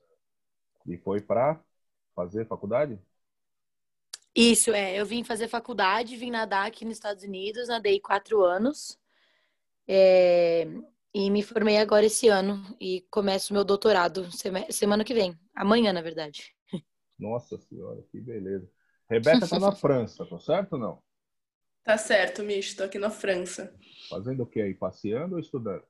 E 0.86 0.98
foi 0.98 1.20
para 1.20 1.62
fazer 2.14 2.46
faculdade? 2.46 2.98
Isso, 4.34 4.72
é. 4.72 5.00
Eu 5.00 5.06
vim 5.06 5.24
fazer 5.24 5.48
faculdade, 5.48 6.16
vim 6.16 6.30
nadar 6.30 6.66
aqui 6.66 6.84
nos 6.84 6.94
Estados 6.94 7.24
Unidos, 7.24 7.68
nadei 7.68 7.98
quatro 7.98 8.44
anos. 8.44 8.98
É, 9.86 10.66
e 11.14 11.30
me 11.30 11.42
formei 11.42 11.78
agora 11.78 12.06
esse 12.06 12.28
ano 12.28 12.62
e 12.80 13.02
começo 13.10 13.52
meu 13.52 13.64
doutorado 13.64 14.28
semana 14.70 15.04
que 15.04 15.14
vem. 15.14 15.38
Amanhã, 15.54 15.92
na 15.92 16.02
verdade. 16.02 16.54
Nossa 17.18 17.58
senhora, 17.58 18.02
que 18.10 18.20
beleza. 18.20 18.68
Rebeca 19.10 19.48
tá 19.48 19.58
na 19.58 19.72
França, 19.76 20.24
tá 20.26 20.38
certo 20.38 20.74
ou 20.74 20.78
não? 20.78 21.02
Tá 21.82 21.96
certo, 21.96 22.42
Micho, 22.42 22.76
tô 22.76 22.84
aqui 22.84 22.98
na 22.98 23.10
França. 23.10 23.74
Fazendo 24.10 24.42
o 24.42 24.46
que 24.46 24.60
aí? 24.60 24.74
Passeando 24.74 25.34
ou 25.34 25.40
estudando? 25.40 25.84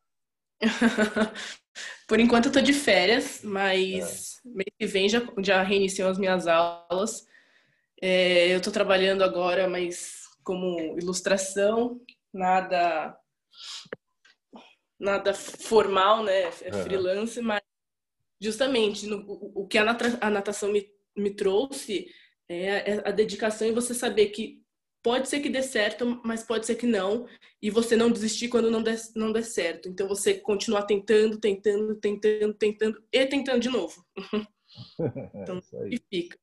Por 2.07 2.18
enquanto 2.20 2.46
eu 2.46 2.52
tô 2.52 2.61
de 2.61 2.72
férias, 2.72 3.42
mas 3.42 4.40
é. 4.44 4.48
mês 4.48 4.70
que 4.78 4.87
vem 4.87 5.09
já, 5.09 5.20
já 5.38 5.62
reiniciam 5.62 6.09
as 6.09 6.18
minhas 6.18 6.46
aulas. 6.46 7.26
É, 8.00 8.54
eu 8.54 8.61
tô 8.61 8.70
trabalhando 8.70 9.22
agora, 9.22 9.68
mas 9.68 10.22
como 10.42 10.98
ilustração, 10.98 12.00
nada 12.33 13.16
nada 14.98 15.32
formal, 15.34 16.22
né? 16.22 16.42
É 16.62 16.72
freelance, 16.82 17.40
mas 17.40 17.62
justamente 18.40 19.06
no, 19.06 19.24
o, 19.26 19.66
que 19.66 19.78
a, 19.78 19.84
natação 19.84 20.72
me, 20.72 20.88
me 21.16 21.30
trouxe 21.30 22.08
é, 22.48 22.92
é 22.92 23.08
a 23.08 23.11
dedicação 23.11 23.68
e 23.68 23.72
você 23.72 23.94
saber 23.94 24.28
que 24.28 24.62
pode 25.02 25.28
ser 25.28 25.40
que 25.40 25.48
dê 25.48 25.62
certo, 25.62 26.20
mas 26.24 26.42
pode 26.42 26.66
ser 26.66 26.74
que 26.74 26.87
não, 26.87 27.26
e 27.62 27.70
você 27.70 27.96
não 27.96 28.11
desistir 28.11 28.48
quando 28.48 28.70
não 28.70 28.82
der, 28.82 28.98
não 29.14 29.32
der 29.32 29.44
certo. 29.44 29.88
Então 29.88 30.08
você 30.08 30.34
continuar 30.34 30.82
tentando, 30.82 31.38
tentando, 31.38 31.94
tentando, 31.96 32.54
tentando 32.54 33.02
e 33.12 33.26
tentando 33.26 33.61
de 33.61 33.68
novo. 33.68 34.05
então, 35.34 35.61
e 35.90 35.99
fica. 36.11 36.38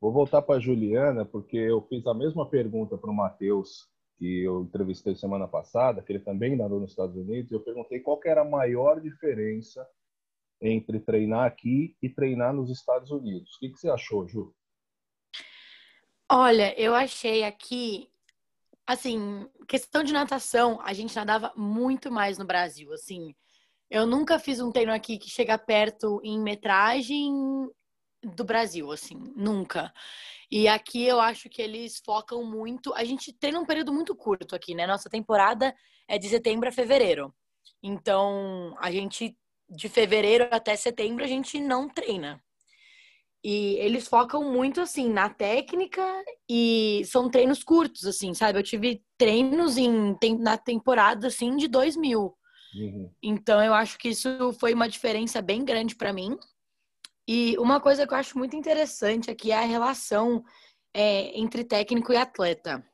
Vou 0.00 0.12
voltar 0.12 0.42
para 0.42 0.56
a 0.56 0.60
Juliana, 0.60 1.24
porque 1.24 1.56
eu 1.56 1.80
fiz 1.82 2.04
a 2.06 2.14
mesma 2.14 2.48
pergunta 2.48 2.98
para 2.98 3.10
o 3.10 3.14
Matheus 3.14 3.88
que 4.22 4.44
eu 4.44 4.62
entrevistei 4.62 5.16
semana 5.16 5.48
passada, 5.48 6.00
que 6.00 6.12
ele 6.12 6.20
também 6.20 6.54
nadou 6.54 6.78
nos 6.78 6.90
Estados 6.90 7.16
Unidos, 7.16 7.50
eu 7.50 7.58
perguntei 7.58 7.98
qual 7.98 8.20
era 8.24 8.42
a 8.42 8.48
maior 8.48 9.00
diferença 9.00 9.84
entre 10.60 11.00
treinar 11.00 11.44
aqui 11.44 11.96
e 12.00 12.08
treinar 12.08 12.54
nos 12.54 12.70
Estados 12.70 13.10
Unidos. 13.10 13.56
O 13.56 13.58
que, 13.58 13.70
que 13.70 13.80
você 13.80 13.90
achou, 13.90 14.28
Ju? 14.28 14.54
Olha, 16.30 16.72
eu 16.80 16.94
achei 16.94 17.42
aqui, 17.42 18.08
assim, 18.86 19.50
questão 19.66 20.04
de 20.04 20.12
natação, 20.12 20.80
a 20.82 20.92
gente 20.92 21.16
nadava 21.16 21.52
muito 21.56 22.08
mais 22.08 22.38
no 22.38 22.44
Brasil, 22.44 22.92
assim. 22.92 23.34
Eu 23.90 24.06
nunca 24.06 24.38
fiz 24.38 24.60
um 24.60 24.70
treino 24.70 24.92
aqui 24.92 25.18
que 25.18 25.28
chega 25.28 25.58
perto 25.58 26.20
em 26.22 26.40
metragem 26.40 27.32
do 28.22 28.44
Brasil, 28.44 28.92
assim, 28.92 29.16
nunca. 29.34 29.92
E 30.52 30.68
aqui 30.68 31.06
eu 31.06 31.18
acho 31.18 31.48
que 31.48 31.62
eles 31.62 32.02
focam 32.04 32.44
muito. 32.44 32.92
A 32.92 33.04
gente 33.04 33.32
treina 33.32 33.58
um 33.58 33.64
período 33.64 33.90
muito 33.90 34.14
curto 34.14 34.54
aqui, 34.54 34.74
né? 34.74 34.86
Nossa 34.86 35.08
temporada 35.08 35.74
é 36.06 36.18
de 36.18 36.28
setembro 36.28 36.68
a 36.68 36.72
fevereiro. 36.72 37.34
Então, 37.82 38.76
a 38.78 38.90
gente, 38.90 39.34
de 39.66 39.88
fevereiro 39.88 40.46
até 40.50 40.76
setembro, 40.76 41.24
a 41.24 41.26
gente 41.26 41.58
não 41.58 41.88
treina. 41.88 42.38
E 43.42 43.76
eles 43.76 44.06
focam 44.06 44.52
muito, 44.52 44.82
assim, 44.82 45.08
na 45.08 45.30
técnica 45.30 46.02
e 46.46 47.02
são 47.06 47.30
treinos 47.30 47.64
curtos, 47.64 48.04
assim, 48.04 48.34
sabe? 48.34 48.58
Eu 48.58 48.62
tive 48.62 49.02
treinos 49.16 49.78
em, 49.78 50.14
na 50.38 50.58
temporada, 50.58 51.28
assim, 51.28 51.56
de 51.56 51.66
2 51.66 51.96
mil. 51.96 52.36
Uhum. 52.74 53.10
Então, 53.22 53.64
eu 53.64 53.72
acho 53.72 53.98
que 53.98 54.10
isso 54.10 54.52
foi 54.60 54.74
uma 54.74 54.86
diferença 54.86 55.40
bem 55.40 55.64
grande 55.64 55.96
para 55.96 56.12
mim. 56.12 56.36
E 57.26 57.56
uma 57.58 57.80
coisa 57.80 58.06
que 58.06 58.12
eu 58.12 58.18
acho 58.18 58.36
muito 58.36 58.56
interessante 58.56 59.30
aqui 59.30 59.52
é 59.52 59.58
a 59.58 59.66
relação 59.66 60.44
é, 60.94 61.38
entre 61.38 61.64
técnico 61.64 62.12
e 62.12 62.16
atleta. 62.16 62.84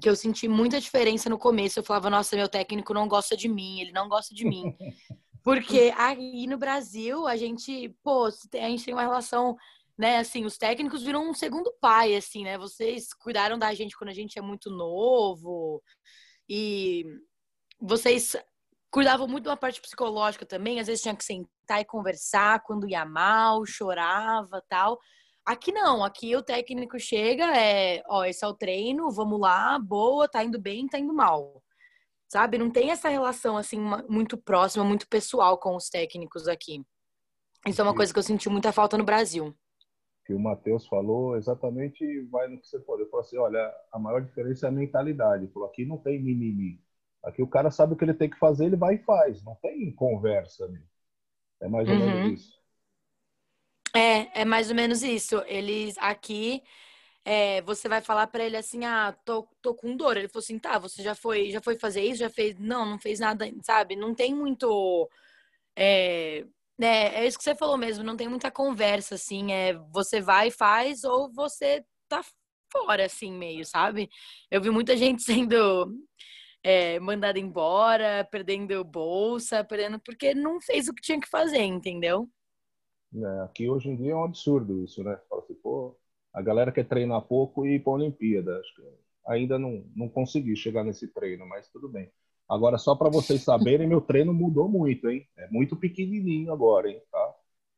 Que 0.00 0.08
eu 0.08 0.16
senti 0.16 0.48
muita 0.48 0.80
diferença 0.80 1.28
no 1.28 1.38
começo. 1.38 1.78
Eu 1.78 1.84
falava, 1.84 2.08
nossa, 2.08 2.36
meu 2.36 2.48
técnico 2.48 2.94
não 2.94 3.08
gosta 3.08 3.36
de 3.36 3.48
mim, 3.48 3.80
ele 3.80 3.92
não 3.92 4.08
gosta 4.08 4.34
de 4.34 4.44
mim. 4.44 4.74
Porque 5.42 5.92
aí 5.96 6.46
no 6.46 6.58
Brasil, 6.58 7.26
a 7.26 7.36
gente, 7.36 7.88
pô, 8.02 8.26
a 8.26 8.68
gente 8.68 8.84
tem 8.84 8.94
uma 8.94 9.02
relação, 9.02 9.56
né, 9.98 10.18
assim, 10.18 10.44
os 10.44 10.58
técnicos 10.58 11.02
viram 11.02 11.28
um 11.28 11.34
segundo 11.34 11.72
pai, 11.80 12.14
assim, 12.14 12.44
né? 12.44 12.58
Vocês 12.58 13.12
cuidaram 13.14 13.58
da 13.58 13.72
gente 13.72 13.96
quando 13.96 14.10
a 14.10 14.14
gente 14.14 14.38
é 14.38 14.42
muito 14.42 14.70
novo. 14.70 15.82
E 16.48 17.04
vocês 17.80 18.36
cuidavam 18.90 19.28
muito 19.28 19.44
da 19.44 19.56
parte 19.56 19.80
psicológica 19.80 20.44
também, 20.44 20.80
às 20.80 20.86
vezes 20.86 21.02
tinha 21.02 21.14
que 21.14 21.24
sentar 21.24 21.80
e 21.80 21.84
conversar 21.84 22.60
quando 22.62 22.88
ia 22.88 23.04
mal, 23.04 23.64
chorava, 23.64 24.62
tal. 24.68 24.98
Aqui 25.46 25.72
não, 25.72 26.04
aqui 26.04 26.36
o 26.36 26.42
técnico 26.42 26.98
chega, 26.98 27.56
é, 27.56 28.02
ó, 28.08 28.24
esse 28.24 28.44
é 28.44 28.48
o 28.48 28.54
treino, 28.54 29.10
vamos 29.10 29.40
lá, 29.40 29.78
boa, 29.78 30.28
tá 30.28 30.44
indo 30.44 30.60
bem, 30.60 30.86
tá 30.86 30.98
indo 30.98 31.14
mal. 31.14 31.62
Sabe? 32.28 32.58
Não 32.58 32.70
tem 32.70 32.90
essa 32.90 33.08
relação 33.08 33.56
assim 33.56 33.80
muito 34.08 34.36
próxima, 34.36 34.84
muito 34.84 35.08
pessoal 35.08 35.58
com 35.58 35.74
os 35.74 35.88
técnicos 35.88 36.46
aqui. 36.46 36.84
Isso 37.66 37.80
é 37.80 37.84
uma 37.84 37.94
coisa 37.94 38.12
que 38.12 38.18
eu 38.18 38.22
senti 38.22 38.48
muita 38.48 38.72
falta 38.72 38.96
no 38.96 39.04
Brasil. 39.04 39.54
Que 40.24 40.32
o 40.32 40.38
Matheus 40.38 40.86
falou 40.86 41.36
exatamente 41.36 42.22
vai 42.30 42.46
no 42.46 42.60
que 42.60 42.68
você 42.68 42.80
falou. 42.82 43.00
Ele 43.00 43.10
falou 43.10 43.24
assim: 43.24 43.36
olha, 43.36 43.74
a 43.92 43.98
maior 43.98 44.22
diferença 44.22 44.66
é 44.66 44.68
a 44.68 44.72
mentalidade. 44.72 45.44
Ele 45.44 45.52
falou: 45.52 45.68
aqui 45.68 45.84
não 45.84 45.98
tem 45.98 46.22
mimimi. 46.22 46.80
Aqui 47.22 47.42
o 47.42 47.48
cara 47.48 47.70
sabe 47.70 47.92
o 47.92 47.96
que 47.96 48.04
ele 48.04 48.14
tem 48.14 48.30
que 48.30 48.38
fazer, 48.38 48.66
ele 48.66 48.76
vai 48.76 48.94
e 48.94 49.04
faz. 49.04 49.42
Não 49.44 49.54
tem 49.56 49.92
conversa 49.92 50.64
ali. 50.64 50.82
É 51.60 51.68
mais 51.68 51.88
ou 51.88 51.94
uhum. 51.94 52.06
menos 52.06 52.40
isso. 52.40 52.60
É, 53.94 54.42
é 54.42 54.44
mais 54.44 54.70
ou 54.70 54.76
menos 54.76 55.02
isso. 55.02 55.42
Eles 55.46 55.96
aqui, 55.98 56.62
é, 57.24 57.60
você 57.62 57.88
vai 57.88 58.00
falar 58.00 58.26
para 58.28 58.44
ele 58.44 58.56
assim, 58.56 58.84
ah, 58.84 59.14
tô, 59.24 59.46
tô 59.60 59.74
com 59.74 59.96
dor. 59.96 60.16
Ele 60.16 60.28
falou 60.28 60.42
assim, 60.42 60.58
tá, 60.58 60.78
você 60.78 61.02
já 61.02 61.14
foi, 61.14 61.50
já 61.50 61.60
foi 61.60 61.76
fazer 61.76 62.02
isso, 62.02 62.20
já 62.20 62.30
fez, 62.30 62.58
não, 62.58 62.86
não 62.86 62.98
fez 62.98 63.20
nada, 63.20 63.46
sabe? 63.62 63.96
Não 63.96 64.14
tem 64.14 64.34
muito, 64.34 65.10
é, 65.76 66.46
é, 66.80 67.22
é 67.22 67.26
isso 67.26 67.36
que 67.36 67.44
você 67.44 67.54
falou 67.54 67.76
mesmo. 67.76 68.02
Não 68.04 68.16
tem 68.16 68.28
muita 68.28 68.50
conversa 68.50 69.16
assim. 69.16 69.52
É, 69.52 69.74
você 69.90 70.20
vai 70.20 70.48
e 70.48 70.52
faz 70.52 71.04
ou 71.04 71.30
você 71.30 71.84
tá 72.08 72.22
fora 72.72 73.04
assim 73.04 73.32
meio, 73.32 73.64
sabe? 73.66 74.08
Eu 74.50 74.60
vi 74.62 74.70
muita 74.70 74.96
gente 74.96 75.22
sendo 75.22 75.92
é, 76.62 76.98
mandada 77.00 77.38
embora, 77.38 78.24
perdendo 78.30 78.84
bolsa, 78.84 79.64
perdendo 79.64 79.98
porque 80.00 80.34
não 80.34 80.60
fez 80.60 80.88
o 80.88 80.94
que 80.94 81.02
tinha 81.02 81.20
que 81.20 81.28
fazer, 81.28 81.62
entendeu? 81.62 82.28
É, 83.14 83.40
aqui 83.44 83.68
hoje 83.68 83.88
em 83.88 83.96
dia 83.96 84.12
é 84.12 84.16
um 84.16 84.24
absurdo 84.24 84.84
isso, 84.84 85.02
né? 85.02 85.18
Fala 85.28 85.42
assim, 85.42 85.54
pô, 85.54 85.96
a 86.32 86.40
galera 86.40 86.70
quer 86.70 86.86
treinar 86.86 87.22
pouco 87.22 87.66
e 87.66 87.76
ir 87.76 87.80
para 87.82 87.92
a 87.92 87.96
Olimpíada. 87.96 88.58
Acho 88.58 88.74
que 88.76 88.82
ainda 89.26 89.58
não, 89.58 89.84
não 89.96 90.08
consegui 90.08 90.54
chegar 90.56 90.84
nesse 90.84 91.08
treino, 91.08 91.46
mas 91.46 91.68
tudo 91.68 91.88
bem. 91.88 92.10
Agora, 92.48 92.78
só 92.78 92.96
para 92.96 93.10
vocês 93.10 93.42
saberem, 93.42 93.86
meu 93.86 94.00
treino 94.00 94.32
mudou 94.34 94.68
muito, 94.68 95.08
hein? 95.08 95.26
É 95.36 95.48
muito 95.50 95.76
pequenininho 95.76 96.52
agora, 96.52 96.90
hein? 96.90 97.00
Tá? 97.10 97.34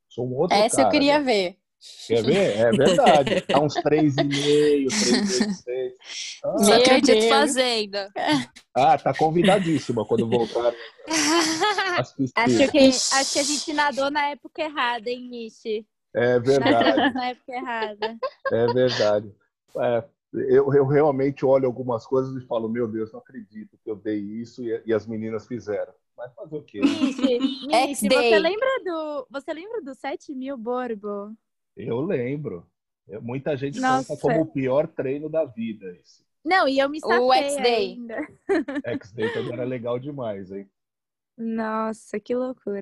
Sou 0.08 0.26
um 0.26 0.34
outro 0.34 0.56
Essa 0.56 0.76
cara, 0.76 0.88
eu 0.88 0.90
queria 0.90 1.18
né? 1.18 1.24
ver. 1.24 1.61
Quer 2.06 2.22
ver? 2.22 2.56
É 2.56 2.70
verdade. 2.70 3.40
Tá 3.46 3.60
uns 3.60 3.74
3,5, 3.74 4.86
3,6. 4.86 5.92
Ah, 6.44 6.54
Não 6.60 6.72
acredito 6.74 7.28
fazenda. 7.28 8.08
Ah, 8.74 8.96
tá 8.98 9.12
convidadíssima 9.14 10.04
quando 10.04 10.28
voltar. 10.28 10.72
Acho 12.34 12.70
que, 12.70 12.88
acho 12.88 13.32
que 13.34 13.38
a 13.38 13.42
gente 13.42 13.72
nadou 13.74 14.10
na 14.10 14.30
época 14.30 14.62
errada, 14.62 15.10
hein, 15.10 15.28
Nishi? 15.28 15.86
É 16.14 16.38
verdade. 16.38 17.14
na 17.14 17.28
época 17.28 17.52
errada. 17.52 18.18
É 18.50 18.66
verdade. 18.72 19.34
É, 19.76 20.04
eu, 20.32 20.72
eu 20.72 20.86
realmente 20.86 21.44
olho 21.44 21.66
algumas 21.66 22.06
coisas 22.06 22.34
e 22.42 22.46
falo, 22.46 22.68
meu 22.68 22.88
Deus, 22.88 23.12
não 23.12 23.20
acredito 23.20 23.78
que 23.84 23.90
eu 23.90 23.96
dei 23.96 24.18
isso 24.18 24.64
e, 24.64 24.82
e 24.86 24.94
as 24.94 25.06
meninas 25.06 25.46
fizeram. 25.46 25.92
Mas 26.16 26.32
fazer 26.34 26.56
o 26.56 26.62
quê? 26.62 26.80
Nishi, 26.80 27.38
Nishi 27.68 28.08
você 28.08 28.38
lembra 28.38 28.68
do, 28.84 29.26
você 29.30 29.52
lembra 29.52 29.82
do 29.82 29.94
7 29.94 30.34
mil 30.34 30.56
Borbo? 30.56 31.34
Eu 31.76 32.00
lembro. 32.00 32.66
Muita 33.20 33.56
gente 33.56 33.80
Nossa. 33.80 34.08
conta 34.08 34.20
como 34.20 34.42
o 34.42 34.46
pior 34.52 34.86
treino 34.86 35.28
da 35.28 35.44
vida. 35.44 35.86
Esse. 36.00 36.24
Não, 36.44 36.66
e 36.68 36.78
eu 36.78 36.88
me 36.88 37.00
safei 37.00 37.18
O 37.18 37.32
X-Day. 37.32 37.98
X-Day 38.86 39.32
também 39.32 39.52
era 39.52 39.64
legal 39.64 39.98
demais, 39.98 40.50
hein? 40.50 40.68
Nossa, 41.36 42.18
que 42.20 42.34
loucura. 42.34 42.80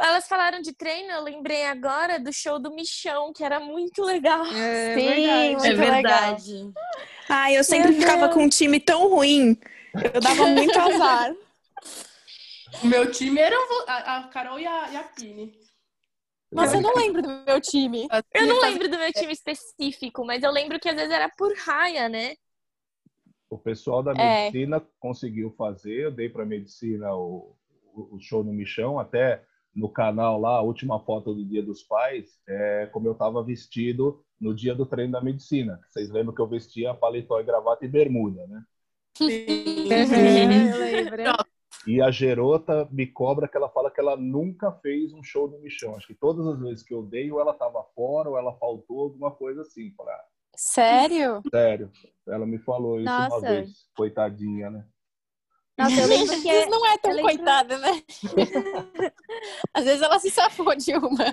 Elas 0.00 0.26
falaram 0.26 0.60
de 0.60 0.72
treino, 0.72 1.12
eu 1.12 1.22
lembrei 1.22 1.64
agora 1.64 2.18
do 2.18 2.32
show 2.32 2.58
do 2.58 2.74
Michão, 2.74 3.32
que 3.32 3.44
era 3.44 3.60
muito 3.60 4.02
legal. 4.02 4.44
É, 4.46 4.94
Sim, 4.94 5.06
verdade. 5.06 5.50
muito 5.52 5.66
é 5.66 5.74
verdade. 5.74 6.52
legal. 6.54 6.72
Ai, 7.28 7.56
eu 7.56 7.62
sempre 7.62 7.92
Meu 7.92 8.00
ficava 8.00 8.22
Deus. 8.22 8.34
com 8.34 8.42
um 8.42 8.48
time 8.48 8.80
tão 8.80 9.08
ruim. 9.08 9.56
Eu 10.12 10.20
dava 10.20 10.46
muito 10.46 10.78
azar. 10.78 11.34
O 12.82 12.86
meu 12.86 13.10
time 13.10 13.40
era 13.40 13.56
a 13.86 14.28
Carol 14.30 14.60
e 14.60 14.66
a, 14.66 14.92
e 14.92 14.96
a 14.98 15.02
Pini. 15.02 15.58
Mas 16.52 16.72
eu 16.72 16.80
não 16.80 16.94
lembro 16.94 17.22
do 17.22 17.28
meu 17.28 17.60
time. 17.60 18.08
Eu 18.34 18.46
não 18.46 18.60
lembro 18.60 18.88
do 18.88 18.98
meu 18.98 19.12
time 19.12 19.32
específico, 19.32 20.24
mas 20.24 20.42
eu 20.42 20.50
lembro 20.50 20.80
que 20.80 20.88
às 20.88 20.96
vezes 20.96 21.10
era 21.10 21.28
por 21.36 21.54
raia, 21.56 22.08
né? 22.08 22.34
O 23.50 23.58
pessoal 23.58 24.02
da 24.02 24.12
é. 24.12 24.44
medicina 24.44 24.78
é. 24.78 24.82
conseguiu 24.98 25.50
fazer, 25.56 26.04
eu 26.04 26.10
dei 26.10 26.28
para 26.28 26.44
medicina 26.44 27.14
o, 27.14 27.54
o 27.94 28.18
show 28.20 28.44
no 28.44 28.52
Michão, 28.52 28.98
até 28.98 29.42
no 29.74 29.88
canal 29.88 30.40
lá, 30.40 30.56
a 30.56 30.62
última 30.62 30.98
foto 31.00 31.34
do 31.34 31.44
Dia 31.44 31.62
dos 31.62 31.82
Pais, 31.82 32.40
é 32.48 32.86
como 32.86 33.06
eu 33.06 33.12
estava 33.12 33.42
vestido 33.42 34.24
no 34.40 34.54
dia 34.54 34.74
do 34.74 34.86
treino 34.86 35.12
da 35.12 35.20
medicina. 35.20 35.80
Vocês 35.88 36.10
lembram 36.10 36.34
que 36.34 36.40
eu 36.40 36.48
vestia 36.48 36.94
paletó 36.94 37.40
e 37.40 37.44
gravata 37.44 37.84
e 37.84 37.88
bermuda, 37.88 38.46
né? 38.46 38.62
Sim, 39.16 39.88
eu 39.92 40.78
lembro. 40.78 41.22
E 41.88 42.02
a 42.02 42.10
Gerota 42.10 42.86
me 42.92 43.06
cobra 43.06 43.48
que 43.48 43.56
ela 43.56 43.70
fala 43.70 43.90
que 43.90 43.98
ela 43.98 44.14
nunca 44.14 44.70
fez 44.70 45.10
um 45.14 45.22
show 45.22 45.48
no 45.48 45.58
Michão. 45.58 45.96
Acho 45.96 46.06
que 46.06 46.14
todas 46.14 46.46
as 46.46 46.60
vezes 46.60 46.82
que 46.82 46.92
eu 46.92 47.02
dei, 47.02 47.32
ou 47.32 47.40
ela 47.40 47.52
estava 47.52 47.82
fora, 47.94 48.28
ou 48.28 48.36
ela 48.36 48.54
faltou, 48.58 49.04
alguma 49.04 49.30
coisa 49.30 49.62
assim. 49.62 49.90
Pra... 49.96 50.22
Sério? 50.54 51.40
Sério. 51.50 51.90
Ela 52.28 52.44
me 52.44 52.58
falou 52.58 53.00
isso 53.00 53.06
Nossa. 53.06 53.36
uma 53.36 53.40
vez. 53.40 53.88
Coitadinha, 53.96 54.70
né? 54.70 54.84
Nossa, 55.78 55.98
eu 55.98 56.08
lembro 56.08 56.42
que... 56.42 56.66
Não 56.66 56.86
é 56.86 56.98
tão 56.98 57.10
lembro... 57.10 57.30
coitada, 57.30 57.78
né? 57.78 58.02
Às 59.72 59.84
vezes 59.86 60.02
ela 60.02 60.18
se 60.18 60.30
safou 60.30 60.76
de 60.76 60.94
uma. 60.94 61.24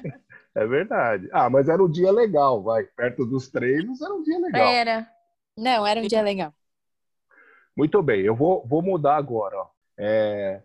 É 0.55 0.65
verdade. 0.65 1.27
Ah, 1.33 1.49
mas 1.49 1.67
era 1.67 1.83
um 1.83 1.91
dia 1.91 2.13
legal, 2.13 2.63
vai. 2.63 2.85
Perto 2.85 3.25
dos 3.25 3.49
treinos 3.49 4.01
era 4.01 4.13
um 4.13 4.23
dia 4.23 4.39
legal. 4.39 4.67
Era. 4.69 5.11
Não, 5.57 5.85
era 5.85 5.99
um 5.99 6.07
dia 6.07 6.21
legal. 6.21 6.53
Muito 7.75 8.01
bem, 8.01 8.21
eu 8.21 8.33
vou, 8.33 8.65
vou 8.65 8.81
mudar 8.81 9.17
agora. 9.17 9.57
Ó. 9.57 9.74
É, 9.97 10.61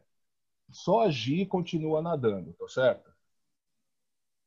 só 0.71 1.01
a 1.03 1.11
Gi 1.11 1.47
continua 1.47 2.03
nadando, 2.03 2.53
tá 2.55 2.69
certo? 2.69 3.11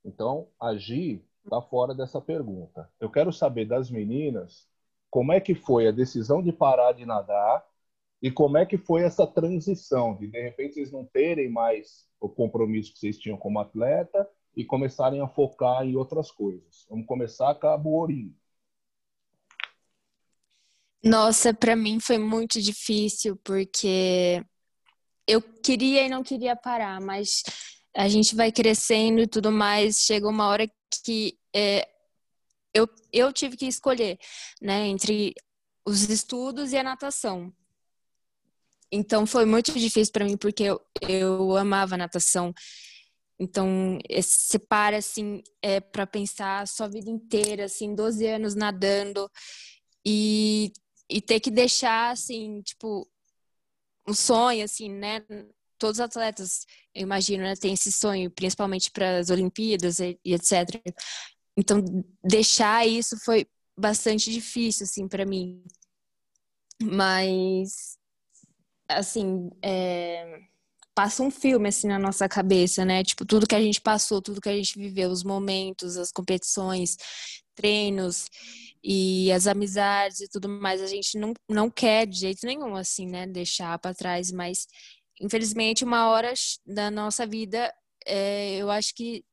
Então, 0.04 0.50
a 0.60 0.76
Gi 0.76 1.24
está 1.44 1.62
fora 1.62 1.94
dessa 1.94 2.22
pergunta. 2.22 2.90
Eu 3.00 3.10
quero 3.10 3.32
saber 3.32 3.66
das 3.66 3.90
meninas 3.90 4.68
como 5.10 5.32
é 5.32 5.40
que 5.40 5.54
foi 5.54 5.88
a 5.88 5.92
decisão 5.92 6.42
de 6.42 6.52
parar 6.52 6.94
de 6.94 7.06
nadar 7.06 7.64
e 8.22 8.32
como 8.32 8.58
é 8.58 8.66
que 8.66 8.78
foi 8.78 9.04
essa 9.04 9.28
transição 9.28 10.16
de, 10.16 10.28
de 10.28 10.42
repente, 10.42 10.76
vocês 10.76 10.92
não 10.92 11.06
terem 11.06 11.50
mais 11.50 12.08
o 12.20 12.30
compromisso 12.30 12.94
que 12.94 13.00
vocês 13.00 13.18
tinham 13.18 13.38
como 13.38 13.60
atleta 13.60 14.28
e 14.56 14.64
começarem 14.64 15.22
a 15.22 15.28
focar 15.28 15.86
em 15.86 15.96
outras 15.96 16.32
coisas. 16.32 16.86
Vamos 16.90 17.06
começar 17.06 17.54
com 17.56 17.68
a 17.68 17.78
Buorim. 17.78 18.34
Nossa, 21.04 21.54
para 21.54 21.76
mim 21.76 22.00
foi 22.00 22.18
muito 22.18 22.62
difícil 22.62 23.36
porque 23.44 24.42
eu 25.28 25.42
queria 25.42 26.04
e 26.04 26.10
não 26.10 26.24
queria 26.24 26.56
parar, 26.56 27.00
mas 27.02 27.44
a 27.96 28.08
gente 28.08 28.36
vai 28.36 28.52
crescendo 28.52 29.22
e 29.22 29.28
tudo 29.28 29.52
mais. 29.52 30.00
Chega 30.00 30.28
uma 30.28 30.48
hora 30.48 30.70
que 31.04 31.38
é, 31.56 31.88
eu, 32.74 32.88
eu 33.12 33.32
tive 33.32 33.56
que 33.56 33.68
escolher, 33.68 34.18
né, 34.62 34.88
entre 34.88 35.34
os 35.86 36.10
estudos 36.10 36.74
e 36.74 36.78
a 36.78 36.84
natação. 36.84 37.54
Então 38.92 39.26
foi 39.26 39.46
muito 39.46 39.72
difícil 39.74 40.12
para 40.14 40.26
mim 40.26 40.38
porque 40.38 40.64
eu, 40.64 40.82
eu 41.02 41.58
amava 41.58 41.98
natação. 41.98 42.54
Então, 43.40 43.98
você 44.16 44.60
para 44.60 44.98
assim 44.98 45.42
é, 45.62 45.80
para 45.80 46.06
pensar 46.06 46.62
a 46.62 46.66
sua 46.66 46.88
vida 46.88 47.10
inteira, 47.10 47.66
assim, 47.66 47.96
12 47.96 48.26
anos 48.26 48.56
nadando 48.56 49.30
e, 50.06 50.72
e 51.10 51.20
ter 51.20 51.40
que 51.40 51.50
deixar 51.52 52.12
assim, 52.12 52.62
tipo, 52.62 53.08
um 54.08 54.14
sonho, 54.14 54.64
assim, 54.64 54.90
né? 54.90 55.22
Todos 55.78 55.98
os 55.98 56.02
atletas, 56.02 56.66
eu 56.94 57.04
imagino, 57.04 57.44
né, 57.44 57.56
têm 57.56 57.74
esse 57.74 57.92
sonho, 57.92 58.32
principalmente 58.32 58.92
para 58.92 59.18
as 59.18 59.30
Olimpíadas 59.30 60.00
e, 60.00 60.18
e, 60.24 60.34
etc. 60.34 60.82
então 61.58 61.84
deixar 62.24 62.88
isso 62.88 63.18
foi 63.24 63.46
bastante 63.78 64.32
difícil 64.32 64.86
assim 64.86 65.08
para 65.08 65.26
mim. 65.26 65.64
Mas 66.82 67.98
assim, 68.88 69.50
é, 69.62 70.42
passa 70.96 71.24
um 71.24 71.32
filme 71.32 71.70
assim 71.70 71.88
na 71.88 72.00
nossa 72.00 72.30
cabeça, 72.30 72.86
né? 72.86 73.04
Tipo, 73.04 73.26
tudo 73.26 73.48
que 73.48 73.56
a 73.56 73.62
gente 73.62 73.82
passou, 73.82 74.22
tudo 74.22 74.42
que 74.42 74.50
a 74.50 74.56
gente 74.56 74.78
viveu, 74.78 75.10
os 75.10 75.24
momentos, 75.24 75.98
as 75.98 76.12
competições, 76.12 76.98
treinos 77.56 78.30
e 78.84 79.32
as 79.32 79.48
amizades 79.48 80.20
e 80.20 80.28
tudo 80.28 80.50
mais, 80.50 80.82
a 80.82 80.88
gente 80.88 81.18
não, 81.18 81.34
não 81.50 81.70
quer 81.70 82.06
de 82.06 82.20
jeito 82.20 82.46
nenhum, 82.46 82.76
assim, 82.76 83.08
né? 83.08 83.26
Deixar 83.26 83.80
para 83.80 83.96
trás, 83.96 84.32
mas 84.32 84.68
infelizmente, 85.22 85.84
uma 85.86 86.10
hora 86.10 86.34
da 86.66 86.92
nossa 86.92 87.26
vida, 87.26 87.74
é, 88.06 88.58
eu 88.58 88.70
acho 88.70 88.94
que, 88.94 89.24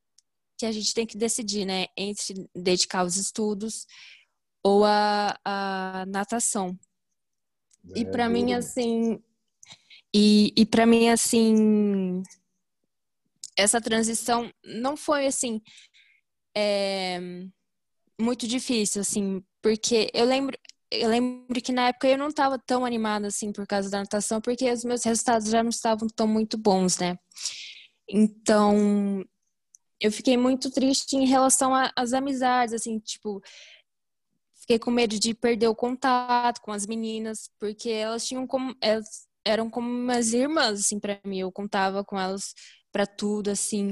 que 0.57 0.65
a 0.65 0.71
gente 0.71 0.93
tem 0.93 1.05
que 1.05 1.17
decidir, 1.17 1.65
né? 1.65 1.87
Entre 1.97 2.49
dedicar 2.55 3.03
os 3.03 3.17
estudos 3.17 3.85
ou 4.63 4.85
a, 4.85 5.37
a 5.43 6.05
natação. 6.07 6.77
É, 7.95 7.99
e 7.99 8.05
para 8.05 8.29
mim, 8.29 8.53
assim, 8.53 9.21
e, 10.13 10.53
e 10.55 10.65
para 10.65 10.85
mim, 10.85 11.09
assim, 11.09 12.21
essa 13.57 13.81
transição 13.81 14.51
não 14.63 14.95
foi, 14.95 15.25
assim, 15.25 15.61
é, 16.55 17.19
muito 18.21 18.47
difícil, 18.47 19.01
assim, 19.01 19.43
porque 19.61 20.09
eu 20.13 20.25
lembro, 20.25 20.57
eu 20.91 21.09
lembro 21.09 21.61
que 21.61 21.71
na 21.71 21.87
época 21.89 22.07
eu 22.07 22.17
não 22.17 22.27
estava 22.27 22.59
tão 22.59 22.85
animada, 22.85 23.27
assim, 23.27 23.51
por 23.51 23.65
causa 23.67 23.89
da 23.89 23.99
natação, 23.99 24.41
porque 24.41 24.69
os 24.71 24.83
meus 24.83 25.03
resultados 25.03 25.49
já 25.49 25.63
não 25.63 25.69
estavam 25.69 26.07
tão 26.15 26.27
muito 26.27 26.57
bons, 26.57 26.97
né? 26.97 27.17
Então, 28.09 29.23
eu 29.99 30.11
fiquei 30.11 30.37
muito 30.37 30.71
triste 30.71 31.15
em 31.15 31.25
relação 31.25 31.71
às 31.95 32.13
amizades, 32.13 32.73
assim, 32.73 32.99
tipo, 32.99 33.41
fiquei 34.61 34.79
com 34.79 34.91
medo 34.91 35.19
de 35.19 35.33
perder 35.33 35.67
o 35.67 35.75
contato 35.75 36.61
com 36.61 36.71
as 36.71 36.85
meninas, 36.85 37.49
porque 37.59 37.89
elas 37.89 38.25
tinham 38.25 38.47
como, 38.47 38.75
elas 38.81 39.27
eram 39.45 39.69
como 39.69 39.89
umas 39.89 40.33
irmãs, 40.33 40.79
assim, 40.81 40.99
para 40.99 41.19
mim. 41.25 41.39
Eu 41.39 41.51
contava 41.51 42.03
com 42.03 42.19
elas 42.19 42.53
para 42.91 43.05
tudo, 43.07 43.49
assim. 43.49 43.91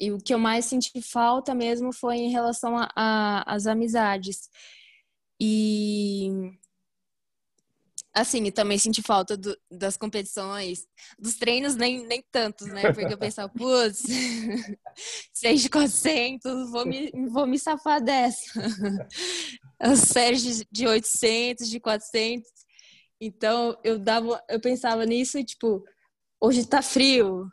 E 0.00 0.12
o 0.12 0.18
que 0.18 0.32
eu 0.32 0.38
mais 0.38 0.64
senti 0.64 1.02
falta 1.02 1.54
mesmo 1.54 1.92
foi 1.92 2.16
em 2.16 2.30
relação 2.30 2.76
às 2.94 3.66
amizades. 3.66 4.48
E 5.40 6.30
assim, 8.12 8.44
e 8.44 8.52
também 8.52 8.78
senti 8.78 9.02
falta 9.02 9.36
do, 9.36 9.56
das 9.70 9.96
competições, 9.96 10.86
dos 11.18 11.36
treinos 11.36 11.76
nem, 11.76 12.04
nem 12.06 12.24
tantos, 12.32 12.66
né? 12.68 12.92
Porque 12.92 13.12
eu 13.12 13.18
pensava, 13.18 13.48
putz, 13.48 14.02
6 15.32 15.62
de 15.62 15.70
400, 15.70 16.70
vou 16.70 16.84
me, 16.84 17.10
vou 17.28 17.46
me 17.46 17.58
safar 17.58 18.02
dessa. 18.02 18.60
As 19.78 20.00
séries 20.00 20.64
de 20.70 20.86
800, 20.86 21.68
de 21.68 21.78
400. 21.78 22.50
Então, 23.20 23.78
eu 23.84 23.98
dava, 23.98 24.42
eu 24.48 24.60
pensava 24.60 25.04
nisso 25.06 25.38
e, 25.38 25.44
tipo, 25.44 25.84
hoje 26.40 26.66
tá 26.66 26.82
frio 26.82 27.48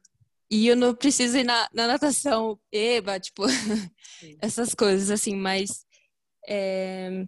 e 0.49 0.67
eu 0.67 0.75
não 0.75 0.93
preciso 0.93 1.37
ir 1.37 1.43
na, 1.43 1.67
na 1.73 1.87
natação, 1.87 2.59
eba, 2.71 3.19
tipo, 3.19 3.43
essas 4.41 4.73
coisas, 4.75 5.09
assim, 5.09 5.35
mas 5.35 5.85
é, 6.47 7.25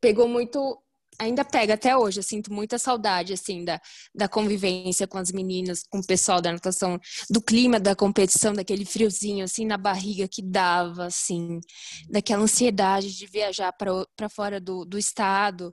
pegou 0.00 0.28
muito, 0.28 0.80
ainda 1.18 1.44
pega 1.44 1.74
até 1.74 1.96
hoje, 1.96 2.20
eu 2.20 2.22
sinto 2.22 2.52
muita 2.52 2.78
saudade, 2.78 3.32
assim, 3.32 3.64
da, 3.64 3.80
da 4.14 4.28
convivência 4.28 5.06
com 5.06 5.18
as 5.18 5.32
meninas, 5.32 5.82
com 5.88 5.98
o 5.98 6.06
pessoal 6.06 6.40
da 6.40 6.52
natação, 6.52 7.00
do 7.28 7.42
clima 7.42 7.80
da 7.80 7.96
competição, 7.96 8.52
daquele 8.52 8.84
friozinho, 8.84 9.44
assim, 9.44 9.66
na 9.66 9.76
barriga 9.76 10.28
que 10.28 10.42
dava, 10.42 11.06
assim, 11.06 11.60
daquela 12.08 12.44
ansiedade 12.44 13.16
de 13.16 13.26
viajar 13.26 13.72
para 13.72 14.28
fora 14.28 14.60
do, 14.60 14.84
do 14.84 14.98
estado, 14.98 15.72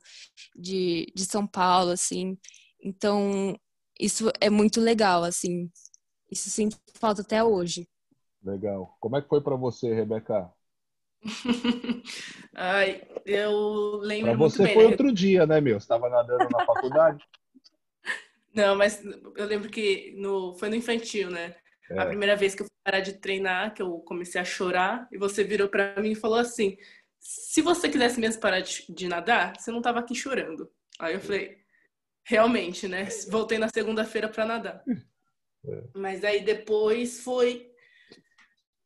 de, 0.56 1.12
de 1.16 1.26
São 1.26 1.46
Paulo, 1.46 1.92
assim. 1.92 2.36
Então, 2.82 3.56
isso 4.00 4.32
é 4.40 4.50
muito 4.50 4.80
legal, 4.80 5.24
assim. 5.24 5.70
Isso 6.32 6.50
sinto 6.50 6.78
falta 6.94 7.22
até 7.22 7.44
hoje. 7.44 7.88
Legal. 8.44 8.96
Como 9.00 9.18
é 9.18 9.22
que 9.22 9.28
foi 9.28 9.42
para 9.42 9.56
você, 9.56 9.94
Rebeca? 9.94 10.52
Ai, 12.56 13.02
eu 13.26 13.98
lembro 13.98 14.30
pra 14.30 14.38
muito 14.38 14.54
você 14.54 14.64
bem. 14.64 14.74
foi 14.74 14.84
né? 14.86 14.92
outro 14.92 15.12
dia, 15.12 15.46
né, 15.46 15.60
meu? 15.60 15.80
Você 15.80 15.86
estava 15.86 16.10
nadando 16.10 16.48
na 16.50 16.66
faculdade? 16.66 17.24
Não, 18.54 18.76
mas 18.76 19.04
eu 19.04 19.46
lembro 19.46 19.70
que 19.70 20.16
no, 20.18 20.56
foi 20.56 20.70
no 20.70 20.76
infantil, 20.76 21.30
né? 21.30 21.56
É. 21.90 22.00
A 22.00 22.06
primeira 22.06 22.36
vez 22.36 22.56
que 22.56 22.62
eu 22.62 22.66
fui 22.66 22.76
parar 22.84 23.00
de 23.00 23.14
treinar, 23.14 23.74
que 23.74 23.82
eu 23.82 24.00
comecei 24.00 24.40
a 24.40 24.46
chorar, 24.46 25.08
e 25.12 25.18
você 25.18 25.44
virou 25.44 25.68
para 25.68 26.02
mim 26.02 26.12
e 26.12 26.16
falou 26.16 26.38
assim: 26.38 26.78
se 27.20 27.62
você 27.62 27.90
quisesse 27.90 28.20
mesmo 28.20 28.42
parar 28.42 28.62
de, 28.62 28.86
de 28.90 29.08
nadar, 29.08 29.54
você 29.58 29.72
não 29.72 29.82
tava 29.82 30.00
aqui 30.00 30.16
chorando. 30.16 30.72
Aí 31.00 31.14
eu 31.14 31.20
falei, 31.20 31.58
realmente, 32.24 32.88
né? 32.88 33.08
Voltei 33.30 33.58
na 33.58 33.70
segunda-feira 33.70 34.28
para 34.30 34.46
nadar. 34.46 34.84
Mas 35.96 36.24
aí 36.24 36.44
depois 36.44 37.22
foi. 37.24 37.70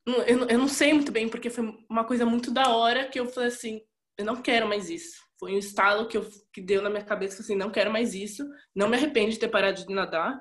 Eu, 0.05 0.47
eu 0.47 0.57
não 0.59 0.67
sei 0.67 0.93
muito 0.93 1.11
bem, 1.11 1.29
porque 1.29 1.49
foi 1.49 1.63
uma 1.89 2.05
coisa 2.05 2.25
muito 2.25 2.51
da 2.51 2.75
hora 2.75 3.07
que 3.07 3.19
eu 3.19 3.27
falei 3.27 3.49
assim: 3.49 3.81
eu 4.17 4.25
não 4.25 4.41
quero 4.41 4.67
mais 4.67 4.89
isso. 4.89 5.21
Foi 5.39 5.53
um 5.53 5.57
estalo 5.57 6.07
que, 6.07 6.17
eu, 6.17 6.25
que 6.53 6.61
deu 6.61 6.81
na 6.81 6.89
minha 6.89 7.03
cabeça, 7.03 7.41
assim, 7.41 7.55
não 7.55 7.71
quero 7.71 7.91
mais 7.91 8.13
isso. 8.13 8.47
Não 8.75 8.87
me 8.87 8.95
arrependo 8.95 9.31
de 9.31 9.39
ter 9.39 9.49
parado 9.49 9.85
de 9.85 9.93
nadar. 9.93 10.39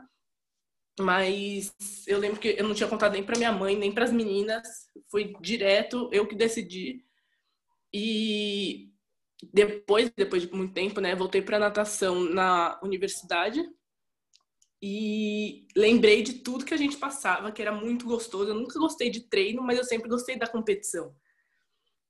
Mas 1.00 1.74
eu 2.06 2.18
lembro 2.18 2.38
que 2.38 2.54
eu 2.58 2.64
não 2.68 2.74
tinha 2.74 2.88
contado 2.88 3.12
nem 3.12 3.24
pra 3.24 3.36
minha 3.38 3.52
mãe, 3.52 3.76
nem 3.76 3.92
pras 3.92 4.12
meninas. 4.12 4.62
Foi 5.10 5.32
direto, 5.40 6.08
eu 6.12 6.26
que 6.26 6.34
decidi. 6.34 7.04
E 7.92 8.90
depois, 9.52 10.10
depois 10.16 10.42
de 10.42 10.52
muito 10.52 10.74
tempo, 10.74 11.00
né, 11.00 11.14
voltei 11.14 11.42
pra 11.42 11.58
natação 11.58 12.20
na 12.20 12.78
universidade. 12.82 13.62
E 14.82 15.68
lembrei 15.76 16.22
de 16.24 16.34
tudo 16.34 16.64
que 16.64 16.74
a 16.74 16.76
gente 16.76 16.96
passava, 16.96 17.52
que 17.52 17.62
era 17.62 17.70
muito 17.70 18.04
gostoso. 18.04 18.50
Eu 18.50 18.56
nunca 18.56 18.80
gostei 18.80 19.10
de 19.10 19.20
treino, 19.20 19.62
mas 19.62 19.78
eu 19.78 19.84
sempre 19.84 20.08
gostei 20.08 20.36
da 20.36 20.48
competição. 20.48 21.14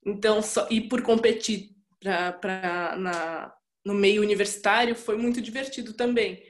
Então, 0.03 0.41
só, 0.41 0.67
e 0.71 0.81
por 0.81 1.03
competir 1.03 1.69
pra, 1.99 2.33
pra, 2.33 2.95
na, 2.97 3.55
no 3.85 3.93
meio 3.93 4.23
universitário 4.23 4.95
foi 4.95 5.15
muito 5.17 5.39
divertido 5.39 5.93
também. 5.93 6.43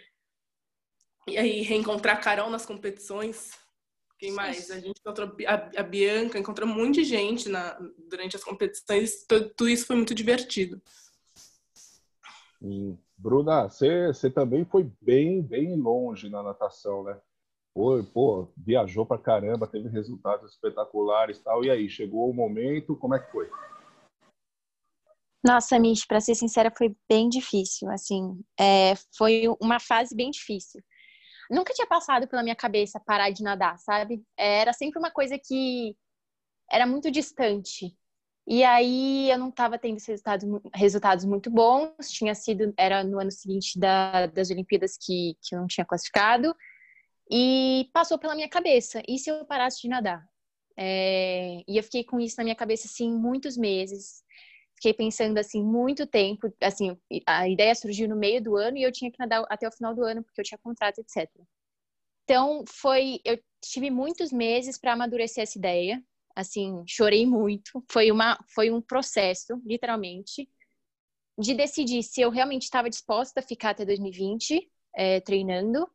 E 1.28 1.38
aí, 1.38 1.62
reencontrar 1.62 2.16
a 2.16 2.20
Carol 2.20 2.50
nas 2.50 2.66
competições. 2.66 3.52
Quem 4.18 4.32
mais? 4.32 4.72
A 4.72 4.80
gente 4.80 5.00
encontrou 5.00 5.36
a, 5.46 5.82
a 5.82 5.84
Bianca, 5.84 6.40
encontrou 6.40 6.70
um 6.70 6.74
monte 6.74 6.96
de 6.96 7.04
gente 7.04 7.50
na, 7.50 7.78
durante 8.08 8.38
as 8.38 8.44
competições. 8.44 9.26
Tudo, 9.28 9.50
tudo 9.50 9.70
isso 9.70 9.86
foi 9.86 9.98
muito 9.98 10.16
divertido. 10.16 10.82
Hum. 12.62 12.98
Bruna, 13.24 13.70
você 13.70 14.30
também 14.30 14.66
foi 14.66 14.92
bem, 15.02 15.42
bem 15.42 15.78
longe 15.78 16.30
na 16.30 16.44
natação, 16.44 17.06
né? 17.06 17.18
Foi, 17.74 18.04
pô, 18.04 18.52
viajou 18.58 19.06
pra 19.06 19.18
caramba, 19.18 19.66
teve 19.66 19.88
resultados 19.88 20.52
espetaculares 20.52 21.38
e 21.38 21.44
tal. 21.44 21.64
E 21.64 21.72
aí, 21.72 21.90
chegou 21.90 22.30
o 22.30 22.34
momento, 22.34 22.98
como 22.98 23.16
é 23.16 23.20
que 23.20 23.32
foi? 23.32 23.50
Nossa, 25.42 25.80
Mish, 25.80 26.06
pra 26.06 26.20
ser 26.20 26.36
sincera, 26.36 26.70
foi 26.78 26.94
bem 27.08 27.30
difícil. 27.30 27.90
Assim, 27.90 28.44
é, 28.60 28.94
foi 29.18 29.46
uma 29.62 29.80
fase 29.80 30.14
bem 30.14 30.30
difícil. 30.30 30.84
Nunca 31.50 31.74
tinha 31.74 31.88
passado 31.88 32.28
pela 32.28 32.44
minha 32.44 32.58
cabeça 32.58 33.00
parar 33.00 33.30
de 33.30 33.42
nadar, 33.42 33.80
sabe? 33.80 34.22
É, 34.36 34.60
Era 34.60 34.74
sempre 34.74 35.00
uma 35.00 35.12
coisa 35.12 35.40
que 35.40 35.96
era 36.70 36.86
muito 36.86 37.10
distante. 37.10 37.98
E 38.46 38.64
aí 38.64 39.30
eu 39.32 39.38
não 39.38 39.50
estava 39.50 39.78
tendo 39.80 39.98
resultados, 40.06 40.48
resultados 40.74 41.26
muito 41.26 41.50
bons. 41.50 41.94
Tinha 42.10 42.36
sido, 42.36 42.74
era 42.78 43.04
no 43.04 43.20
ano 43.20 43.32
seguinte 43.32 43.80
da- 43.80 44.28
das 44.28 44.50
Olimpíadas 44.52 44.98
que, 44.98 45.38
que 45.42 45.56
eu 45.56 45.60
não 45.60 45.68
tinha 45.68 45.86
classificado. 45.86 46.56
E 47.32 47.90
passou 47.94 48.20
pela 48.20 48.36
minha 48.36 48.50
cabeça. 48.50 49.02
E 49.08 49.18
se 49.18 49.30
eu 49.32 49.46
parasse 49.46 49.82
de 49.82 49.90
nadar? 49.90 50.26
É, 50.78 51.64
e 51.68 51.78
eu 51.78 51.84
fiquei 51.84 52.04
com 52.04 52.20
isso 52.20 52.36
na 52.38 52.44
minha 52.44 52.56
cabeça, 52.56 52.88
assim, 52.88 53.12
muitos 53.12 53.58
meses. 53.58 54.24
Fiquei 54.76 54.94
pensando, 54.94 55.38
assim, 55.38 55.64
muito 55.64 56.06
tempo. 56.08 56.54
Assim, 56.62 56.98
a 57.26 57.48
ideia 57.50 57.74
surgiu 57.76 58.08
no 58.10 58.16
meio 58.16 58.42
do 58.44 58.58
ano 58.58 58.78
e 58.78 58.84
eu 58.84 58.92
tinha 58.92 59.12
que 59.12 59.20
nadar 59.20 59.46
até 59.50 59.68
o 59.68 59.72
final 59.72 59.96
do 59.96 60.04
ano, 60.04 60.24
porque 60.24 60.42
eu 60.42 60.46
tinha 60.46 60.58
contrato, 60.64 61.00
etc. 61.00 61.30
Então, 62.26 62.64
foi... 62.68 63.20
Eu 63.26 63.40
tive 63.62 63.90
muitos 63.90 64.32
meses 64.32 64.78
para 64.80 64.94
amadurecer 64.94 65.44
essa 65.44 65.58
ideia. 65.58 66.04
Assim, 66.36 66.84
chorei 66.88 67.26
muito. 67.26 67.84
Foi, 67.92 68.12
uma, 68.12 68.38
foi 68.54 68.72
um 68.72 68.82
processo, 68.82 69.62
literalmente, 69.66 70.50
de 71.38 71.54
decidir 71.54 72.04
se 72.04 72.22
eu 72.22 72.30
realmente 72.30 72.64
estava 72.64 72.90
disposta 72.90 73.40
a 73.40 73.44
ficar 73.44 73.72
até 73.72 73.86
2020 73.86 74.70
é, 74.96 75.20
treinando 75.22 75.88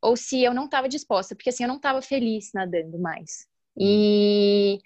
ou 0.00 0.16
se 0.16 0.42
eu 0.42 0.54
não 0.54 0.66
estava 0.66 0.88
disposta, 0.88 1.34
porque 1.34 1.50
assim, 1.50 1.64
eu 1.64 1.68
não 1.68 1.76
estava 1.76 2.00
feliz 2.00 2.50
nadando 2.54 2.98
mais. 2.98 3.46
E 3.76 4.78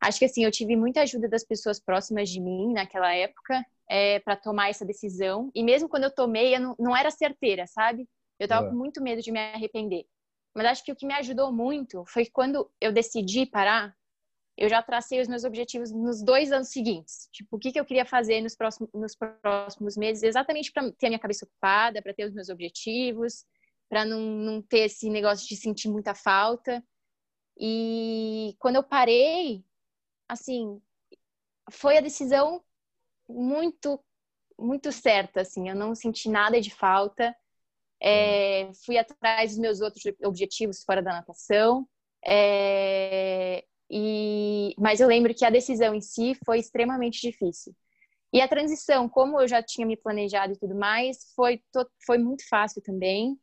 acho 0.00 0.18
que 0.18 0.24
assim, 0.24 0.44
eu 0.44 0.50
tive 0.50 0.76
muita 0.76 1.02
ajuda 1.02 1.28
das 1.28 1.44
pessoas 1.44 1.80
próximas 1.80 2.28
de 2.30 2.40
mim 2.40 2.72
naquela 2.72 3.14
época 3.14 3.64
é, 3.88 4.20
para 4.20 4.36
tomar 4.36 4.70
essa 4.70 4.84
decisão. 4.84 5.50
E 5.54 5.62
mesmo 5.64 5.88
quando 5.88 6.04
eu 6.04 6.14
tomei, 6.14 6.54
eu 6.54 6.60
não, 6.60 6.76
não 6.78 6.96
era 6.96 7.10
certeira, 7.10 7.66
sabe? 7.66 8.08
Eu 8.38 8.48
tava 8.48 8.66
É. 8.66 8.70
com 8.70 8.76
muito 8.76 9.02
medo 9.02 9.22
de 9.22 9.32
me 9.32 9.38
arrepender. 9.38 10.06
Mas 10.54 10.66
acho 10.66 10.84
que 10.84 10.92
o 10.92 10.96
que 10.96 11.06
me 11.06 11.14
ajudou 11.14 11.52
muito 11.52 12.04
foi 12.06 12.26
quando 12.26 12.70
eu 12.80 12.92
decidi 12.92 13.46
parar, 13.46 13.96
eu 14.60 14.68
já 14.68 14.82
tracei 14.82 15.22
os 15.22 15.26
meus 15.26 15.42
objetivos 15.42 15.90
nos 15.90 16.22
dois 16.22 16.52
anos 16.52 16.68
seguintes. 16.68 17.30
Tipo, 17.32 17.56
o 17.56 17.58
que, 17.58 17.72
que 17.72 17.80
eu 17.80 17.84
queria 17.84 18.04
fazer 18.04 18.42
nos 18.42 18.54
próximos, 18.54 18.90
nos 18.92 19.16
próximos 19.16 19.96
meses, 19.96 20.22
exatamente 20.22 20.70
para 20.70 20.92
ter 20.92 21.06
a 21.06 21.08
minha 21.08 21.18
cabeça 21.18 21.46
ocupada, 21.46 22.02
para 22.02 22.12
ter 22.12 22.26
os 22.26 22.34
meus 22.34 22.50
objetivos, 22.50 23.46
para 23.88 24.04
não, 24.04 24.20
não 24.20 24.60
ter 24.60 24.80
esse 24.80 25.08
negócio 25.08 25.48
de 25.48 25.56
sentir 25.56 25.88
muita 25.88 26.14
falta. 26.14 26.84
E 27.58 28.54
quando 28.58 28.76
eu 28.76 28.82
parei, 28.82 29.64
assim, 30.28 30.78
foi 31.70 31.96
a 31.96 32.02
decisão 32.02 32.62
muito, 33.26 33.98
muito 34.58 34.92
certa, 34.92 35.40
assim. 35.40 35.70
Eu 35.70 35.74
não 35.74 35.94
senti 35.94 36.28
nada 36.28 36.60
de 36.60 36.70
falta. 36.70 37.34
É, 37.98 38.70
fui 38.84 38.98
atrás 38.98 39.52
dos 39.52 39.58
meus 39.58 39.80
outros 39.80 40.04
objetivos 40.22 40.82
fora 40.84 41.02
da 41.02 41.12
natação. 41.12 41.88
É, 42.22 43.64
e, 43.90 44.74
mas 44.78 45.00
eu 45.00 45.08
lembro 45.08 45.34
que 45.34 45.44
a 45.44 45.50
decisão 45.50 45.94
em 45.94 46.00
si 46.00 46.36
foi 46.44 46.60
extremamente 46.60 47.20
difícil. 47.20 47.74
E 48.32 48.40
a 48.40 48.46
transição, 48.46 49.08
como 49.08 49.40
eu 49.40 49.48
já 49.48 49.60
tinha 49.60 49.86
me 49.86 49.96
planejado 49.96 50.52
e 50.52 50.58
tudo 50.58 50.74
mais, 50.76 51.32
foi, 51.34 51.60
foi 52.06 52.18
muito 52.18 52.48
fácil 52.48 52.80
também. 52.80 53.36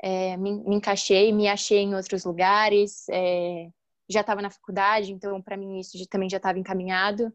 É, 0.00 0.36
me, 0.36 0.62
me, 0.62 0.76
encaixei, 0.76 1.32
me 1.32 1.48
achei 1.48 1.80
em 1.80 1.94
outros 1.96 2.24
lugares, 2.24 3.08
é, 3.10 3.68
já 4.08 4.20
estava 4.20 4.40
na 4.40 4.48
faculdade, 4.48 5.12
então 5.12 5.42
para 5.42 5.56
mim 5.56 5.80
isso 5.80 5.98
também 6.08 6.30
já 6.30 6.36
estava 6.36 6.56
encaminhado. 6.56 7.32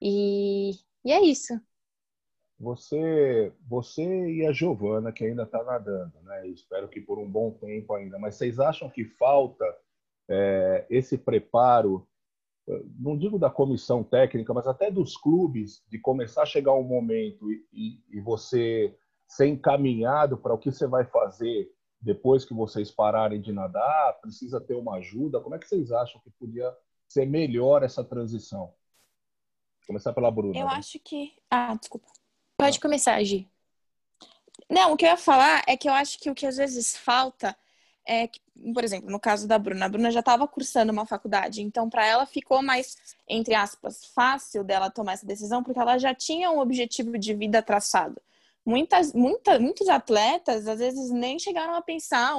E, 0.00 0.70
e 1.04 1.12
é 1.12 1.20
isso. 1.20 1.52
Você, 2.58 3.52
você 3.68 4.02
e 4.02 4.46
a 4.46 4.52
Giovana, 4.52 5.12
que 5.12 5.26
ainda 5.26 5.42
está 5.42 5.62
nadando, 5.62 6.18
né? 6.22 6.48
Espero 6.48 6.88
que 6.88 7.02
por 7.02 7.18
um 7.18 7.30
bom 7.30 7.50
tempo 7.50 7.92
ainda. 7.92 8.18
Mas 8.18 8.36
vocês 8.36 8.58
acham 8.58 8.88
que 8.88 9.04
falta 9.04 9.66
é, 10.28 10.86
esse 10.90 11.16
preparo, 11.16 12.06
não 12.98 13.16
digo 13.16 13.38
da 13.38 13.48
comissão 13.48 14.02
técnica, 14.02 14.52
mas 14.52 14.66
até 14.66 14.90
dos 14.90 15.16
clubes, 15.16 15.84
de 15.88 15.98
começar 15.98 16.42
a 16.42 16.46
chegar 16.46 16.74
um 16.74 16.82
momento 16.82 17.50
e, 17.52 17.64
e, 17.72 18.18
e 18.18 18.20
você 18.20 18.96
ser 19.28 19.46
encaminhado 19.46 20.36
para 20.36 20.54
o 20.54 20.58
que 20.58 20.70
você 20.70 20.86
vai 20.86 21.04
fazer 21.04 21.72
depois 22.00 22.44
que 22.44 22.54
vocês 22.54 22.90
pararem 22.90 23.40
de 23.40 23.52
nadar? 23.52 24.20
Precisa 24.20 24.60
ter 24.60 24.74
uma 24.74 24.96
ajuda? 24.96 25.40
Como 25.40 25.54
é 25.54 25.58
que 25.58 25.68
vocês 25.68 25.90
acham 25.90 26.20
que 26.20 26.30
podia 26.30 26.74
ser 27.08 27.26
melhor 27.26 27.82
essa 27.82 28.04
transição? 28.04 28.66
Vou 28.66 29.88
começar 29.88 30.12
pela 30.12 30.30
Bruna. 30.30 30.58
Eu 30.58 30.66
né? 30.66 30.74
acho 30.74 30.98
que. 31.00 31.32
Ah, 31.50 31.74
desculpa. 31.74 32.08
Pode 32.56 32.80
começar, 32.80 33.22
Gi. 33.22 33.48
Não, 34.68 34.92
o 34.92 34.96
que 34.96 35.04
eu 35.04 35.10
ia 35.10 35.16
falar 35.16 35.62
é 35.66 35.76
que 35.76 35.88
eu 35.88 35.92
acho 35.92 36.18
que 36.18 36.30
o 36.30 36.34
que 36.34 36.46
às 36.46 36.56
vezes 36.56 36.96
falta 36.96 37.56
é 38.06 38.28
que, 38.28 38.40
por 38.72 38.84
exemplo, 38.84 39.10
no 39.10 39.18
caso 39.18 39.48
da 39.48 39.58
Bruna, 39.58 39.86
a 39.86 39.88
Bruna 39.88 40.10
já 40.10 40.20
estava 40.20 40.46
cursando 40.46 40.92
uma 40.92 41.04
faculdade, 41.04 41.60
então 41.60 41.90
para 41.90 42.06
ela 42.06 42.24
ficou 42.24 42.62
mais, 42.62 42.96
entre 43.28 43.54
aspas, 43.54 44.04
fácil 44.14 44.62
dela 44.62 44.90
tomar 44.90 45.14
essa 45.14 45.26
decisão, 45.26 45.62
porque 45.62 45.80
ela 45.80 45.98
já 45.98 46.14
tinha 46.14 46.50
um 46.50 46.60
objetivo 46.60 47.18
de 47.18 47.34
vida 47.34 47.60
traçado. 47.60 48.20
Muitas, 48.64 49.12
muita, 49.12 49.58
muitos 49.58 49.88
atletas, 49.88 50.66
às 50.66 50.78
vezes, 50.78 51.10
nem 51.10 51.38
chegaram 51.38 51.74
a 51.74 51.82
pensar, 51.82 52.34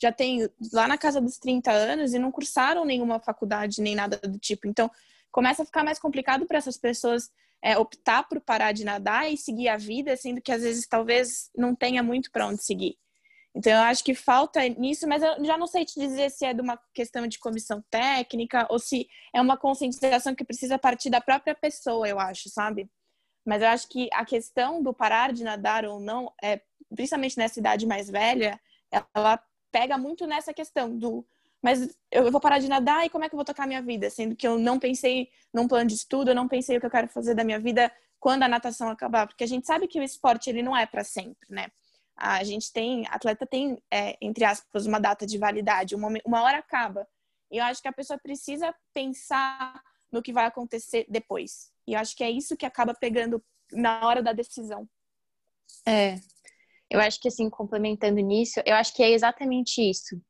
já 0.00 0.10
tem 0.10 0.48
lá 0.72 0.88
na 0.88 0.98
casa 0.98 1.20
dos 1.20 1.38
30 1.38 1.70
anos 1.70 2.12
e 2.12 2.18
não 2.18 2.32
cursaram 2.32 2.84
nenhuma 2.84 3.20
faculdade, 3.20 3.80
nem 3.80 3.94
nada 3.94 4.18
do 4.18 4.38
tipo. 4.38 4.66
Então, 4.66 4.90
começa 5.30 5.62
a 5.62 5.66
ficar 5.66 5.84
mais 5.84 5.98
complicado 5.98 6.44
para 6.46 6.58
essas 6.58 6.76
pessoas 6.76 7.30
é, 7.62 7.78
optar 7.78 8.24
por 8.28 8.40
parar 8.40 8.72
de 8.72 8.84
nadar 8.84 9.32
e 9.32 9.36
seguir 9.36 9.68
a 9.68 9.76
vida, 9.76 10.16
sendo 10.16 10.42
que 10.42 10.50
às 10.50 10.62
vezes 10.62 10.86
talvez 10.86 11.50
não 11.56 11.74
tenha 11.74 12.02
muito 12.02 12.30
para 12.30 12.46
onde 12.48 12.62
seguir. 12.62 12.98
Então, 13.54 13.72
eu 13.72 13.80
acho 13.80 14.02
que 14.02 14.14
falta 14.14 14.66
nisso, 14.68 15.06
mas 15.06 15.22
eu 15.22 15.44
já 15.44 15.58
não 15.58 15.66
sei 15.66 15.84
te 15.84 15.98
dizer 16.00 16.30
se 16.30 16.44
é 16.44 16.54
de 16.54 16.62
uma 16.62 16.78
questão 16.94 17.26
de 17.26 17.38
comissão 17.38 17.84
técnica 17.90 18.66
ou 18.70 18.78
se 18.78 19.06
é 19.34 19.40
uma 19.40 19.58
conscientização 19.58 20.34
que 20.34 20.44
precisa 20.44 20.78
partir 20.78 21.10
da 21.10 21.20
própria 21.20 21.54
pessoa, 21.54 22.08
eu 22.08 22.18
acho, 22.18 22.48
sabe? 22.48 22.90
Mas 23.44 23.60
eu 23.62 23.68
acho 23.68 23.88
que 23.88 24.08
a 24.12 24.24
questão 24.24 24.82
do 24.82 24.94
parar 24.94 25.32
de 25.32 25.44
nadar 25.44 25.84
ou 25.84 26.00
não, 26.00 26.32
é, 26.42 26.62
principalmente 26.94 27.36
nessa 27.36 27.58
idade 27.58 27.86
mais 27.86 28.08
velha, 28.08 28.58
ela 29.14 29.38
pega 29.70 29.98
muito 29.98 30.26
nessa 30.26 30.54
questão 30.54 30.96
do 30.96 31.24
mas 31.62 31.96
eu 32.10 32.28
vou 32.30 32.40
parar 32.40 32.58
de 32.58 32.68
nadar 32.68 33.06
e 33.06 33.08
como 33.08 33.24
é 33.24 33.28
que 33.28 33.34
eu 33.34 33.38
vou 33.38 33.44
tocar 33.44 33.68
minha 33.68 33.80
vida? 33.80 34.10
Sendo 34.10 34.34
que 34.34 34.46
eu 34.46 34.58
não 34.58 34.80
pensei 34.80 35.28
num 35.54 35.68
plano 35.68 35.86
de 35.86 35.94
estudo, 35.94 36.32
eu 36.32 36.34
não 36.34 36.48
pensei 36.48 36.76
o 36.76 36.80
que 36.80 36.86
eu 36.86 36.90
quero 36.90 37.06
fazer 37.06 37.34
da 37.36 37.44
minha 37.44 37.60
vida 37.60 37.90
quando 38.18 38.42
a 38.42 38.48
natação 38.48 38.88
acabar, 38.88 39.28
porque 39.28 39.44
a 39.44 39.46
gente 39.46 39.66
sabe 39.66 39.86
que 39.86 40.00
o 40.00 40.02
esporte 40.02 40.50
ele 40.50 40.62
não 40.62 40.76
é 40.76 40.86
para 40.86 41.04
sempre, 41.04 41.46
né? 41.48 41.68
A 42.16 42.44
gente 42.44 42.72
tem, 42.72 43.06
atleta 43.08 43.46
tem, 43.46 43.82
é, 43.90 44.16
entre 44.20 44.44
aspas, 44.44 44.86
uma 44.86 44.98
data 44.98 45.26
de 45.26 45.38
validade, 45.38 45.94
uma, 45.94 46.08
uma 46.24 46.42
hora 46.42 46.58
acaba. 46.58 47.06
E 47.50 47.58
eu 47.58 47.64
acho 47.64 47.82
que 47.82 47.88
a 47.88 47.92
pessoa 47.92 48.18
precisa 48.18 48.74
pensar 48.94 49.82
no 50.10 50.22
que 50.22 50.32
vai 50.32 50.46
acontecer 50.46 51.06
depois. 51.08 51.70
E 51.86 51.94
eu 51.94 51.98
acho 51.98 52.16
que 52.16 52.24
é 52.24 52.30
isso 52.30 52.56
que 52.56 52.66
acaba 52.66 52.94
pegando 52.94 53.42
na 53.72 54.06
hora 54.06 54.22
da 54.22 54.32
decisão. 54.32 54.88
É. 55.86 56.16
Eu 56.90 57.00
acho 57.00 57.18
que, 57.20 57.28
assim, 57.28 57.48
complementando 57.48 58.20
nisso, 58.20 58.60
eu 58.66 58.74
acho 58.74 58.94
que 58.94 59.02
é 59.02 59.10
exatamente 59.10 59.80
isso. 59.80 60.20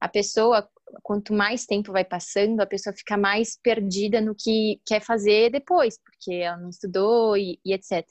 A 0.00 0.08
pessoa, 0.08 0.68
quanto 1.02 1.32
mais 1.32 1.66
tempo 1.66 1.92
vai 1.92 2.04
passando, 2.04 2.60
a 2.60 2.66
pessoa 2.66 2.94
fica 2.96 3.16
mais 3.16 3.58
perdida 3.60 4.20
no 4.20 4.34
que 4.34 4.80
quer 4.86 5.00
fazer 5.00 5.50
depois, 5.50 5.98
porque 5.98 6.34
ela 6.34 6.56
não 6.56 6.68
estudou 6.68 7.36
e, 7.36 7.60
e 7.64 7.72
etc. 7.72 8.06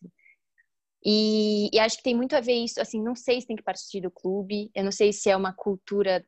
E, 1.04 1.70
e, 1.74 1.80
acho 1.80 1.98
que 1.98 2.04
tem 2.04 2.16
muito 2.16 2.36
a 2.36 2.42
ver 2.42 2.54
isso, 2.54 2.80
assim, 2.80 3.02
não 3.02 3.16
sei 3.16 3.42
se 3.42 3.48
tem 3.48 3.56
que 3.56 3.64
partir 3.64 4.02
do 4.02 4.12
clube, 4.12 4.70
eu 4.76 4.84
não 4.84 4.92
sei 4.92 5.12
se 5.12 5.30
é 5.30 5.36
uma 5.36 5.52
cultura 5.54 6.26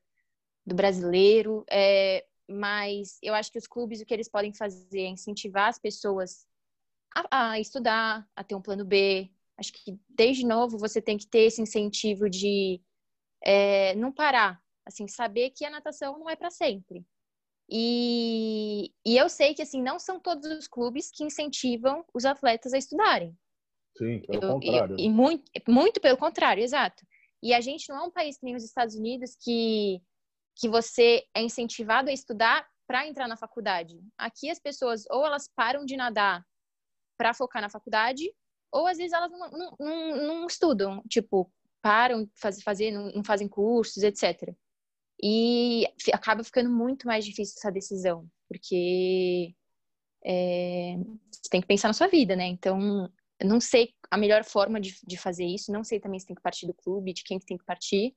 do 0.66 0.76
brasileiro, 0.76 1.64
é, 1.70 2.26
mas 2.50 3.18
eu 3.22 3.34
acho 3.36 3.52
que 3.52 3.60
os 3.60 3.68
clubes, 3.68 4.02
o 4.02 4.06
que 4.06 4.14
eles 4.14 4.30
podem 4.30 4.54
fazer 4.54 5.02
é 5.02 5.08
incentivar 5.10 5.70
as 5.70 5.80
pessoas 5.80 6.48
a, 7.16 7.52
a 7.52 7.60
estudar, 7.60 8.28
a 8.36 8.44
ter 8.44 8.56
um 8.56 8.62
plano 8.62 8.86
B. 8.86 9.32
Acho 9.58 9.72
que, 9.74 9.98
desde 10.10 10.46
novo, 10.46 10.78
você 10.78 11.02
tem 11.02 11.18
que 11.18 11.28
ter 11.28 11.42
esse 11.42 11.62
incentivo 11.62 12.30
de 12.30 12.82
é, 13.44 13.96
não 13.96 14.12
parar, 14.12 14.62
assim, 14.86 15.08
saber 15.08 15.52
que 15.52 15.66
a 15.66 15.70
natação 15.70 16.18
não 16.18 16.30
é 16.30 16.36
para 16.36 16.50
sempre. 16.50 17.06
E, 17.70 18.94
e 19.06 19.18
eu 19.18 19.30
sei 19.30 19.54
que, 19.54 19.62
assim, 19.62 19.82
não 19.82 20.00
são 20.00 20.20
todos 20.20 20.50
os 20.52 20.68
clubes 20.68 21.12
que 21.12 21.24
incentivam 21.24 22.04
os 22.14 22.26
atletas 22.26 22.74
a 22.74 22.78
estudarem. 22.78 23.38
Sim, 23.98 24.22
pelo 24.22 24.44
eu, 24.44 24.54
contrário. 24.54 24.96
E, 24.98 25.06
e, 25.06 25.10
muito, 25.10 25.44
muito 25.68 26.02
pelo 26.02 26.18
contrário, 26.18 26.64
exato. 26.64 27.06
E 27.42 27.54
a 27.54 27.62
gente 27.62 27.90
não 27.90 27.98
é 27.98 28.04
um 28.04 28.12
país 28.12 28.38
que 28.38 28.46
nem 28.46 28.56
os 28.56 28.64
Estados 28.64 28.96
Unidos 28.96 29.36
que, 29.40 30.02
que 30.56 30.70
você 30.70 31.24
é 31.36 31.42
incentivado 31.42 32.10
a 32.10 32.14
estudar 32.14 32.68
para 32.88 33.08
entrar 33.08 33.28
na 33.28 33.38
faculdade. 33.38 34.00
Aqui 34.18 34.50
as 34.50 34.60
pessoas 34.60 35.04
ou 35.10 35.26
elas 35.26 35.50
param 35.56 35.86
de 35.86 35.96
nadar 35.96 36.46
para 37.18 37.34
focar 37.34 37.62
na 37.62 37.70
faculdade, 37.70 38.34
ou 38.72 38.88
às 38.88 38.98
vezes 38.98 39.14
elas 39.14 39.32
não, 39.32 39.50
não, 39.52 39.76
não, 39.80 40.16
não 40.28 40.48
estudam, 40.48 41.04
tipo, 41.08 41.52
param 41.82 42.24
de 42.24 42.32
fazer, 42.36 42.62
fazer 42.64 42.92
não, 42.92 43.12
não 43.12 43.24
fazem 43.24 43.48
cursos, 43.48 44.04
etc. 44.04 44.56
E 45.22 45.86
acaba 46.12 46.44
ficando 46.44 46.70
muito 46.70 47.06
mais 47.06 47.24
difícil 47.24 47.56
essa 47.58 47.72
decisão, 47.72 48.28
porque 48.48 49.54
é, 50.26 50.96
você 51.32 51.50
tem 51.50 51.62
que 51.62 51.68
pensar 51.68 51.90
na 51.90 51.94
sua 51.94 52.08
vida, 52.08 52.36
né? 52.36 52.46
Então, 52.46 53.12
eu 53.40 53.48
não 53.48 53.60
sei 53.60 53.94
a 54.10 54.18
melhor 54.18 54.44
forma 54.44 54.80
de, 54.80 54.96
de 55.06 55.18
fazer 55.18 55.46
isso, 55.46 55.72
não 55.72 55.84
sei 55.84 56.00
também 56.00 56.20
se 56.20 56.28
tem 56.28 56.36
que 56.36 56.42
partir 56.42 56.68
do 56.68 56.74
clube, 56.74 57.14
de 57.14 57.24
quem 57.24 57.40
que 57.40 57.46
tem 57.46 57.58
que 57.58 57.66
partir, 57.66 58.16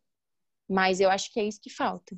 mas 0.68 1.00
eu 1.00 1.10
acho 1.10 1.32
que 1.32 1.40
é 1.40 1.44
isso 1.44 1.60
que 1.60 1.70
falta. 1.70 2.16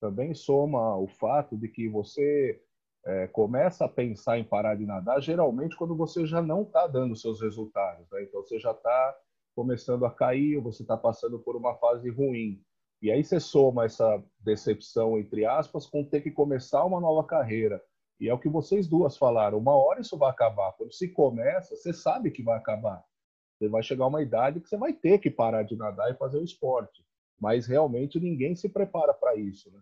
Também 0.00 0.34
soma 0.34 0.96
o 0.96 1.06
fato 1.06 1.56
de 1.56 1.68
que 1.68 1.88
você 1.88 2.60
é, 3.04 3.26
começa 3.28 3.84
a 3.84 3.88
pensar 3.88 4.38
em 4.38 4.44
parar 4.44 4.74
de 4.74 4.86
nadar 4.86 5.20
geralmente 5.20 5.76
quando 5.76 5.96
você 5.96 6.26
já 6.26 6.40
não 6.40 6.62
está 6.62 6.86
dando 6.86 7.16
seus 7.16 7.40
resultados. 7.40 8.10
Né? 8.10 8.22
Então 8.24 8.42
você 8.42 8.58
já 8.58 8.72
está 8.72 9.16
começando 9.54 10.04
a 10.04 10.10
cair, 10.10 10.56
ou 10.56 10.62
você 10.62 10.82
está 10.82 10.96
passando 10.96 11.38
por 11.38 11.56
uma 11.56 11.74
fase 11.76 12.10
ruim. 12.10 12.60
E 13.00 13.10
aí 13.10 13.22
você 13.22 13.38
soma 13.38 13.84
essa 13.84 14.22
decepção, 14.40 15.18
entre 15.18 15.44
aspas, 15.44 15.86
com 15.86 16.04
ter 16.04 16.22
que 16.22 16.30
começar 16.30 16.84
uma 16.84 17.00
nova 17.00 17.26
carreira. 17.26 17.80
E 18.20 18.28
é 18.28 18.34
o 18.34 18.38
que 18.38 18.48
vocês 18.48 18.86
duas 18.86 19.16
falaram. 19.16 19.58
Uma 19.58 19.74
hora 19.74 20.00
isso 20.00 20.16
vai 20.16 20.30
acabar. 20.30 20.72
Quando 20.72 20.92
se 20.92 21.08
começa, 21.08 21.74
você 21.74 21.92
sabe 21.92 22.30
que 22.30 22.42
vai 22.42 22.56
acabar. 22.56 23.04
Você 23.58 23.68
vai 23.68 23.82
chegar 23.82 24.04
a 24.04 24.08
uma 24.08 24.22
idade 24.22 24.60
que 24.60 24.68
você 24.68 24.76
vai 24.76 24.92
ter 24.92 25.18
que 25.18 25.30
parar 25.30 25.62
de 25.62 25.76
nadar 25.76 26.10
e 26.10 26.16
fazer 26.16 26.38
o 26.38 26.44
esporte. 26.44 27.04
Mas 27.40 27.66
realmente 27.66 28.20
ninguém 28.20 28.54
se 28.54 28.68
prepara 28.68 29.12
para 29.12 29.36
isso, 29.36 29.70
né? 29.70 29.80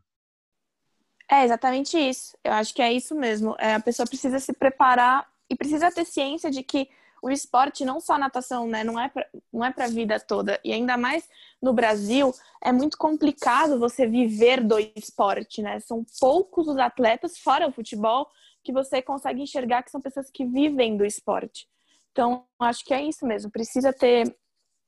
É 1.30 1.44
exatamente 1.44 1.96
isso. 1.96 2.36
Eu 2.44 2.52
acho 2.52 2.74
que 2.74 2.82
é 2.82 2.92
isso 2.92 3.14
mesmo. 3.14 3.54
É, 3.58 3.74
a 3.74 3.80
pessoa 3.80 4.06
precisa 4.06 4.38
se 4.38 4.52
preparar 4.52 5.26
e 5.48 5.56
precisa 5.56 5.90
ter 5.90 6.04
ciência 6.04 6.50
de 6.50 6.62
que 6.62 6.88
o 7.22 7.30
esporte, 7.30 7.84
não 7.84 8.00
só 8.00 8.14
a 8.14 8.18
natação, 8.18 8.66
né, 8.66 8.82
não 8.82 8.98
é 8.98 9.08
pra, 9.08 9.24
não 9.52 9.64
é 9.64 9.72
para 9.72 9.84
a 9.84 9.88
vida 9.88 10.18
toda. 10.18 10.60
E 10.64 10.72
ainda 10.72 10.96
mais 10.96 11.28
no 11.62 11.72
Brasil, 11.72 12.34
é 12.60 12.72
muito 12.72 12.98
complicado 12.98 13.78
você 13.78 14.06
viver 14.06 14.60
do 14.60 14.76
esporte, 14.96 15.62
né? 15.62 15.78
São 15.78 16.04
poucos 16.18 16.66
os 16.66 16.76
atletas, 16.76 17.38
fora 17.38 17.68
o 17.68 17.72
futebol, 17.72 18.28
que 18.64 18.72
você 18.72 19.00
consegue 19.00 19.40
enxergar 19.40 19.84
que 19.84 19.90
são 19.90 20.00
pessoas 20.00 20.28
que 20.30 20.44
vivem 20.44 20.96
do 20.96 21.04
esporte. 21.04 21.68
Então, 22.10 22.44
acho 22.58 22.84
que 22.84 22.92
é 22.92 23.02
isso 23.02 23.24
mesmo. 23.24 23.50
Precisa 23.50 23.92
ter 23.92 24.36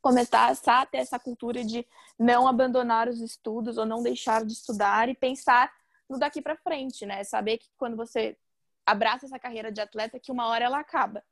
começar 0.02 0.54
a 0.66 0.84
ter 0.84 0.98
essa 0.98 1.18
cultura 1.18 1.64
de 1.64 1.86
não 2.18 2.46
abandonar 2.46 3.08
os 3.08 3.20
estudos 3.20 3.78
ou 3.78 3.86
não 3.86 4.02
deixar 4.02 4.44
de 4.44 4.52
estudar 4.52 5.08
e 5.08 5.14
pensar 5.14 5.72
no 6.10 6.18
daqui 6.18 6.42
para 6.42 6.56
frente, 6.56 7.06
né? 7.06 7.24
Saber 7.24 7.56
que 7.56 7.68
quando 7.78 7.96
você 7.96 8.36
abraça 8.84 9.24
essa 9.24 9.38
carreira 9.38 9.72
de 9.72 9.80
atleta 9.80 10.20
que 10.20 10.30
uma 10.30 10.46
hora 10.48 10.64
ela 10.66 10.78
acaba. 10.78 11.24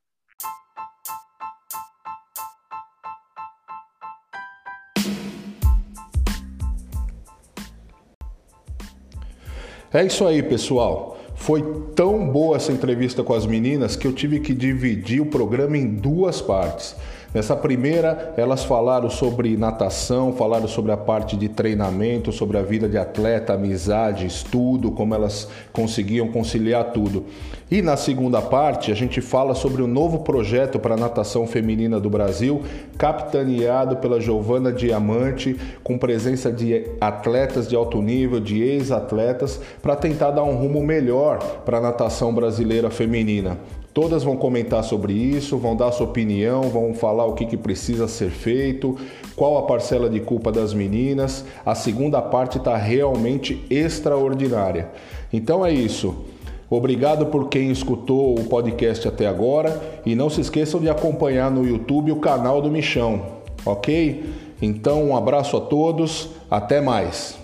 É 9.94 10.02
isso 10.02 10.26
aí, 10.26 10.42
pessoal. 10.42 11.18
Foi 11.34 11.62
tão 11.94 12.26
boa 12.26 12.56
essa 12.56 12.72
entrevista 12.72 13.22
com 13.22 13.34
as 13.34 13.44
meninas 13.44 13.94
que 13.94 14.06
eu 14.06 14.12
tive 14.12 14.40
que 14.40 14.54
dividir 14.54 15.20
o 15.20 15.26
programa 15.26 15.76
em 15.76 15.86
duas 15.86 16.40
partes. 16.40 16.96
Nessa 17.34 17.56
primeira, 17.56 18.34
elas 18.36 18.62
falaram 18.62 19.08
sobre 19.08 19.56
natação, 19.56 20.34
falaram 20.34 20.68
sobre 20.68 20.92
a 20.92 20.98
parte 20.98 21.34
de 21.34 21.48
treinamento, 21.48 22.30
sobre 22.30 22.58
a 22.58 22.62
vida 22.62 22.86
de 22.86 22.98
atleta, 22.98 23.54
amizade, 23.54 24.26
estudo, 24.26 24.90
como 24.90 25.14
elas 25.14 25.48
conseguiam 25.72 26.28
conciliar 26.28 26.92
tudo. 26.92 27.24
E 27.70 27.80
na 27.80 27.96
segunda 27.96 28.42
parte, 28.42 28.92
a 28.92 28.94
gente 28.94 29.22
fala 29.22 29.54
sobre 29.54 29.80
o 29.80 29.86
novo 29.86 30.18
projeto 30.18 30.78
para 30.78 30.92
a 30.92 30.98
natação 30.98 31.46
feminina 31.46 31.98
do 31.98 32.10
Brasil, 32.10 32.62
capitaneado 32.98 33.96
pela 33.96 34.20
Giovana 34.20 34.70
Diamante, 34.70 35.56
com 35.82 35.96
presença 35.96 36.52
de 36.52 36.84
atletas 37.00 37.66
de 37.66 37.74
alto 37.74 38.02
nível, 38.02 38.40
de 38.40 38.62
ex-atletas, 38.62 39.58
para 39.80 39.96
tentar 39.96 40.32
dar 40.32 40.42
um 40.42 40.56
rumo 40.56 40.82
melhor 40.82 41.38
para 41.64 41.78
a 41.78 41.80
natação 41.80 42.34
brasileira 42.34 42.90
feminina. 42.90 43.56
Todas 43.94 44.24
vão 44.24 44.36
comentar 44.36 44.82
sobre 44.82 45.12
isso, 45.12 45.58
vão 45.58 45.76
dar 45.76 45.92
sua 45.92 46.06
opinião, 46.06 46.62
vão 46.62 46.94
falar 46.94 47.26
o 47.26 47.34
que, 47.34 47.44
que 47.44 47.58
precisa 47.58 48.08
ser 48.08 48.30
feito, 48.30 48.96
qual 49.36 49.58
a 49.58 49.62
parcela 49.62 50.08
de 50.08 50.18
culpa 50.20 50.50
das 50.50 50.72
meninas. 50.72 51.44
A 51.64 51.74
segunda 51.74 52.22
parte 52.22 52.56
está 52.56 52.74
realmente 52.76 53.62
extraordinária. 53.68 54.90
Então 55.30 55.64
é 55.64 55.70
isso. 55.70 56.24
Obrigado 56.70 57.26
por 57.26 57.50
quem 57.50 57.70
escutou 57.70 58.38
o 58.38 58.44
podcast 58.44 59.06
até 59.06 59.26
agora 59.26 59.78
e 60.06 60.14
não 60.14 60.30
se 60.30 60.40
esqueçam 60.40 60.80
de 60.80 60.88
acompanhar 60.88 61.50
no 61.50 61.66
YouTube 61.66 62.12
o 62.12 62.16
canal 62.16 62.62
do 62.62 62.70
Michão, 62.70 63.20
ok? 63.66 64.24
Então, 64.62 65.04
um 65.04 65.14
abraço 65.14 65.54
a 65.56 65.60
todos, 65.60 66.30
até 66.50 66.80
mais. 66.80 67.41